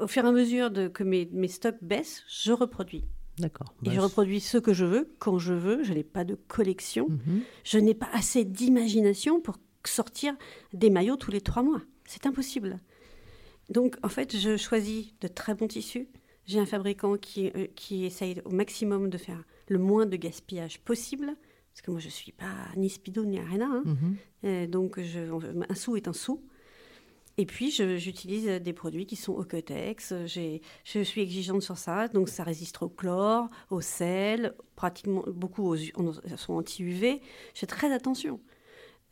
au 0.00 0.06
fur 0.06 0.24
et 0.24 0.28
à 0.28 0.32
mesure 0.32 0.70
de, 0.70 0.86
que 0.88 1.02
mes, 1.02 1.28
mes 1.32 1.48
stocks 1.48 1.78
baissent, 1.82 2.22
je 2.28 2.52
reproduis. 2.52 3.04
D'accord. 3.38 3.74
Et 3.82 3.86
Bah, 3.86 3.92
je 3.94 4.00
reproduis 4.00 4.40
ce 4.40 4.58
que 4.58 4.72
je 4.72 4.84
veux, 4.84 5.14
quand 5.18 5.38
je 5.38 5.52
veux. 5.52 5.82
Je 5.84 5.92
n'ai 5.92 6.04
pas 6.04 6.24
de 6.24 6.34
collection. 6.34 7.08
Mhm. 7.08 7.40
Je 7.64 7.78
n'ai 7.78 7.94
pas 7.94 8.08
assez 8.12 8.44
d'imagination 8.44 9.40
pour 9.40 9.56
sortir 9.84 10.34
des 10.72 10.90
maillots 10.90 11.16
tous 11.16 11.30
les 11.30 11.40
trois 11.40 11.62
mois. 11.62 11.82
C'est 12.06 12.26
impossible. 12.26 12.78
Donc, 13.68 13.96
en 14.02 14.08
fait, 14.08 14.36
je 14.36 14.56
choisis 14.56 15.08
de 15.20 15.28
très 15.28 15.54
bons 15.54 15.66
tissus. 15.68 16.08
J'ai 16.46 16.60
un 16.60 16.66
fabricant 16.66 17.16
qui, 17.16 17.50
euh, 17.56 17.66
qui 17.74 18.04
essaye 18.04 18.40
au 18.44 18.50
maximum 18.50 19.10
de 19.10 19.18
faire 19.18 19.42
le 19.68 19.78
moins 19.78 20.06
de 20.06 20.16
gaspillage 20.16 20.80
possible. 20.80 21.34
Parce 21.72 21.82
que 21.82 21.90
moi, 21.90 22.00
je 22.00 22.06
ne 22.06 22.12
suis 22.12 22.32
pas 22.32 22.54
ni 22.76 22.88
speedo 22.88 23.24
ni 23.24 23.38
arena. 23.38 23.66
hein. 23.66 23.82
Mhm. 24.42 24.66
Donc, 24.68 25.00
je, 25.00 25.18
un 25.68 25.74
sou 25.74 25.96
est 25.96 26.08
un 26.08 26.12
sou. 26.12 26.40
Et 27.38 27.44
puis, 27.46 27.70
j'utilise 27.70 28.46
des 28.46 28.72
produits 28.72 29.04
qui 29.06 29.16
sont 29.16 29.32
au 29.32 29.44
Cotex. 29.44 30.14
J'ai- 30.24 30.62
Je 30.84 31.00
suis 31.00 31.20
exigeante 31.20 31.62
sur 31.62 31.76
ça. 31.76 32.08
Donc, 32.08 32.28
ça 32.30 32.42
résiste 32.44 32.82
au 32.82 32.88
chlore, 32.88 33.48
au 33.70 33.80
sel, 33.82 34.54
pratiquement 34.74 35.22
beaucoup 35.28 35.62
aux, 35.64 35.76
sont 35.76 36.54
anti-UV. 36.54 37.20
Je 37.54 37.58
fais 37.60 37.66
très 37.66 37.92
attention. 37.92 38.40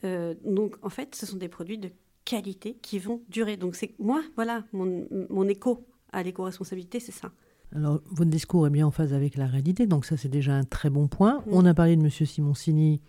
Euh, 0.04 0.34
donc, 0.44 0.76
en 0.82 0.88
fait, 0.88 1.14
ce 1.14 1.26
sont 1.26 1.36
des 1.36 1.48
produits 1.48 1.78
de 1.78 1.90
qualité 2.24 2.74
qui 2.80 2.98
vont 2.98 3.20
durer. 3.28 3.56
Donc, 3.58 3.74
c'est 3.74 3.94
moi, 3.98 4.22
voilà, 4.36 4.64
mon, 4.72 5.06
mon 5.28 5.46
écho 5.46 5.86
à 6.12 6.22
l'éco-responsabilité, 6.22 7.00
c'est 7.00 7.12
ça. 7.12 7.30
Alors, 7.74 8.00
votre 8.10 8.30
discours 8.30 8.66
est 8.66 8.70
bien 8.70 8.86
en 8.86 8.90
phase 8.90 9.12
avec 9.12 9.36
la 9.36 9.46
réalité, 9.46 9.86
donc 9.86 10.04
ça, 10.06 10.16
c'est 10.16 10.28
déjà 10.28 10.54
un 10.54 10.64
très 10.64 10.88
bon 10.90 11.08
point. 11.08 11.42
On 11.48 11.66
a 11.66 11.74
parlé 11.74 11.96
de 11.96 12.02
M. 12.02 12.08
Simoncini, 12.10 13.00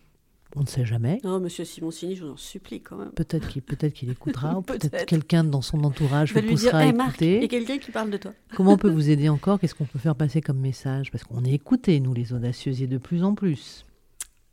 on 0.56 0.62
ne 0.62 0.68
sait 0.68 0.86
jamais. 0.86 1.20
Non, 1.24 1.40
monsieur 1.40 1.66
Simoncini, 1.66 2.16
je 2.16 2.24
vous 2.26 2.32
en 2.32 2.38
supplie 2.38 2.82
quand 2.82 2.96
même. 2.98 3.12
Peut-être 3.12 3.48
qu'il 3.50 3.62
peut 3.62 3.76
qu'il 3.90 4.10
écoutera, 4.10 4.56
ou 4.58 4.62
peut-être 4.62 5.06
quelqu'un 5.06 5.44
dans 5.44 5.62
son 5.62 5.84
entourage 5.84 6.34
vous 6.34 6.40
lui 6.40 6.48
dire, 6.48 6.56
poussera 6.56 6.78
à 6.80 6.86
hé 6.86 6.94
Marc, 6.94 7.22
il 7.22 7.28
y 7.28 7.30
a 7.30 7.34
écouter. 7.38 7.48
quelqu'un 7.48 7.78
qui 7.78 7.92
parle 7.92 8.10
de 8.10 8.18
toi. 8.18 8.32
Comment 8.56 8.74
on 8.74 8.78
peut 8.78 8.90
vous 8.90 9.10
aider 9.10 9.30
encore? 9.30 9.60
Qu'est-ce 9.60 9.76
qu'on 9.76 9.86
peut 9.86 10.00
faire 10.00 10.16
passer 10.16 10.42
comme 10.42 10.60
message? 10.60 11.12
Parce 11.12 11.24
qu'on 11.24 11.44
est 11.44 11.52
écoutés, 11.54 12.00
nous, 12.00 12.14
les 12.14 12.34
audacieux, 12.34 12.82
et 12.82 12.88
de 12.88 12.98
plus 12.98 13.24
en 13.24 13.36
plus. 13.36 13.86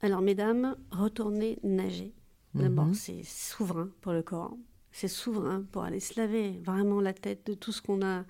Alors, 0.00 0.20
mesdames, 0.20 0.76
retournez 0.90 1.58
nager. 1.62 2.12
D'abord, 2.54 2.86
Mhm. 2.86 2.94
c'est 2.94 3.22
souverain 3.24 3.88
pour 4.00 4.12
le 4.12 4.22
corps. 4.22 4.56
C'est 4.94 5.08
souverain 5.08 5.64
pour 5.72 5.84
aller 5.84 6.00
se 6.00 6.20
laver 6.20 6.60
vraiment 6.62 7.00
la 7.00 7.14
tête 7.14 7.46
de 7.46 7.54
tout 7.54 7.72
ce 7.72 7.80
qu'on 7.80 8.02
a. 8.04 8.24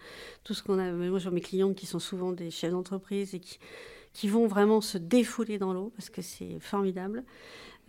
Tout 0.44 0.54
ce 0.54 0.62
qu'on 0.62 0.78
a. 0.78 0.92
Moi, 0.92 1.18
vois 1.18 1.30
mes 1.32 1.40
clientes 1.40 1.74
qui 1.74 1.86
sont 1.86 1.98
souvent 1.98 2.30
des 2.32 2.50
chefs 2.52 2.70
d'entreprise 2.70 3.34
et 3.34 3.40
qui, 3.40 3.58
qui 4.12 4.28
vont 4.28 4.46
vraiment 4.46 4.80
se 4.80 4.98
défouler 4.98 5.58
dans 5.58 5.72
l'eau 5.72 5.92
parce 5.96 6.10
que 6.10 6.22
c'est 6.22 6.58
formidable. 6.60 7.24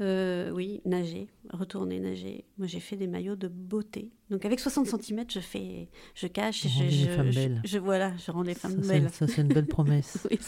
Euh, 0.03 0.51
oui, 0.51 0.81
nager, 0.85 1.27
retourner 1.51 1.99
nager. 1.99 2.43
Moi, 2.57 2.67
j'ai 2.67 2.79
fait 2.81 2.97
des 2.97 3.07
maillots 3.07 3.37
de 3.37 3.47
beauté. 3.47 4.11
Donc, 4.29 4.43
avec 4.45 4.59
60 4.59 4.87
cm, 4.87 5.23
je 5.29 5.39
fais, 5.39 5.87
je 6.15 6.27
cache, 6.27 6.63
je, 6.67 6.67
rendez 6.67 6.89
les 6.89 6.91
je, 6.91 7.09
femmes 7.09 7.31
je- 7.31 7.39
belles. 7.39 7.61
je- 7.63 7.77
voilà, 7.77 8.11
je 8.17 8.31
rends 8.31 8.41
les 8.41 8.53
femmes 8.55 8.81
Ça, 8.83 8.93
belles. 8.93 9.09
Ça, 9.11 9.27
c'est 9.27 9.41
une 9.41 9.47
belle 9.47 9.65
promesse. 9.67 10.17
Oui, 10.31 10.39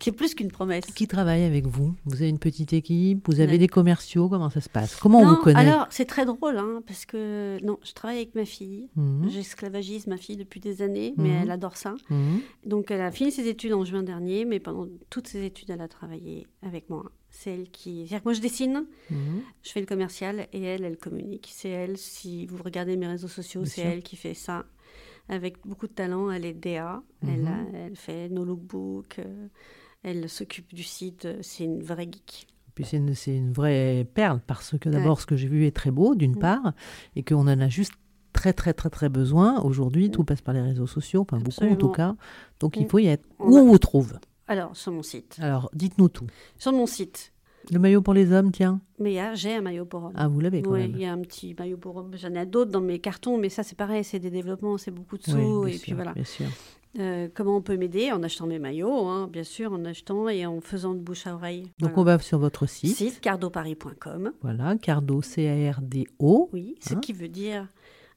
c'est 0.00 0.12
plus 0.12 0.34
qu'une 0.34 0.50
promesse. 0.50 0.86
Qui 0.86 1.06
travaille 1.08 1.42
avec 1.42 1.66
vous? 1.66 1.94
Vous 2.04 2.14
avez 2.16 2.28
une 2.30 2.38
petite 2.38 2.72
équipe? 2.72 3.26
Vous 3.28 3.40
avez 3.40 3.52
Ouais. 3.52 3.58
des 3.58 3.68
commerciaux? 3.68 4.28
Comment 4.28 4.48
ça 4.50 4.60
se 4.60 4.68
passe? 4.70 4.96
Comment 4.96 5.20
on 5.20 5.26
vous 5.26 5.36
connaît? 5.36 5.58
alors 5.58 5.86
c'est 5.90 6.04
très 6.06 6.24
drôle, 6.24 6.56
hein, 6.56 6.82
parce 6.86 7.04
que 7.04 7.58
non, 7.64 7.78
je 7.84 7.92
travaille 7.92 8.18
avec 8.18 8.34
ma 8.34 8.44
fille. 8.44 8.88
Mhm. 8.96 9.28
J'esclavagise 9.30 10.06
ma 10.06 10.16
fille 10.16 10.36
depuis 10.36 10.60
des 10.60 10.80
années, 10.82 11.12
mais 11.16 11.30
Mhm. 11.30 11.42
elle 11.42 11.50
adore 11.50 11.76
ça. 11.76 11.94
Mhm. 12.10 12.40
Donc 12.64 12.90
elle 12.90 13.00
a 13.02 13.10
fini 13.10 13.30
ses 13.32 13.46
études 13.48 13.72
en 13.74 13.84
juin 13.84 14.02
dernier, 14.02 14.44
mais 14.44 14.60
pendant 14.60 14.86
toutes 15.10 15.26
ses 15.28 15.44
études, 15.44 15.70
elle 15.70 15.80
a 15.82 15.88
travaillé 15.88 16.46
avec 16.62 16.88
moi. 16.88 17.10
C'est 17.30 17.50
elle 17.52 17.68
qui... 17.70 17.98
C'est-à-dire 18.06 18.20
que 18.20 18.24
moi, 18.28 18.32
je 18.32 18.40
dessine, 18.40 18.85
Mhm. 19.10 19.42
je 19.62 19.70
fais 19.70 19.80
le 19.80 19.86
commercial, 19.86 20.46
et 20.52 20.62
elle, 20.62 20.84
elle 20.84 20.96
communique. 20.96 21.50
C'est 21.54 21.68
elle, 21.70 21.96
si 21.98 22.46
vous 22.46 22.62
regardez 22.62 22.96
mes 22.96 23.06
réseaux 23.06 23.28
sociaux, 23.28 23.64
c'est 23.64 23.82
elle 23.82 24.02
qui 24.02 24.16
fait 24.16 24.34
ça. 24.34 24.64
Avec 25.28 25.56
beaucoup 25.66 25.86
de 25.88 25.92
talent, 25.92 26.30
elle 26.30 26.44
est 26.44 26.54
DA, 26.54 27.02
Mhm. 27.22 27.28
elle, 27.30 27.46
a- 27.46 27.78
elle 27.86 27.96
fait 27.96 28.28
nos 28.28 28.44
lookbooks, 28.44 29.18
euh, 29.18 29.48
elle 30.02 30.28
s'occupe 30.28 30.72
du 30.74 30.82
site, 30.84 31.26
c'est 31.42 31.64
une 31.64 31.82
vraie 31.82 32.04
geek. 32.04 32.46
Puis 32.74 32.84
c'est 32.84 32.98
une, 32.98 33.52
vraie 33.52 34.06
perle 34.14 34.40
parce 34.46 34.76
que 34.78 34.88
d'abord, 34.90 35.20
ce 35.20 35.26
que 35.26 35.34
j'ai 35.34 35.48
vu 35.48 35.64
est 35.66 35.74
très 35.74 35.90
beau, 35.90 36.14
d'une 36.14 36.36
Mm. 36.36 36.38
part, 36.38 36.72
et 37.16 37.22
qu'on 37.22 37.40
en 37.48 37.58
a 37.60 37.68
juste 37.68 37.94
très, 38.34 38.52
très, 38.52 38.74
très, 38.74 38.90
très 38.90 39.08
besoin. 39.08 39.62
Aujourd'hui, 39.62 40.10
tout 40.10 40.22
passe 40.24 40.42
par 40.42 40.52
les 40.52 40.60
réseaux 40.60 40.86
sociaux, 40.86 41.22
enfin 41.22 41.38
beaucoup 41.38 41.64
en 41.64 41.76
tout 41.76 41.88
cas. 41.90 42.14
Donc 42.60 42.76
il 42.76 42.86
faut 42.86 42.98
y 42.98 43.06
être. 43.06 43.24
On 43.38 43.48
Où 43.50 43.56
on 43.56 43.66
vous 43.66 43.78
trouve? 43.78 44.18
Alors, 44.46 44.76
sur 44.76 44.92
mon 44.92 45.02
site. 45.02 45.38
Alors, 45.40 45.70
dites-nous 45.74 46.10
tout. 46.10 46.26
Sur 46.58 46.72
mon 46.72 46.86
site, 46.86 47.32
Le 47.72 47.78
maillot 47.78 48.00
pour 48.02 48.14
les 48.14 48.32
hommes, 48.32 48.52
tiens. 48.52 48.80
mais 48.98 49.12
il 49.12 49.14
y 49.14 49.18
a- 49.18 49.34
j'ai 49.34 49.54
un 49.54 49.60
maillot 49.60 49.84
pour 49.84 50.04
homme. 50.04 50.12
Ah, 50.14 50.28
vous 50.28 50.40
l'avez 50.40 50.62
quand 50.62 50.70
Oui, 50.72 50.84
il 50.88 50.98
y 51.00 51.04
a 51.04 51.12
un 51.12 51.20
petit 51.20 51.54
maillot 51.58 51.76
pour 51.76 51.96
homme. 51.96 52.12
J'en 52.14 52.32
ai 52.34 52.46
d'autres 52.46 52.70
dans 52.70 52.80
mes 52.80 52.98
cartons, 53.00 53.38
mais 53.38 53.48
ça, 53.48 53.62
c'est 53.62 53.76
pareil, 53.76 54.04
c'est 54.04 54.18
des 54.20 54.30
développements, 54.30 54.78
c'est 54.78 54.90
beaucoup 54.90 55.18
de 55.18 55.22
sous. 55.24 55.66
et 55.66 55.72
sûr, 55.72 55.82
puis 55.82 55.92
voilà. 55.92 56.12
Bien 56.12 56.24
sûr. 56.24 56.46
Euh, 56.98 57.28
comment 57.34 57.56
on 57.58 57.60
peut 57.62 57.76
m'aider 57.76 58.10
En 58.12 58.22
achetant 58.22 58.46
mes 58.46 58.58
maillots, 58.58 59.06
hein, 59.06 59.28
bien 59.30 59.42
sûr, 59.44 59.70
en 59.72 59.84
achetant 59.84 60.28
et 60.30 60.46
en 60.46 60.60
faisant 60.62 60.94
de 60.94 61.00
bouche 61.00 61.26
à 61.26 61.34
oreille. 61.34 61.64
Donc 61.78 61.90
Voilà. 61.92 61.98
on 61.98 62.04
va 62.04 62.18
sur 62.20 62.38
votre 62.38 62.64
site. 62.66 62.96
Site 62.96 63.20
cardoparis.com. 63.20 64.32
Voilà, 64.40 64.76
Cardo, 64.76 65.20
C-A-R-D-O. 65.20 66.50
Oui, 66.52 66.76
ce 66.80 66.94
Hein 66.94 67.00
qui 67.00 67.12
veut 67.12 67.28
dire. 67.28 67.68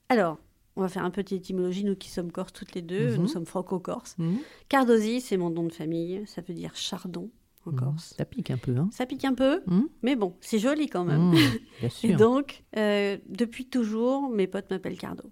Alors, 0.08 0.38
on 0.76 0.82
va 0.82 0.88
faire 0.88 1.04
un 1.04 1.10
peu 1.12 1.24
d'étymologie, 1.24 1.84
nous 1.84 1.96
qui 1.96 2.10
sommes 2.10 2.32
corses 2.32 2.54
toutes 2.54 2.74
les 2.74 2.82
deux, 2.82 3.12
Mhm. 3.16 3.22
nous 3.22 3.28
sommes 3.28 3.46
franco-corses. 3.46 4.16
Mhm. 4.18 4.38
Cardosi, 4.70 5.20
c'est 5.22 5.36
mon 5.38 5.50
nom 5.50 5.64
de 5.64 5.74
famille, 5.74 6.22
ça 6.26 6.42
veut 6.42 6.54
dire 6.54 6.72
chardon 6.76 7.30
en. 7.74 7.76
Corse. 7.76 8.14
Ça 8.18 8.26
pique 8.26 8.52
un 8.52 8.58
peu, 8.58 8.76
hein 8.78 8.90
Ça 8.92 9.06
pique 9.06 9.26
un 9.26 9.34
peu, 9.34 9.62
Mhm. 9.68 9.88
mais 10.04 10.16
bon, 10.16 10.36
c'est 10.42 10.60
joli 10.60 10.88
quand 10.88 11.06
même. 11.06 11.32
Bien 11.32 11.90
Et 12.04 12.14
donc, 12.14 12.64
euh, 12.78 13.18
depuis 13.28 13.66
toujours, 13.68 14.30
mes 14.30 14.48
potes 14.48 14.70
m'appellent 14.70 14.98
Cardo. 14.98 15.24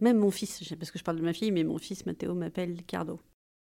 Même 0.00 0.18
mon 0.18 0.30
fils, 0.30 0.62
parce 0.78 0.90
que 0.90 0.98
je 0.98 1.04
parle 1.04 1.18
de 1.18 1.24
ma 1.24 1.32
fille, 1.32 1.50
mais 1.50 1.64
mon 1.64 1.78
fils 1.78 2.06
Mathéo 2.06 2.34
m'appelle 2.34 2.82
Cardo. 2.86 3.20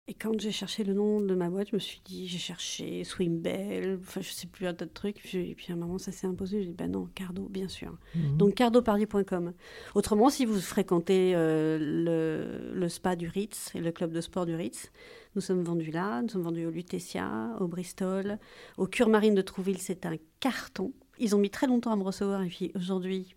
Et 0.08 0.14
quand 0.14 0.40
j'ai 0.40 0.52
cherché 0.52 0.84
le 0.84 0.94
nom 0.94 1.20
de 1.20 1.34
ma 1.34 1.50
boîte, 1.50 1.70
je 1.72 1.76
me 1.76 1.80
suis 1.80 2.00
dit, 2.06 2.28
j'ai 2.28 2.38
cherché 2.38 3.04
Swimbell, 3.04 3.98
enfin 4.02 4.22
je 4.22 4.30
sais 4.30 4.46
plus 4.46 4.68
un 4.68 4.74
tas 4.76 4.86
de 4.86 4.92
trucs. 4.92 5.16
Puis, 5.18 5.50
et 5.50 5.56
puis 5.56 5.68
à 5.72 5.74
un 5.74 5.78
moment, 5.80 5.98
ça 5.98 6.12
s'est 6.12 6.28
imposé. 6.28 6.62
J'ai 6.62 6.68
dit, 6.70 6.76
ben 6.76 6.92
non, 6.92 7.10
Cardo, 7.16 7.48
bien 7.50 7.68
sûr. 7.68 7.98
Donc 8.38 8.54
cardoparly.com. 8.54 9.54
Autrement, 9.96 10.30
si 10.30 10.46
vous 10.46 10.60
fréquentez 10.60 11.34
euh, 11.36 11.80
le, 11.80 12.72
le 12.80 12.90
spa 12.90 13.16
du 13.16 13.28
Ritz 13.28 13.72
et 13.74 13.82
le 13.82 13.92
club 13.92 14.12
de 14.12 14.22
sport 14.22 14.46
du 14.46 14.54
Ritz, 14.54 14.92
nous 15.36 15.42
sommes 15.42 15.64
vendus 15.64 15.92
là, 15.92 16.22
nous 16.22 16.30
sommes 16.30 16.42
vendus 16.44 16.66
au 16.66 16.72
Lutetia, 16.72 17.56
au 17.60 17.68
Bristol, 17.68 18.38
au 18.78 18.88
Cure 18.88 19.10
Marine 19.10 19.36
de 19.36 19.42
Trouville, 19.42 19.80
c'est 19.80 20.06
un 20.06 20.16
carton. 20.40 20.92
Ils 21.20 21.36
ont 21.36 21.40
mis 21.40 21.50
très 21.50 21.68
longtemps 21.68 21.92
à 21.92 21.96
me 21.96 22.04
recevoir 22.04 22.42
et 22.44 22.48
puis 22.48 22.72
aujourd'hui, 22.76 23.36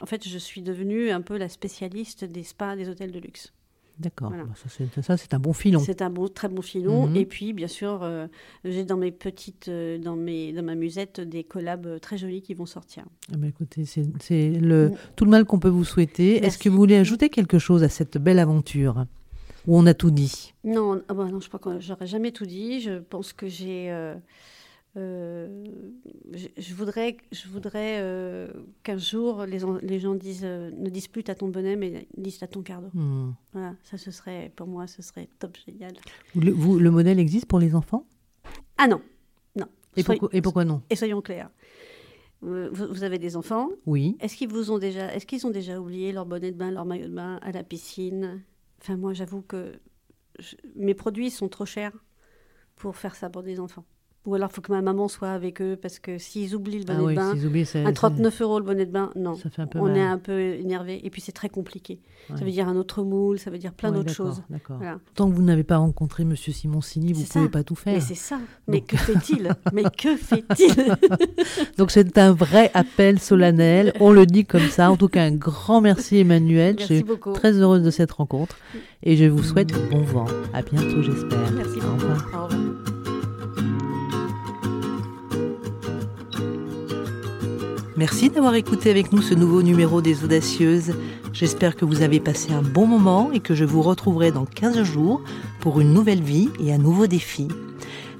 en 0.00 0.06
fait, 0.06 0.26
je 0.26 0.38
suis 0.38 0.62
devenue 0.62 1.10
un 1.10 1.20
peu 1.20 1.36
la 1.36 1.48
spécialiste 1.48 2.24
des 2.24 2.42
spas 2.42 2.76
des 2.76 2.88
hôtels 2.88 3.12
de 3.12 3.18
luxe. 3.20 3.52
D'accord, 3.98 4.28
Voilà. 4.30 4.44
Bah, 4.44 4.54
ça, 5.02 5.16
c'est- 5.18 5.34
un 5.34 5.38
bon 5.38 5.52
filon. 5.52 5.78
C'est 5.78 6.00
un 6.02 6.08
bon, 6.10 6.26
très 6.26 6.48
bon 6.48 6.62
filon. 6.62 7.06
Mhm. 7.08 7.16
Et 7.16 7.26
puis, 7.26 7.52
bien 7.52 7.68
sûr, 7.68 8.02
euh, 8.02 8.26
j'ai 8.64 8.84
dans 8.84 8.96
mes 8.96 9.12
petites, 9.12 9.68
euh, 9.68 9.98
dans 9.98 10.16
mes, 10.16 10.52
dans 10.52 10.62
ma 10.62 10.74
musette, 10.74 11.20
des 11.20 11.44
collabs 11.44 12.00
très 12.00 12.16
jolis 12.16 12.40
qui 12.40 12.54
vont 12.54 12.64
sortir. 12.66 13.04
Ah 13.32 13.36
bah, 13.36 13.46
écoutez, 13.46 13.84
c'est 13.84 14.02
le, 14.50 14.88
Mm. 14.88 14.94
tout 15.14 15.24
le 15.26 15.30
mal 15.30 15.44
qu'on 15.44 15.58
peut 15.58 15.68
vous 15.68 15.84
souhaiter. 15.84 16.42
Est-ce 16.44 16.58
que 16.58 16.68
vous 16.70 16.76
voulez 16.78 16.96
ajouter 16.96 17.28
quelque 17.28 17.58
chose 17.58 17.82
à 17.82 17.88
cette 17.90 18.16
belle 18.16 18.38
aventure? 18.38 19.04
Où 19.66 19.76
on 19.78 19.86
a 19.86 19.94
tout 19.94 20.10
dit? 20.10 20.54
Non, 20.64 21.02
ah 21.08 21.14
bah 21.14 21.26
non, 21.26 21.40
je 21.40 21.48
crois 21.48 21.60
que 21.60 21.80
j'aurais 21.80 22.06
jamais 22.06 22.32
tout 22.32 22.46
dit. 22.46 22.80
Je 22.80 22.98
pense 22.98 23.32
que 23.32 23.46
j'ai. 23.48 23.90
euh, 23.90 24.14
euh, 24.98 25.64
je, 26.32 26.48
je 26.58 26.74
voudrais, 26.74 27.16
je 27.32 27.48
voudrais 27.48 27.98
euh, 28.00 28.48
qu'un 28.82 28.98
jour 28.98 29.44
les, 29.46 29.64
en- 29.64 29.78
les 29.82 29.98
gens 30.00 30.14
disent, 30.14 30.44
ne 30.44 30.90
disent 30.90 31.08
plus 31.08 31.24
à 31.28 31.34
ton 31.34 31.48
bonnet, 31.48 31.76
mais 31.76 32.06
disent 32.16 32.42
à 32.42 32.46
ton 32.46 32.60
cardo. 32.62 32.88
Hmm. 32.92 33.30
Voilà, 33.52 33.74
ça 33.84 33.96
ce 33.96 34.10
serait, 34.10 34.52
pour 34.54 34.66
moi, 34.66 34.86
ce 34.86 35.00
serait 35.00 35.28
top 35.38 35.56
génial. 35.66 35.94
le, 36.34 36.50
vous- 36.52 36.78
le 36.78 36.90
modèle 36.90 37.18
existe 37.18 37.46
pour 37.46 37.58
les 37.58 37.74
enfants? 37.74 38.04
Ah 38.76 38.86
non, 38.86 39.00
non. 39.56 39.66
et 39.96 40.02
pourquoi, 40.04 40.28
et 40.32 40.42
pourquoi 40.42 40.64
non? 40.64 40.82
et 40.90 40.96
soyons 40.96 41.22
clairs. 41.22 41.50
Vous, 42.42 42.66
vous 42.90 43.04
avez 43.04 43.18
des 43.18 43.36
enfants? 43.36 43.68
Oui. 43.86 44.16
Est-ce 44.20 44.36
qu'ils 44.36 44.48
vous 44.48 44.72
ont 44.72 44.78
déjà, 44.78 45.14
est-ce 45.14 45.24
qu'ils 45.26 45.46
ont 45.46 45.50
déjà 45.50 45.80
oublié 45.80 46.10
leur 46.12 46.26
bonnet 46.26 46.50
de 46.50 46.56
bain, 46.56 46.70
leur 46.72 46.84
maillot 46.84 47.06
de 47.06 47.14
bain 47.14 47.38
à 47.40 47.52
la 47.52 47.62
piscine? 47.62 48.42
Enfin, 48.82 48.96
moi, 48.96 49.12
j'avoue 49.12 49.42
que 49.42 49.80
mes 50.74 50.94
produits 50.94 51.30
sont 51.30 51.48
trop 51.48 51.66
chers 51.66 52.04
pour 52.76 52.96
faire 52.96 53.14
ça 53.16 53.30
pour 53.30 53.42
des 53.42 53.60
enfants. 53.60 53.86
Ou 54.24 54.36
alors, 54.36 54.50
il 54.52 54.54
faut 54.54 54.60
que 54.60 54.70
ma 54.70 54.82
maman 54.82 55.08
soit 55.08 55.30
avec 55.32 55.60
eux 55.60 55.76
parce 55.80 55.98
que 55.98 56.16
s'ils 56.16 56.54
oublient 56.54 56.78
le 56.78 56.84
bonnet 56.84 56.98
Ah 57.00 57.04
oui, 57.04 57.14
de 57.14 57.18
bain, 57.40 57.46
oublient, 57.48 57.66
un 57.84 57.92
39 57.92 58.40
euros 58.42 58.60
le 58.60 58.64
bonnet 58.64 58.86
de 58.86 58.92
bain, 58.92 59.10
non. 59.16 59.34
Ça 59.34 59.50
fait 59.50 59.62
un 59.62 59.66
peu 59.66 59.80
On 59.80 59.86
mal. 59.86 59.96
est 59.96 60.00
un 60.04 60.18
peu 60.18 60.38
énervé 60.38 61.00
et 61.04 61.10
puis 61.10 61.20
c'est 61.20 61.32
très 61.32 61.48
compliqué. 61.48 61.98
Ouais. 62.30 62.38
Ça 62.38 62.44
veut 62.44 62.52
dire 62.52 62.68
un 62.68 62.76
autre 62.76 63.02
moule, 63.02 63.40
ça 63.40 63.50
veut 63.50 63.58
dire 63.58 63.72
plein 63.72 63.90
Ouais, 63.90 63.96
d'autres 63.96 64.12
choses. 64.12 64.44
Voilà. 64.68 65.00
Tant 65.16 65.28
que 65.28 65.34
vous 65.34 65.42
n'avez 65.42 65.64
pas 65.64 65.78
rencontré 65.78 66.24
Monsieur 66.24 66.52
Simoncini, 66.52 67.12
vous 67.12 67.22
ne 67.22 67.26
pouvez 67.26 67.48
pas 67.48 67.64
tout 67.64 67.74
faire. 67.74 67.94
Mais 67.94 68.00
c'est 68.00 68.14
ça. 68.14 68.38
Mais 68.68 68.78
Donc- 68.78 68.86
que 68.90 68.96
fait-il? 68.96 69.48
Mais 69.72 69.82
que 69.82 70.16
fait-il? 70.16 70.94
Donc 71.76 71.90
c'est 71.90 72.16
un 72.16 72.32
vrai 72.32 72.70
appel 72.74 73.18
solennel. 73.18 73.92
On 73.98 74.12
le 74.12 74.24
dit 74.24 74.44
comme 74.44 74.68
ça. 74.68 74.92
En 74.92 74.96
tout 74.96 75.08
cas, 75.08 75.24
un 75.24 75.32
grand 75.34 75.80
merci 75.80 76.18
Emmanuel. 76.18 76.74
Je 76.76 76.82
Merci 76.82 76.94
suis 76.94 77.04
beaucoup. 77.04 77.32
très 77.32 77.54
heureuse 77.58 77.82
de 77.82 77.90
cette 77.90 78.12
rencontre 78.12 78.56
et 79.02 79.16
je 79.16 79.24
vous 79.24 79.42
souhaite 79.42 79.72
bon 79.90 80.02
vent. 80.02 80.26
À 80.54 80.62
bientôt, 80.62 81.02
j'espère. 81.02 81.50
Merci 81.56 81.78
Au 81.80 81.94
revoir. 81.94 82.28
Au 82.34 82.46
revoir. 82.46 82.91
Merci 88.02 88.30
d'avoir 88.30 88.56
écouté 88.56 88.90
avec 88.90 89.12
nous 89.12 89.22
ce 89.22 89.32
nouveau 89.32 89.62
numéro 89.62 90.02
des 90.02 90.24
Audacieuses. 90.24 90.92
J'espère 91.32 91.76
que 91.76 91.84
vous 91.84 92.02
avez 92.02 92.18
passé 92.18 92.52
un 92.52 92.60
bon 92.60 92.84
moment 92.84 93.30
et 93.30 93.38
que 93.38 93.54
je 93.54 93.64
vous 93.64 93.80
retrouverai 93.80 94.32
dans 94.32 94.44
15 94.44 94.82
jours 94.82 95.22
pour 95.60 95.80
une 95.80 95.92
nouvelle 95.92 96.20
vie 96.20 96.48
et 96.58 96.72
un 96.72 96.78
nouveau 96.78 97.06
défi. 97.06 97.46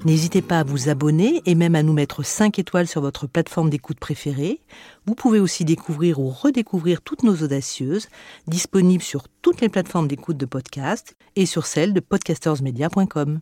N'hésitez 0.05 0.41
pas 0.41 0.59
à 0.59 0.63
vous 0.63 0.87
abonner 0.87 1.41
et 1.45 1.53
même 1.53 1.75
à 1.75 1.83
nous 1.83 1.91
mettre 1.91 2.23
5 2.23 2.59
étoiles 2.59 2.87
sur 2.87 3.01
votre 3.01 3.27
plateforme 3.27 3.69
d'écoute 3.69 3.99
préférée. 3.99 4.61
Vous 5.05 5.15
pouvez 5.15 5.41
aussi 5.41 5.65
découvrir 5.65 6.17
ou 6.17 6.29
redécouvrir 6.29 7.01
toutes 7.01 7.23
nos 7.23 7.35
audacieuses, 7.35 8.07
disponibles 8.47 9.03
sur 9.03 9.27
toutes 9.41 9.59
les 9.59 9.67
plateformes 9.67 10.07
d'écoute 10.07 10.37
de 10.37 10.45
podcast 10.45 11.17
et 11.35 11.45
sur 11.45 11.65
celle 11.65 11.91
de 11.91 11.99
podcastersmedia.com. 11.99 13.41